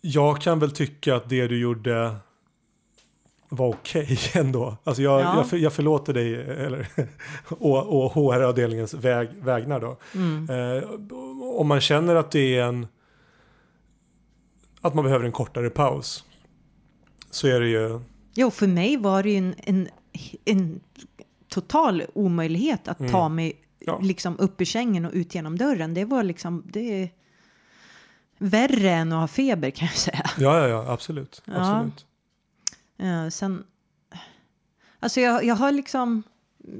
Jag 0.00 0.40
kan 0.40 0.58
väl 0.58 0.70
tycka 0.70 1.16
att 1.16 1.28
det 1.28 1.46
du 1.48 1.60
gjorde 1.60 2.16
var 3.48 3.68
okej 3.68 4.18
ändå. 4.34 4.76
Alltså 4.84 5.02
jag, 5.02 5.20
Ja. 5.20 5.36
jag, 5.36 5.48
för, 5.48 5.56
jag 5.56 5.72
förlåter 5.72 6.12
dig, 6.12 6.34
eller, 6.34 6.86
och, 7.48 8.04
och 8.04 8.12
HR-avdelningens 8.12 8.94
väg, 8.94 9.28
vägnar 9.42 9.80
då. 9.80 9.96
Mm. 10.14 10.50
Eh, 10.50 10.88
om 11.58 11.68
man 11.68 11.80
känner 11.80 12.14
att 12.14 12.30
det 12.30 12.56
är 12.58 12.62
en... 12.64 12.86
Att 14.80 14.94
man 14.94 15.04
behöver 15.04 15.24
en 15.24 15.32
kortare 15.32 15.70
paus. 15.70 16.24
Så 17.30 17.46
är 17.48 17.60
det 17.60 17.68
ju... 17.68 18.00
Jo, 18.34 18.50
för 18.50 18.66
mig 18.66 18.96
var 18.96 19.22
det 19.22 19.30
ju 19.30 19.36
en, 19.36 19.54
en, 19.58 19.88
en 20.44 20.80
total 21.48 22.02
omöjlighet 22.14 22.88
att 22.88 23.08
ta 23.10 23.28
mig 23.28 23.50
Mm. 23.50 23.63
Ja. 23.86 23.98
liksom 24.02 24.38
upp 24.38 24.60
ur 24.60 24.64
sängen 24.64 25.04
och 25.04 25.12
ut 25.12 25.34
genom 25.34 25.58
dörren. 25.58 25.94
Det 25.94 26.04
var 26.04 26.22
liksom 26.22 26.62
det 26.66 27.02
är 27.02 27.10
värre 28.38 28.90
än 28.90 29.12
att 29.12 29.20
ha 29.20 29.28
feber 29.28 29.70
kan 29.70 29.88
jag 29.88 29.96
säga. 29.96 30.30
Ja, 30.38 30.58
ja, 30.58 30.68
ja, 30.68 30.92
absolut. 30.92 31.42
Ja. 31.44 31.54
absolut. 31.54 32.06
Eh, 32.98 33.28
sen, 33.28 33.64
alltså 35.00 35.20
jag, 35.20 35.44
jag 35.44 35.54
har 35.54 35.72
liksom, 35.72 36.22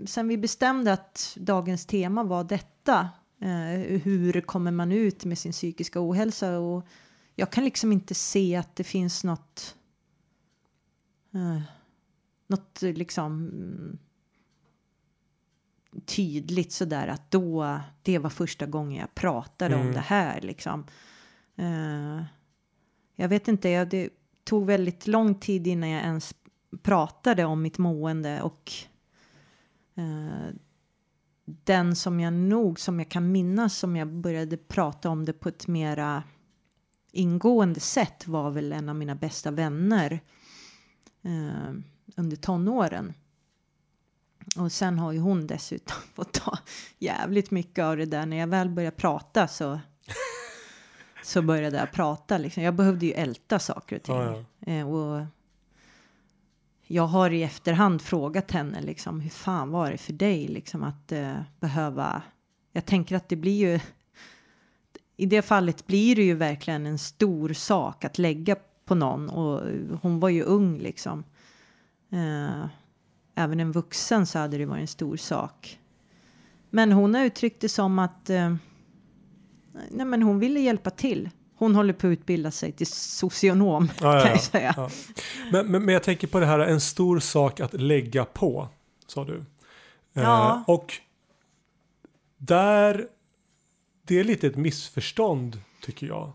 sen 0.07 0.29
vi 0.29 0.39
bestämde 0.39 0.93
att 0.93 1.37
dagens 1.41 1.87
tema 1.87 2.23
var 2.23 2.45
detta, 2.45 3.09
eh, 3.41 4.01
hur 4.01 4.41
kommer 4.41 4.71
man 4.71 4.93
ut 4.93 5.25
med 5.25 5.39
sin 5.39 5.53
psykiska 5.53 6.09
ohälsa 6.09 6.59
och 6.59 6.87
jag 7.35 7.53
kan 7.53 7.65
liksom 7.65 7.93
inte 7.93 8.15
se 8.15 8.57
att 8.57 8.77
det 8.77 8.85
finns 8.85 9.25
något, 9.25 9.77
eh, 11.35 11.63
något 12.47 12.83
liksom 12.83 13.51
tydligt 16.07 16.73
sådär 16.73 17.09
att 17.09 17.31
då, 17.31 17.81
det 18.03 18.19
var 18.19 18.31
första 18.31 18.67
gången 18.67 19.01
jag 19.01 19.15
pratade 19.15 19.75
om 19.75 19.81
Mm. 19.81 19.95
det 19.95 20.01
här 20.01 20.41
liksom. 20.41 20.87
Eh, 21.57 22.23
jag 23.17 23.29
vet 23.29 23.49
inte, 23.49 23.69
jag, 23.69 23.89
det, 23.89 24.11
tog 24.45 24.67
väldigt 24.67 25.07
lång 25.07 25.35
tid 25.35 25.67
innan 25.67 25.89
jag 25.89 26.03
ens 26.03 26.35
pratade 26.83 27.45
om 27.45 27.63
mitt 27.63 27.79
mående 27.79 28.43
och 28.43 28.73
eh, 29.95 30.55
den 31.45 31.97
som 31.97 32.21
jag 32.21 32.33
nog, 32.33 32.81
som 32.81 32.99
jag 32.99 33.09
kan 33.09 33.33
minnas, 33.33 33.79
som 33.79 33.97
jag 33.97 34.09
började 34.09 34.57
prata 34.57 35.11
om 35.11 35.25
det 35.25 35.33
på 35.33 35.49
ett 35.49 35.67
mera 35.67 36.23
ingående 37.13 37.81
sätt 37.81 38.27
var 38.27 38.51
väl 38.51 38.73
en 38.73 38.89
av 38.89 38.97
mina 38.97 39.15
bästa 39.15 39.51
vänner 39.51 40.21
eh, 41.23 41.75
under 42.17 42.37
tonåren. 42.37 43.13
Och 44.57 44.73
sen 44.73 44.99
har 44.99 45.13
ju 45.13 45.19
hon 45.19 45.47
dessutom 45.47 45.97
fått 46.15 46.33
ta 46.33 46.59
jävligt 46.99 47.51
mycket 47.51 47.85
av 47.85 47.97
det 47.97 48.07
där. 48.07 48.27
När 48.27 48.37
jag 48.37 48.47
väl 48.47 48.69
började 48.69 48.97
prata 48.97 49.49
så, 49.49 49.81
så 51.23 51.43
började 51.43 51.77
jag 51.77 51.93
prata. 51.93 52.39
Liksom. 52.39 52.63
Jag 52.63 52.75
behövde 52.75 53.07
ju 53.07 53.13
älta 53.13 53.59
saker 53.59 53.97
och 53.97 54.03
ting. 54.03 54.15
Ja, 54.15 54.45
Eh, 54.67 54.89
och 54.89 55.27
jag 56.87 57.07
har 57.07 57.31
i 57.31 57.43
efterhand 57.43 58.03
frågat 58.03 58.51
henne 58.51 58.81
liksom, 58.83 59.21
hur 59.21 59.31
fan 59.31 59.71
var 59.71 59.91
det 59.91 59.99
för 59.99 60.13
dig 60.13 60.49
liksom, 60.49 60.83
att 60.83 61.13
eh, 61.13 61.35
behöva... 61.61 62.23
Jag 62.73 62.87
tänker 62.87 63.17
att 63.17 63.29
det 63.29 63.37
blir 63.37 63.71
ju... 63.71 63.81
I 65.17 65.27
det 65.27 65.43
fallet 65.43 65.87
blir 65.87 66.17
det 66.17 66.23
ju 66.23 66.35
verkligen 66.35 66.87
en 66.87 66.99
stor 66.99 67.53
sak 67.53 68.05
att 68.05 68.19
lägga 68.19 68.57
på 68.85 68.95
någon 68.95 69.31
och 69.31 69.63
hon 70.03 70.21
var 70.21 70.29
ju 70.29 70.43
ung 70.43 70.79
liksom. 70.79 71.25
Eh, 72.11 72.67
även 73.35 73.61
en 73.61 73.73
vuxen 73.73 74.27
så 74.27 74.39
hade 74.39 74.59
det 74.59 74.67
varit 74.67 74.81
en 74.81 74.87
stor 74.89 75.17
sak. 75.17 75.79
Men 76.71 76.93
hon 76.93 77.15
har 77.15 77.25
uttryckt 77.25 77.61
det 77.61 77.69
som 77.69 77.99
att 77.99 78.31
eh, 78.31 78.55
nej, 79.91 80.07
men 80.07 80.23
hon 80.23 80.39
ville 80.39 80.61
hjälpa 80.61 80.91
till. 80.91 81.31
Hon 81.57 81.75
håller 81.75 81.93
på 81.93 82.07
att 82.07 82.11
utbilda 82.11 82.51
sig 82.51 82.73
till 82.73 82.87
socionom 82.87 83.89
Ja, 83.95 84.01
kan 84.01 84.11
ja. 84.13 84.29
jag 84.29 84.41
säga. 84.41 84.75
Ja. 84.77 84.91
Men, 85.53 85.67
men, 85.67 85.85
men 85.85 85.93
jag 85.93 86.03
tänker 86.03 86.27
på 86.27 86.41
det 86.41 86.47
här, 86.47 86.59
en 86.59 86.81
stor 86.81 87.21
sak 87.21 87.61
att 87.61 87.73
lägga 87.73 88.25
på, 88.25 88.69
sa 89.07 89.25
du. 89.25 89.45
Ja. 90.13 90.55
Eh, 90.57 90.75
och 90.75 90.95
där, 92.37 93.07
det 94.03 94.19
är 94.21 94.25
lite 94.25 94.47
ett 94.47 94.57
missförstånd 94.57 95.61
tycker 95.83 96.07
jag. 96.07 96.33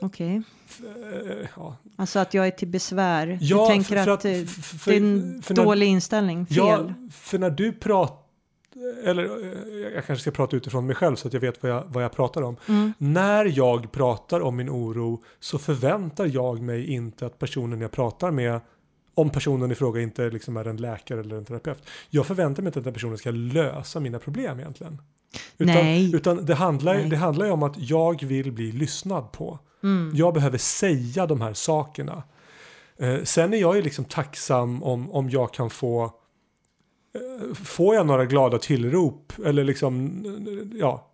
Okej, 0.00 0.36
Eh, 0.36 0.42
ja. 1.56 1.76
alltså 1.96 2.18
att 2.18 2.34
jag 2.34 2.46
är 2.46 2.50
till 2.50 2.68
besvär. 2.68 3.38
Ja, 3.40 3.60
du 3.60 3.66
tänker 3.66 3.96
för- 3.96 4.04
för 4.04 4.10
att, 4.10 4.18
att- 4.18 4.24
eh, 4.24 4.32
för- 4.44 4.78
för- 4.78 4.90
det 4.90 4.96
är 4.96 5.00
en 5.00 5.42
för 5.42 5.54
när- 5.54 5.64
dålig 5.64 5.86
inställning, 5.86 6.46
fel. 6.46 6.56
ja, 6.56 6.94
för 7.12 7.38
när 7.38 7.50
du 7.50 7.72
pratar, 7.72 8.22
eller 9.04 9.24
eh, 9.24 9.92
jag 9.94 10.06
kanske 10.06 10.22
ska 10.22 10.30
prata 10.30 10.56
utifrån 10.56 10.86
mig 10.86 10.96
själv 10.96 11.16
så 11.16 11.28
att 11.28 11.34
jag 11.34 11.40
vet 11.40 11.62
vad 11.62 11.72
jag, 11.72 11.84
vad 11.86 12.04
jag 12.04 12.12
pratar 12.12 12.42
om. 12.42 12.56
Mm. 12.68 12.92
När 12.98 13.44
jag 13.58 13.92
pratar 13.92 14.40
om 14.40 14.56
min 14.56 14.70
oro 14.70 15.22
så 15.40 15.58
förväntar 15.58 16.26
jag 16.26 16.62
mig 16.62 16.86
inte 16.92 17.26
att 17.26 17.38
personen 17.38 17.80
jag 17.80 17.90
pratar 17.90 18.30
med 18.30 18.60
om 19.14 19.30
personen 19.30 19.70
i 19.72 19.74
fråga 19.74 20.00
inte 20.00 20.30
liksom 20.30 20.56
är 20.56 20.64
en 20.64 20.76
läkare 20.76 21.20
eller 21.20 21.36
en 21.36 21.44
terapeut. 21.44 21.82
Jag 22.10 22.26
förväntar 22.26 22.62
mig 22.62 22.68
inte 22.68 22.78
att 22.78 22.84
den 22.84 22.94
personen 22.94 23.18
ska 23.18 23.30
lösa 23.30 24.00
mina 24.00 24.18
problem 24.18 24.60
egentligen. 24.60 25.02
Utan, 25.58 25.74
Nej. 25.74 26.14
utan 26.14 26.44
det, 26.46 26.54
handlar, 26.54 26.94
Nej. 26.94 27.08
det 27.08 27.16
handlar 27.16 27.46
ju 27.46 27.52
om 27.52 27.62
att 27.62 27.74
jag 27.78 28.22
vill 28.24 28.52
bli 28.52 28.72
lyssnad 28.72 29.32
på. 29.32 29.58
Mm. 29.82 30.12
Jag 30.16 30.34
behöver 30.34 30.58
säga 30.58 31.26
de 31.26 31.40
här 31.40 31.54
sakerna. 31.54 32.22
Eh, 32.96 33.22
sen 33.22 33.54
är 33.54 33.58
jag 33.58 33.76
ju 33.76 33.82
liksom 33.82 34.04
tacksam 34.04 34.82
om, 34.82 35.10
om 35.10 35.30
jag 35.30 35.54
kan 35.54 35.70
få 35.70 36.04
eh, 37.14 37.54
Får 37.54 37.94
jag 37.94 38.06
några 38.06 38.24
glada 38.24 38.58
tillrop 38.58 39.32
eller 39.44 39.64
liksom 39.64 40.24
ja 40.74 41.08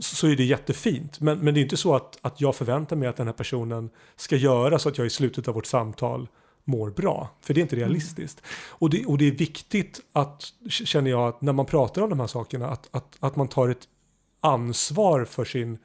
så 0.00 0.26
är 0.26 0.36
det 0.36 0.44
jättefint. 0.44 1.20
Men, 1.20 1.38
men 1.38 1.54
det 1.54 1.60
är 1.60 1.62
inte 1.62 1.76
så 1.76 1.94
att, 1.94 2.18
att 2.22 2.40
jag 2.40 2.56
förväntar 2.56 2.96
mig 2.96 3.08
att 3.08 3.16
den 3.16 3.26
här 3.26 3.34
personen 3.34 3.90
ska 4.16 4.36
göra 4.36 4.78
så 4.78 4.88
att 4.88 4.98
jag 4.98 5.06
i 5.06 5.10
slutet 5.10 5.48
av 5.48 5.54
vårt 5.54 5.66
samtal 5.66 6.28
mår 6.64 6.90
bra. 6.90 7.30
För 7.40 7.54
det 7.54 7.60
är 7.60 7.62
inte 7.62 7.76
realistiskt. 7.76 8.42
Och, 8.68 8.90
det, 8.90 9.04
och 9.06 9.18
det 9.18 9.28
är 9.28 9.32
viktigt 9.32 10.00
att, 10.12 10.44
känner 10.68 11.10
jag, 11.10 11.28
att 11.28 11.42
när 11.42 11.52
man 11.52 11.66
pratar 11.66 12.02
om 12.02 12.10
de 12.10 12.20
här 12.20 12.26
sakerna, 12.26 12.68
att, 12.68 12.88
att, 12.90 13.16
att 13.20 13.36
man 13.36 13.48
tar 13.48 13.68
ett 13.68 13.88
ansvar 14.40 15.24
för 15.24 15.44
sin 15.44 15.78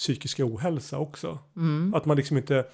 psykiska 0.00 0.44
ohälsa 0.44 0.98
också. 0.98 1.38
Mm. 1.56 1.94
Att 1.94 2.04
man 2.04 2.16
liksom 2.16 2.36
inte... 2.36 2.64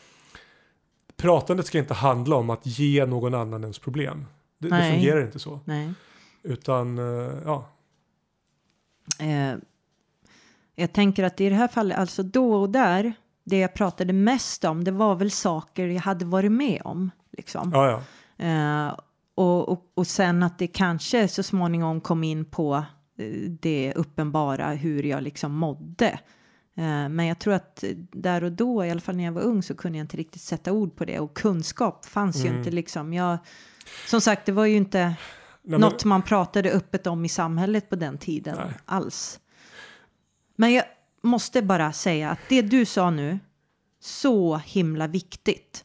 Pratandet 1.16 1.66
ska 1.66 1.78
inte 1.78 1.94
handla 1.94 2.36
om 2.36 2.50
att 2.50 2.66
ge 2.66 3.06
någon 3.06 3.34
annan 3.34 3.62
ens 3.62 3.78
problem. 3.78 4.26
Det, 4.58 4.68
det 4.68 4.92
fungerar 4.92 5.22
inte 5.22 5.38
så. 5.38 5.60
Nej. 5.64 5.92
Utan, 6.42 6.98
eh, 6.98 7.34
ja. 7.44 7.68
Eh, 9.18 9.54
jag 10.74 10.92
tänker 10.92 11.24
att 11.24 11.40
i 11.40 11.48
det 11.48 11.54
här 11.54 11.68
fallet, 11.68 11.98
alltså 11.98 12.22
då 12.22 12.54
och 12.54 12.70
där, 12.70 13.12
det 13.44 13.58
jag 13.58 13.74
pratade 13.74 14.12
mest 14.12 14.64
om, 14.64 14.84
det 14.84 14.90
var 14.90 15.14
väl 15.14 15.30
saker 15.30 15.86
jag 15.86 16.02
hade 16.02 16.24
varit 16.24 16.52
med 16.52 16.82
om. 16.84 17.10
Liksom. 17.32 17.70
Ja, 17.74 17.90
ja. 17.90 18.02
Eh, 18.46 18.96
och, 19.34 19.68
och, 19.68 19.92
och 19.94 20.06
sen 20.06 20.42
att 20.42 20.58
det 20.58 20.66
kanske 20.66 21.28
så 21.28 21.42
småningom 21.42 22.00
kom 22.00 22.24
in 22.24 22.44
på 22.44 22.84
eh, 23.18 23.50
det 23.50 23.92
uppenbara 23.96 24.70
hur 24.70 25.02
jag 25.02 25.22
liksom 25.22 25.52
mådde. 25.52 26.18
Eh, 26.78 27.08
men 27.08 27.26
jag 27.26 27.38
tror 27.38 27.54
att 27.54 27.84
där 28.12 28.44
och 28.44 28.52
då, 28.52 28.84
i 28.84 28.90
alla 28.90 29.00
fall 29.00 29.16
när 29.16 29.24
jag 29.24 29.32
var 29.32 29.42
ung, 29.42 29.62
så 29.62 29.74
kunde 29.74 29.98
jag 29.98 30.04
inte 30.04 30.16
riktigt 30.16 30.42
sätta 30.42 30.72
ord 30.72 30.96
på 30.96 31.04
det. 31.04 31.18
Och 31.20 31.36
kunskap 31.36 32.06
fanns 32.06 32.36
ju 32.36 32.46
Mm. 32.46 32.58
inte 32.58 32.70
liksom. 32.70 33.12
Jag, 33.12 33.38
som 34.06 34.20
sagt, 34.20 34.46
det 34.46 34.52
var 34.52 34.66
ju 34.66 34.76
inte 34.76 35.04
Nej, 35.04 35.16
men- 35.62 35.80
något 35.80 36.04
man 36.04 36.22
pratade 36.22 36.70
öppet 36.72 37.06
om 37.06 37.24
i 37.24 37.28
samhället 37.28 37.90
på 37.90 37.96
den 37.96 38.18
tiden 38.18 38.56
Nej. 38.58 38.74
alls. 38.84 39.40
Men 40.56 40.72
jag 40.72 40.84
måste 41.22 41.62
bara 41.62 41.92
säga 41.92 42.30
att 42.30 42.38
det 42.48 42.62
du 42.62 42.84
sa 42.84 43.10
nu, 43.10 43.38
så 44.00 44.56
himla 44.56 45.06
viktigt. 45.06 45.84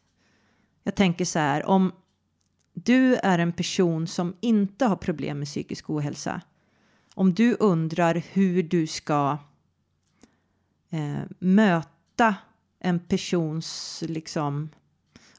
Jag 0.84 0.96
tänker 0.96 1.26
så 1.26 1.40
här, 1.40 1.66
om 1.66 1.92
du 2.74 3.16
är 3.16 3.40
en 3.40 3.54
person 3.54 4.08
som 4.08 4.36
inte 4.42 4.86
har 4.86 4.96
problem 4.96 5.40
med 5.40 5.48
psykisk 5.48 5.90
ohälsa, 5.90 6.42
om 7.16 7.34
du 7.34 7.56
undrar 7.60 8.24
hur 8.32 8.64
du 8.64 8.88
ska 8.88 9.38
eh, 10.92 11.22
möta 11.40 12.36
en 12.80 13.00
persons, 13.00 14.04
liksom, 14.08 14.70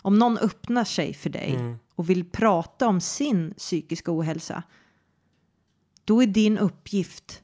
om 0.03 0.19
någon 0.19 0.39
öppnar 0.39 0.85
sig 0.85 1.15
för 1.15 1.31
dig 1.31 1.55
Mm. 1.55 1.79
och 1.95 2.11
vill 2.11 2.31
prata 2.31 2.89
om 2.89 3.01
sin 3.01 3.55
psykiska 3.55 4.13
ohälsa, 4.19 4.63
då 6.05 6.23
är 6.23 6.27
din 6.27 6.59
uppgift 6.59 7.43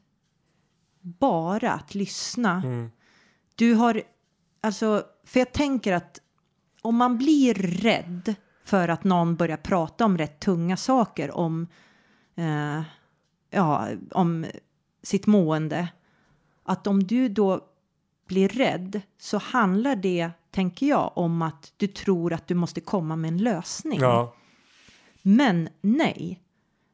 bara 1.01 1.73
att 1.73 1.95
lyssna. 1.95 2.63
Mm. 2.65 2.91
Du 3.55 3.75
har, 3.75 4.03
alltså, 4.61 5.03
för 5.25 5.41
jag 5.41 5.53
tänker 5.53 5.93
att 5.93 6.21
om 6.83 6.97
man 6.97 7.19
blir 7.19 7.55
rädd 7.55 8.35
för 8.65 8.89
att 8.89 9.05
någon 9.05 9.37
börjar 9.37 9.57
prata 9.57 10.05
om 10.05 10.19
rätt 10.19 10.41
tunga 10.41 10.77
saker 10.77 11.31
om, 11.31 11.67
eh, 12.37 12.83
ja, 13.51 13.89
om 14.11 14.47
sitt 15.03 15.27
mående, 15.27 15.89
att 16.63 16.87
om 16.87 17.03
du 17.05 17.29
då 17.29 17.65
blir 18.29 18.49
rädd 18.49 19.01
så 19.21 19.39
handlar 19.39 19.97
det, 19.97 20.31
tänker 20.51 20.87
jag, 20.87 21.13
om 21.15 21.43
att 21.43 21.73
du 21.77 21.87
tror 21.87 22.33
att 22.33 22.47
du 22.49 22.55
måste 22.55 22.81
komma 22.81 23.17
med 23.17 23.29
en 23.29 23.39
lösning. 23.39 24.01
Ja, 24.01 24.35
Men 25.23 25.69
nej. 25.81 26.41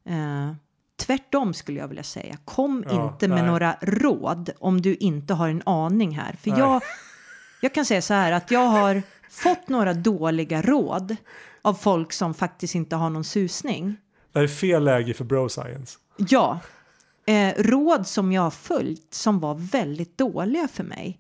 Eh, 0.09 0.53
tvärtom 0.97 1.55
skulle 1.55 1.81
jag 1.81 1.89
vilja 1.89 2.03
säga. 2.03 2.37
Kom 2.45 2.85
Ja, 2.91 3.13
inte 3.13 3.29
med 3.29 3.39
nej. 3.39 3.47
några 3.47 3.77
råd 3.81 4.51
om 4.59 4.83
du 4.83 4.95
inte 4.95 5.35
har 5.35 5.49
en 5.49 5.63
aning 5.67 6.19
här. 6.19 6.37
För 6.43 6.51
Nej. 6.51 6.59
jag, 6.59 6.83
jag 7.63 7.75
kan 7.75 7.85
säga 7.85 8.03
så 8.03 8.15
här 8.15 8.33
att 8.33 8.51
jag 8.51 8.67
har 8.67 9.03
fått 9.31 9.69
några 9.69 9.95
dåliga 9.95 10.63
råd 10.63 11.17
av 11.63 11.75
folk 11.75 12.13
som 12.13 12.35
faktiskt 12.35 12.75
inte 12.75 12.97
har 12.97 13.11
någon 13.11 13.25
susning. 13.25 13.97
det 14.33 14.39
här 14.39 14.45
är 14.45 14.49
fel 14.49 14.85
läge 14.85 15.15
för 15.15 15.25
bro 15.25 15.49
science. 15.49 15.99
Ja, 16.17 16.61
eh, 17.27 17.55
råd 17.63 18.07
som 18.07 18.33
jag 18.33 18.43
har 18.43 18.51
följt 18.51 19.15
som 19.15 19.41
var 19.41 19.55
väldigt 19.55 20.19
dåliga 20.19 20.69
för 20.69 20.85
mig. 20.85 21.19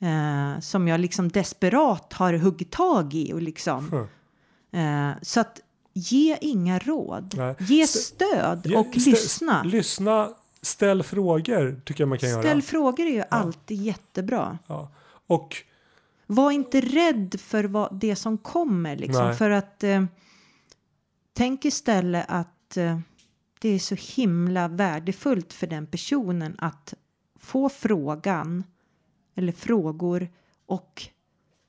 Eh, 0.00 0.60
som 0.60 0.88
jag 0.88 1.00
liksom 1.00 1.28
desperat 1.28 2.12
har 2.12 2.32
huggit 2.32 2.70
tag 2.70 3.14
i 3.14 3.32
och 3.32 3.42
liksom. 3.42 4.08
Mm. 4.72 5.10
Eh, 5.10 5.16
så 5.22 5.40
att 5.40 5.60
ge 5.92 6.38
inga 6.40 6.78
råd. 6.78 7.34
Nej. 7.36 7.54
Ge 7.58 7.82
St- 7.82 7.98
stöd 7.98 8.66
Ge- 8.66 8.76
och 8.76 8.86
stä- 8.86 9.10
lyssna. 9.10 9.62
Lyssna, 9.62 10.30
ställ 10.62 11.02
frågor 11.02 11.80
tycker 11.84 12.02
jag 12.02 12.08
man 12.08 12.18
kan 12.18 12.28
Ställ 12.30 12.44
göra. 12.44 12.60
frågor 12.60 13.06
är 13.06 13.10
ju 13.12 13.24
alltid 13.30 13.82
jättebra. 13.82 14.58
Ja. 14.66 14.90
Och 15.26 15.56
Var 16.26 16.50
inte 16.50 16.80
rädd 16.80 17.40
för 17.40 17.64
vad, 17.64 17.94
det 18.00 18.16
som 18.16 18.38
kommer. 18.38 18.96
Liksom, 18.96 19.24
Nej. 19.26 19.36
för 19.36 19.50
att 19.50 19.84
eh, 19.84 20.04
tänk 21.32 21.64
istället 21.64 22.24
att 22.28 22.76
eh, 22.76 22.98
det 23.64 23.68
är 23.68 23.78
så 23.78 23.94
himla 23.94 24.68
värdefullt 24.68 25.52
för 25.52 25.66
den 25.66 25.86
personen 25.86 26.56
att 26.58 26.94
få 27.38 27.68
frågan 27.68 28.64
eller 29.34 29.52
frågor 29.52 30.28
och 30.66 31.02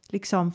liksom 0.08 0.52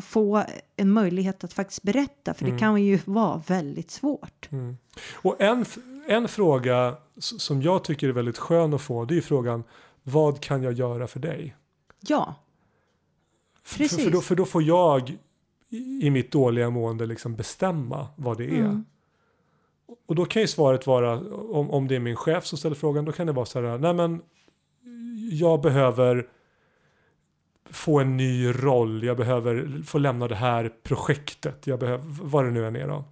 få 0.00 0.44
en 0.76 0.90
möjlighet 0.90 1.44
att 1.44 1.52
faktiskt 1.52 1.82
berätta. 1.82 2.34
För 2.34 2.44
det 2.44 2.58
kan 2.58 2.82
ju 2.82 2.98
vara 3.04 3.42
väldigt 3.46 3.90
svårt. 3.90 4.48
Mm. 4.52 4.76
Och 5.12 5.40
en, 5.40 5.64
en 6.06 6.28
fråga 6.28 6.96
som 7.18 7.62
jag 7.62 7.84
tycker 7.84 8.08
är 8.08 8.12
väldigt 8.12 8.38
skön 8.38 8.74
att 8.74 8.82
få 8.82 9.04
det 9.04 9.16
är 9.16 9.20
frågan 9.20 9.64
vad 10.02 10.40
kan 10.40 10.62
jag 10.62 10.72
göra 10.72 11.06
för 11.06 11.20
dig? 11.20 11.56
Ja, 12.00 12.34
Precis. 13.76 13.96
För, 13.96 14.04
för, 14.04 14.10
då, 14.10 14.20
för 14.20 14.34
då 14.34 14.44
får 14.44 14.62
jag 14.62 15.18
i, 15.68 16.06
i 16.06 16.10
mitt 16.10 16.32
dåliga 16.32 16.70
mående 16.70 17.06
liksom 17.06 17.36
bestämma 17.36 18.08
vad 18.16 18.38
det 18.38 18.44
är. 18.44 18.64
Mm. 18.64 18.84
Och 20.06 20.14
då 20.14 20.24
kan 20.24 20.42
ju 20.42 20.48
svaret 20.48 20.86
vara, 20.86 21.20
om, 21.30 21.70
om 21.70 21.88
det 21.88 21.96
är 21.96 22.00
min 22.00 22.16
chef 22.16 22.46
som 22.46 22.58
ställer 22.58 22.76
frågan, 22.76 23.04
då 23.04 23.12
kan 23.12 23.26
det 23.26 23.32
vara 23.32 23.46
så 23.46 23.60
här, 23.60 23.78
nej 23.78 23.94
men 23.94 24.22
jag 25.30 25.60
behöver 25.60 26.28
få 27.70 28.00
en 28.00 28.16
ny 28.16 28.48
roll, 28.52 29.04
jag 29.04 29.16
behöver 29.16 29.82
få 29.86 29.98
lämna 29.98 30.28
det 30.28 30.34
här 30.34 30.72
projektet, 30.82 31.66
jag 31.66 31.78
behöver, 31.78 32.04
vad 32.06 32.44
det 32.44 32.50
nu 32.50 32.66
än 32.66 32.76
är 32.76 32.88
då. 32.88 33.04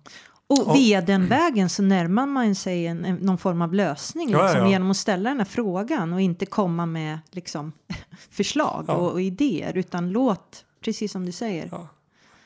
Och 0.46 0.76
via 0.76 1.00
den 1.00 1.26
vägen 1.26 1.68
så 1.68 1.82
närmar 1.82 2.26
man 2.26 2.54
sig 2.54 2.86
en, 2.86 3.04
en, 3.04 3.16
någon 3.16 3.38
form 3.38 3.62
av 3.62 3.74
lösning 3.74 4.30
Ja, 4.30 4.38
ja, 4.38 4.44
liksom, 4.44 4.60
ja. 4.60 4.70
genom 4.70 4.90
att 4.90 4.96
ställa 4.96 5.30
den 5.30 5.38
här 5.38 5.44
frågan 5.44 6.12
och 6.12 6.20
inte 6.20 6.46
komma 6.46 6.86
med 6.86 7.18
liksom, 7.30 7.72
förslag 8.30 8.90
och, 8.90 9.12
och 9.12 9.22
idéer 9.22 9.76
utan 9.76 10.10
låt, 10.10 10.64
precis 10.84 11.12
som 11.12 11.26
du 11.26 11.32
säger. 11.32 11.70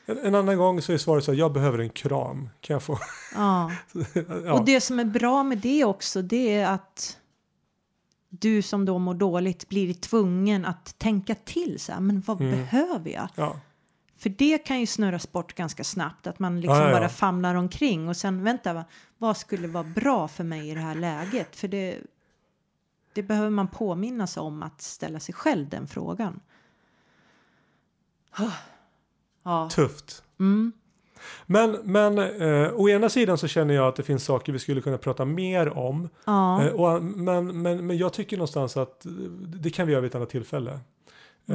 En, 0.05 0.17
en 0.17 0.35
annan 0.35 0.57
gång 0.57 0.81
så 0.81 0.93
är 0.93 0.97
svaret 0.97 1.23
så 1.23 1.31
här, 1.31 1.39
jag 1.39 1.53
behöver 1.53 1.77
en 1.79 1.89
kram, 1.89 2.49
kan 2.61 2.73
jag 2.73 2.83
få? 2.83 2.99
Ja. 3.35 3.71
ja. 4.45 4.53
Och 4.53 4.65
det 4.65 4.81
som 4.81 4.99
är 4.99 5.05
bra 5.05 5.43
med 5.43 5.57
det 5.57 5.85
också 5.85 6.21
det 6.21 6.53
är 6.57 6.73
att 6.73 7.19
du 8.29 8.61
som 8.61 8.85
då 8.85 8.99
mår 8.99 9.13
dåligt 9.13 9.69
blir 9.69 9.93
tvungen 9.93 10.65
att 10.65 10.97
tänka 10.99 11.35
till 11.35 11.79
så 11.79 11.91
här, 11.91 11.99
men 11.99 12.21
vad 12.21 12.41
Mm. 12.41 12.51
behöver 12.51 13.09
jag? 13.11 13.27
ja. 13.35 13.59
För 14.17 14.29
det 14.29 14.57
kan 14.57 14.79
ju 14.79 14.85
snurras 14.87 15.31
bort 15.31 15.53
ganska 15.53 15.83
snabbt, 15.83 16.27
att 16.27 16.39
man 16.39 16.61
liksom 16.61 16.77
Ja, 16.77 16.91
bara 16.91 17.09
famlar 17.09 17.55
omkring 17.55 18.09
och 18.09 18.17
sen 18.17 18.43
vänta, 18.43 18.73
va, 18.73 18.83
vad 19.17 19.37
skulle 19.37 19.67
vara 19.67 19.83
bra 19.83 20.27
för 20.27 20.43
mig 20.43 20.69
i 20.69 20.73
det 20.73 20.79
här 20.79 20.95
läget? 20.95 21.55
För 21.55 21.67
det, 21.67 21.97
det 23.13 23.23
behöver 23.23 23.49
man 23.49 23.67
påminna 23.67 24.27
sig 24.27 24.41
om 24.41 24.63
att 24.63 24.81
ställa 24.81 25.19
sig 25.19 25.35
själv 25.35 25.69
den 25.69 25.87
frågan. 25.87 26.39
Ja, 29.45 29.69
Tufft. 29.71 30.23
mm, 30.39 30.71
Men, 31.45 31.71
men 31.83 32.17
eh, 32.19 32.73
å 32.75 32.89
ena 32.89 33.09
sidan 33.09 33.37
så 33.37 33.47
känner 33.47 33.73
jag 33.73 33.87
att 33.87 33.95
det 33.95 34.03
finns 34.03 34.25
saker 34.25 34.53
vi 34.53 34.59
skulle 34.59 34.81
kunna 34.81 34.97
prata 34.97 35.25
mer 35.25 35.77
om. 35.77 36.09
ja, 36.25 36.63
Eh, 36.63 36.73
och, 36.73 37.03
men, 37.03 37.61
men, 37.61 37.87
men 37.87 37.97
jag 37.97 38.13
tycker 38.13 38.37
någonstans 38.37 38.77
att 38.77 39.05
det 39.61 39.69
kan 39.69 39.87
vi 39.87 39.93
göra 39.93 40.01
vid 40.01 40.09
ett 40.11 40.15
annat 40.15 40.29
tillfälle. 40.29 40.71
Eh, 40.71 40.79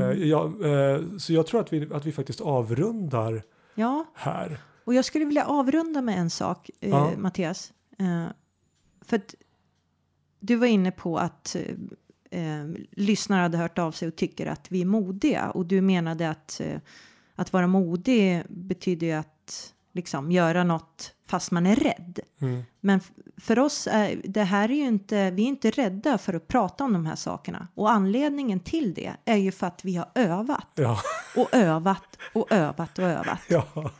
Mm. 0.03 0.28
jag, 0.28 0.45
eh, 0.64 1.01
så 1.18 1.32
jag 1.32 1.47
tror 1.47 1.61
att 1.61 1.72
vi, 1.72 1.95
att 1.95 2.07
vi 2.07 2.12
faktiskt 2.12 2.41
avrundar 2.41 3.43
ja. 3.74 4.05
här. 4.14 4.59
Och 4.84 4.95
jag 4.95 5.05
skulle 5.05 5.24
vilja 5.24 5.45
avrunda 5.47 6.03
med 6.03 6.18
en 6.18 6.30
sak, 6.30 6.70
eh, 6.80 6.91
Ja. 6.91 7.11
Mattias. 7.18 7.72
Eh, 7.99 8.26
för 9.05 9.16
att 9.16 9.34
du 10.41 10.57
var 10.57 10.66
inne 10.66 10.91
på 10.91 11.18
att 11.18 11.57
lyssnare 12.91 13.41
hade 13.43 13.59
hört 13.59 13.78
av 13.78 13.93
sig 13.93 14.09
och 14.09 14.16
tycker 14.16 14.47
att 14.47 14.66
vi 14.70 14.80
är 14.80 14.84
modiga. 14.86 15.51
Och 15.51 15.66
du 15.66 15.80
menade 15.80 16.30
att 16.30 16.61
att 17.41 17.53
vara 17.53 17.66
modig 17.66 18.43
betyder 18.49 19.07
ju 19.07 19.12
att 19.12 19.72
liksom 19.93 20.32
göra 20.32 20.64
något 20.64 21.12
fast 21.26 21.51
man 21.51 21.66
är 21.66 21.76
rädd. 21.76 22.20
Mm. 22.41 22.62
Men 22.80 23.01
för 23.36 23.59
oss 23.59 23.88
är 23.91 24.20
det 24.24 24.43
här 24.43 24.70
är 24.70 24.74
ju 24.74 24.86
inte, 24.86 25.30
vi 25.30 25.43
är 25.43 25.47
inte 25.47 25.70
rädda 25.70 26.18
för 26.18 26.34
att 26.34 26.49
prata 26.49 26.84
om 26.84 26.93
de 26.93 27.07
här 27.07 27.16
sakerna. 27.16 27.68
Och 27.74 27.91
anledningen 27.91 28.61
till 28.61 28.95
det 28.95 29.12
är 29.24 29.36
ju 29.36 29.53
för 29.53 29.66
att 29.66 29.84
vi 29.84 29.97
har 29.97 30.09
övat 30.14 30.66
Ja, 30.74 31.01
och 31.36 31.55
övat 31.55 32.16
och 32.34 32.53
övat 32.53 32.99
och 32.99 33.05
övat. 33.05 33.41
ja, 33.49 33.91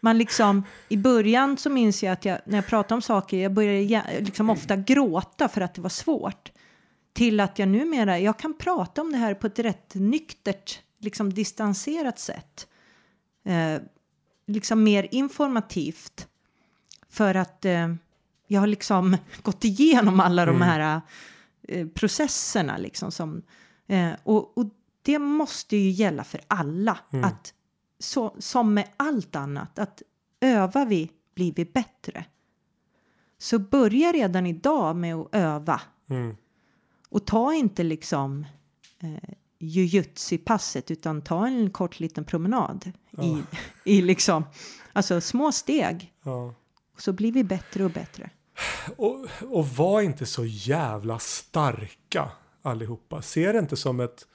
Man 0.00 0.18
liksom, 0.18 0.64
i 0.88 0.96
början 0.96 1.56
så 1.56 1.70
minns 1.70 2.02
jag 2.02 2.12
att 2.12 2.24
jag, 2.24 2.38
när 2.44 2.58
jag 2.58 2.66
pratade 2.66 2.94
om 2.94 3.02
saker, 3.02 3.36
jag 3.36 3.52
började 3.52 4.20
liksom 4.20 4.50
ofta 4.50 4.76
gråta 4.76 5.48
för 5.48 5.60
att 5.60 5.74
det 5.74 5.80
var 5.80 5.88
svårt. 5.90 6.52
Till 7.12 7.40
att 7.40 7.58
jag 7.58 7.68
numera, 7.68 8.18
jag 8.18 8.38
kan 8.38 8.54
prata 8.58 9.00
om 9.00 9.12
det 9.12 9.18
här 9.18 9.34
på 9.34 9.46
ett 9.46 9.58
rätt 9.58 9.94
nyktert, 9.94 10.80
liksom 10.98 11.34
distanserat 11.34 12.18
sätt. 12.18 12.66
Eh, 13.48 13.80
liksom 14.46 14.82
mer 14.82 15.08
informativt. 15.10 16.28
För 17.08 17.34
att 17.34 17.64
eh, 17.64 17.94
jag 18.46 18.60
har 18.60 18.66
liksom 18.66 19.16
gått 19.42 19.64
igenom 19.64 20.20
alla 20.20 20.46
de 20.46 20.56
Mm. 20.56 20.68
här 20.68 21.00
eh, 21.68 21.88
processerna 21.88 22.76
liksom 22.76 23.12
som, 23.12 23.42
eh, 23.86 24.10
och, 24.22 24.58
och 24.58 24.64
det 25.02 25.18
måste 25.18 25.76
ju 25.76 25.90
gälla 25.90 26.24
för 26.24 26.40
alla. 26.48 26.98
Mm. 27.12 27.24
Att 27.24 27.54
så, 27.98 28.34
som 28.38 28.74
med 28.74 28.88
allt 28.96 29.36
annat, 29.36 29.78
att 29.78 30.02
övar 30.40 30.86
vi 30.86 31.10
blir 31.34 31.52
vi 31.52 31.64
bättre. 31.64 32.24
Så 33.38 33.58
börja 33.58 34.12
redan 34.12 34.46
idag 34.46 34.96
med 34.96 35.14
att 35.14 35.34
öva 35.34 35.80
mm. 36.10 36.36
och 37.08 37.26
ta 37.26 37.54
inte 37.54 37.82
liksom 37.82 38.46
eh, 39.00 39.34
jujutsu-passet 39.58 40.90
utan 40.90 41.22
ta 41.22 41.46
en 41.46 41.70
kort 41.70 42.00
liten 42.00 42.24
promenad 42.24 42.92
i, 43.22 43.42
i 43.98 44.02
liksom, 44.02 44.44
alltså 44.92 45.20
små 45.20 45.52
steg. 45.52 46.12
ja. 46.22 46.54
Så 46.98 47.12
blir 47.12 47.32
vi 47.32 47.44
bättre 47.44 47.84
och 47.84 47.90
bättre. 47.90 48.30
Och, 48.96 49.26
och 49.50 49.68
var 49.68 50.00
inte 50.00 50.26
så 50.26 50.44
jävla 50.44 51.18
starka 51.18 52.30
allihopa. 52.62 53.22
Se 53.22 53.52
det 53.52 53.58
inte 53.58 53.76
som 53.76 54.00
ett, 54.00 54.26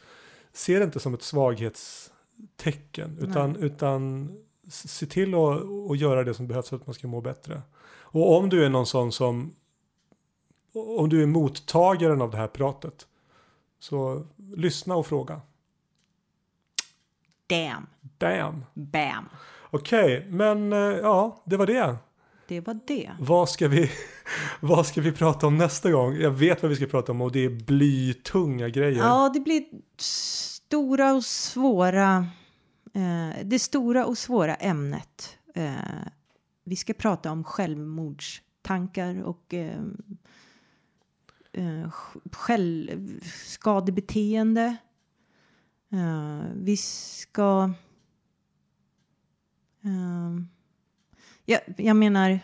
se 0.54 0.80
det 0.80 0.86
inte 0.86 1.00
som 1.00 1.14
ett 1.14 1.22
svaghetstecken. 1.22 3.18
Utan, 3.22 3.56
utan 3.56 4.32
se 4.70 5.06
till 5.06 5.36
att, 5.36 5.64
att 5.92 5.98
göra 5.98 6.24
det 6.24 6.34
som 6.34 6.48
behövs 6.48 6.70
för 6.70 6.76
att 6.76 6.88
man 6.88 6.94
ska 6.94 7.08
må 7.08 7.22
bättre. 7.22 7.62
Och 7.96 8.38
om 8.38 8.50
du 8.50 8.66
är 8.66 8.70
någon 8.70 8.86
sån 8.86 9.12
som 9.12 9.56
om 10.74 11.10
du 11.10 11.24
är 11.24 11.28
mottagaren 11.28 12.22
av 12.22 12.32
det 12.32 12.38
här 12.38 12.48
pratet. 12.48 13.08
Så 13.84 14.26
lyssna 14.56 14.96
och 14.96 15.08
fråga. 15.08 15.42
Damn, 17.48 17.88
Bam! 18.20 18.66
bam. 18.74 19.30
Okej, 19.72 20.28
men 20.30 20.74
eh, 20.74 20.80
ja, 20.80 21.44
det 21.46 21.58
var 21.58 21.66
det. 21.66 21.96
Det 22.48 22.60
var 22.60 22.80
det. 22.88 23.12
Vad 23.20 23.50
ska, 23.50 23.68
vi, 23.68 23.92
vad 24.60 24.86
ska 24.86 25.02
vi 25.02 25.12
prata 25.12 25.48
om 25.48 25.58
nästa 25.58 25.92
gång? 25.92 26.16
Jag 26.16 26.32
vet 26.32 26.62
vad 26.62 26.70
vi 26.70 26.76
ska 26.76 26.86
prata 26.86 27.12
om 27.12 27.22
och 27.22 27.32
det 27.32 27.46
är 27.46 27.50
blytunga 27.50 28.70
grejer. 28.70 29.00
Ja, 29.00 29.32
det 29.34 29.40
blir 29.40 29.64
stora 29.98 31.14
och 31.14 31.24
svåra. 31.24 32.28
Eh, 32.94 33.46
det 33.46 33.60
stora 33.60 34.06
och 34.06 34.18
svåra 34.18 34.56
ämnet. 34.56 35.38
Eh, 35.56 35.74
vi 36.64 36.76
ska 36.76 36.94
prata 36.94 37.32
om 37.32 37.44
självmordstankar 37.44 39.24
och 39.24 39.54
eh, 39.54 39.82
eh, 41.54 41.92
självskadebeteende. 42.32 44.78
Eh, 45.92 46.42
vi 46.56 46.78
ska... 46.78 47.74
Eh, 49.84 50.40
jag, 51.46 51.62
jag 51.78 51.96
menar... 51.96 52.40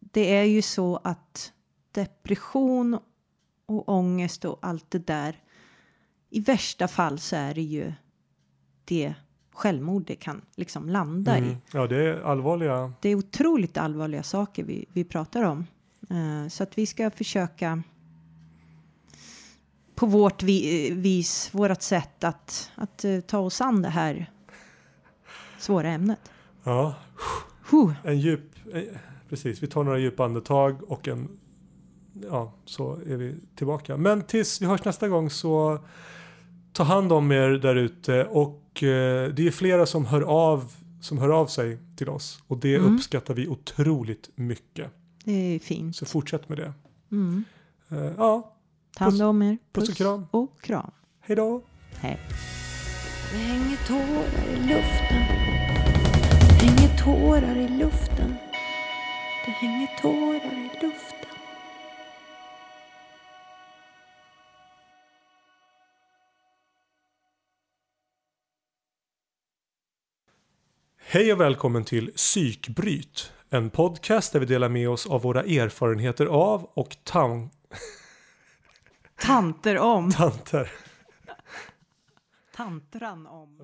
Det 0.00 0.36
är 0.36 0.44
ju 0.44 0.62
så 0.62 0.96
att 0.96 1.52
depression 1.92 2.98
och 3.66 3.88
ångest 3.88 4.44
och 4.44 4.58
allt 4.62 4.90
det 4.90 5.06
där. 5.06 5.42
I 6.30 6.40
värsta 6.40 6.88
fall 6.88 7.18
så 7.18 7.36
är 7.36 7.54
det 7.54 7.62
ju 7.62 7.92
det 8.84 9.14
självmord 9.52 10.06
det 10.06 10.16
kan 10.16 10.42
liksom 10.54 10.88
landa 10.88 11.38
i. 11.38 11.40
Mm. 11.40 11.56
Ja, 11.72 11.86
det 11.86 11.96
är 11.96 12.22
allvarliga. 12.22 12.92
Det 13.00 13.08
är 13.08 13.14
otroligt 13.14 13.76
allvarliga 13.76 14.22
saker 14.22 14.64
vi, 14.64 14.86
vi 14.92 15.04
pratar 15.04 15.42
om. 15.42 15.66
Eh, 16.10 16.48
så 16.48 16.62
att 16.62 16.78
vi 16.78 16.86
ska 16.86 17.10
försöka 17.10 17.82
på 19.94 20.06
vårt 20.06 20.42
vi, 20.42 20.90
vis, 20.90 21.48
vårt 21.52 21.82
sätt 21.82 22.24
att, 22.24 22.70
att 22.74 23.04
eh, 23.04 23.20
ta 23.20 23.38
oss 23.38 23.60
an 23.60 23.82
det 23.82 23.88
här 23.88 24.30
svåra 25.58 25.88
ämnet. 25.88 26.30
Ja, 26.64 26.94
en 28.04 28.20
djup. 28.20 28.50
eh, 28.74 28.82
Precis, 29.28 29.62
vi 29.62 29.66
tar 29.66 29.84
några 29.84 29.98
djupa 29.98 30.24
andetag 30.24 30.82
och 30.90 31.08
en. 31.08 31.28
Ja, 32.30 32.52
så 32.64 32.92
är 33.06 33.16
vi 33.16 33.34
tillbaka. 33.56 33.96
Men 33.96 34.22
tills 34.22 34.62
vi 34.62 34.66
hörs 34.66 34.84
nästa 34.84 35.08
gång 35.08 35.30
så 35.30 35.78
ta 36.72 36.82
hand 36.82 37.12
om 37.12 37.32
er 37.32 37.48
där 37.50 37.76
ute 37.76 38.24
och 38.24 38.60
det 38.80 39.38
är 39.38 39.50
flera 39.50 39.86
som 39.86 40.06
hör 40.06 40.22
av 40.22 40.72
som 41.00 41.18
hör 41.18 41.28
av 41.28 41.46
sig 41.46 41.78
till 41.96 42.08
oss 42.08 42.42
och 42.46 42.58
det 42.58 42.74
Mm. 42.76 42.94
uppskattar 42.94 43.34
vi 43.34 43.48
otroligt 43.48 44.30
mycket. 44.34 44.90
Det 45.24 45.32
är 45.54 45.58
fint. 45.58 45.96
Så 45.96 46.06
fortsätt 46.06 46.48
med 46.48 46.58
det. 46.58 46.72
Mm. 47.12 47.44
Eh, 47.90 47.98
ja, 48.16 48.56
Ta 48.96 49.04
hand 49.04 49.22
om 49.22 49.42
er. 49.42 49.58
puss 49.72 49.88
och 49.88 49.94
kram. 49.96 50.26
och 50.30 50.60
kram. 50.62 50.90
hej 51.20 51.36
då. 51.36 51.62
Hej. 51.96 52.20
Det 53.32 53.38
hänger 53.38 53.76
tårar 53.86 54.48
i 54.48 54.56
luften. 54.56 55.22
Det 56.60 56.66
hänger 56.66 56.98
tårar 57.04 57.56
i 57.56 57.68
luften. 57.68 58.34
Det 59.44 59.50
hänger 59.50 60.00
tårar 60.02 60.52
i 60.58 60.70
luften. 60.86 61.28
Hej 70.98 71.32
och 71.32 71.40
välkommen 71.40 71.84
till 71.84 72.12
Psykbryt. 72.12 73.32
En 73.50 73.70
podcast 73.70 74.32
där 74.32 74.40
vi 74.40 74.46
delar 74.46 74.68
med 74.68 74.88
oss 74.88 75.06
av 75.06 75.22
våra 75.22 75.42
erfarenheter 75.42 76.26
av 76.26 76.64
och 76.74 76.96
tan- 77.04 77.50
Tanter 79.20 79.78
om. 79.78 80.10
tanter. 80.10 80.72
Tantran 82.54 83.26
om. 83.26 83.58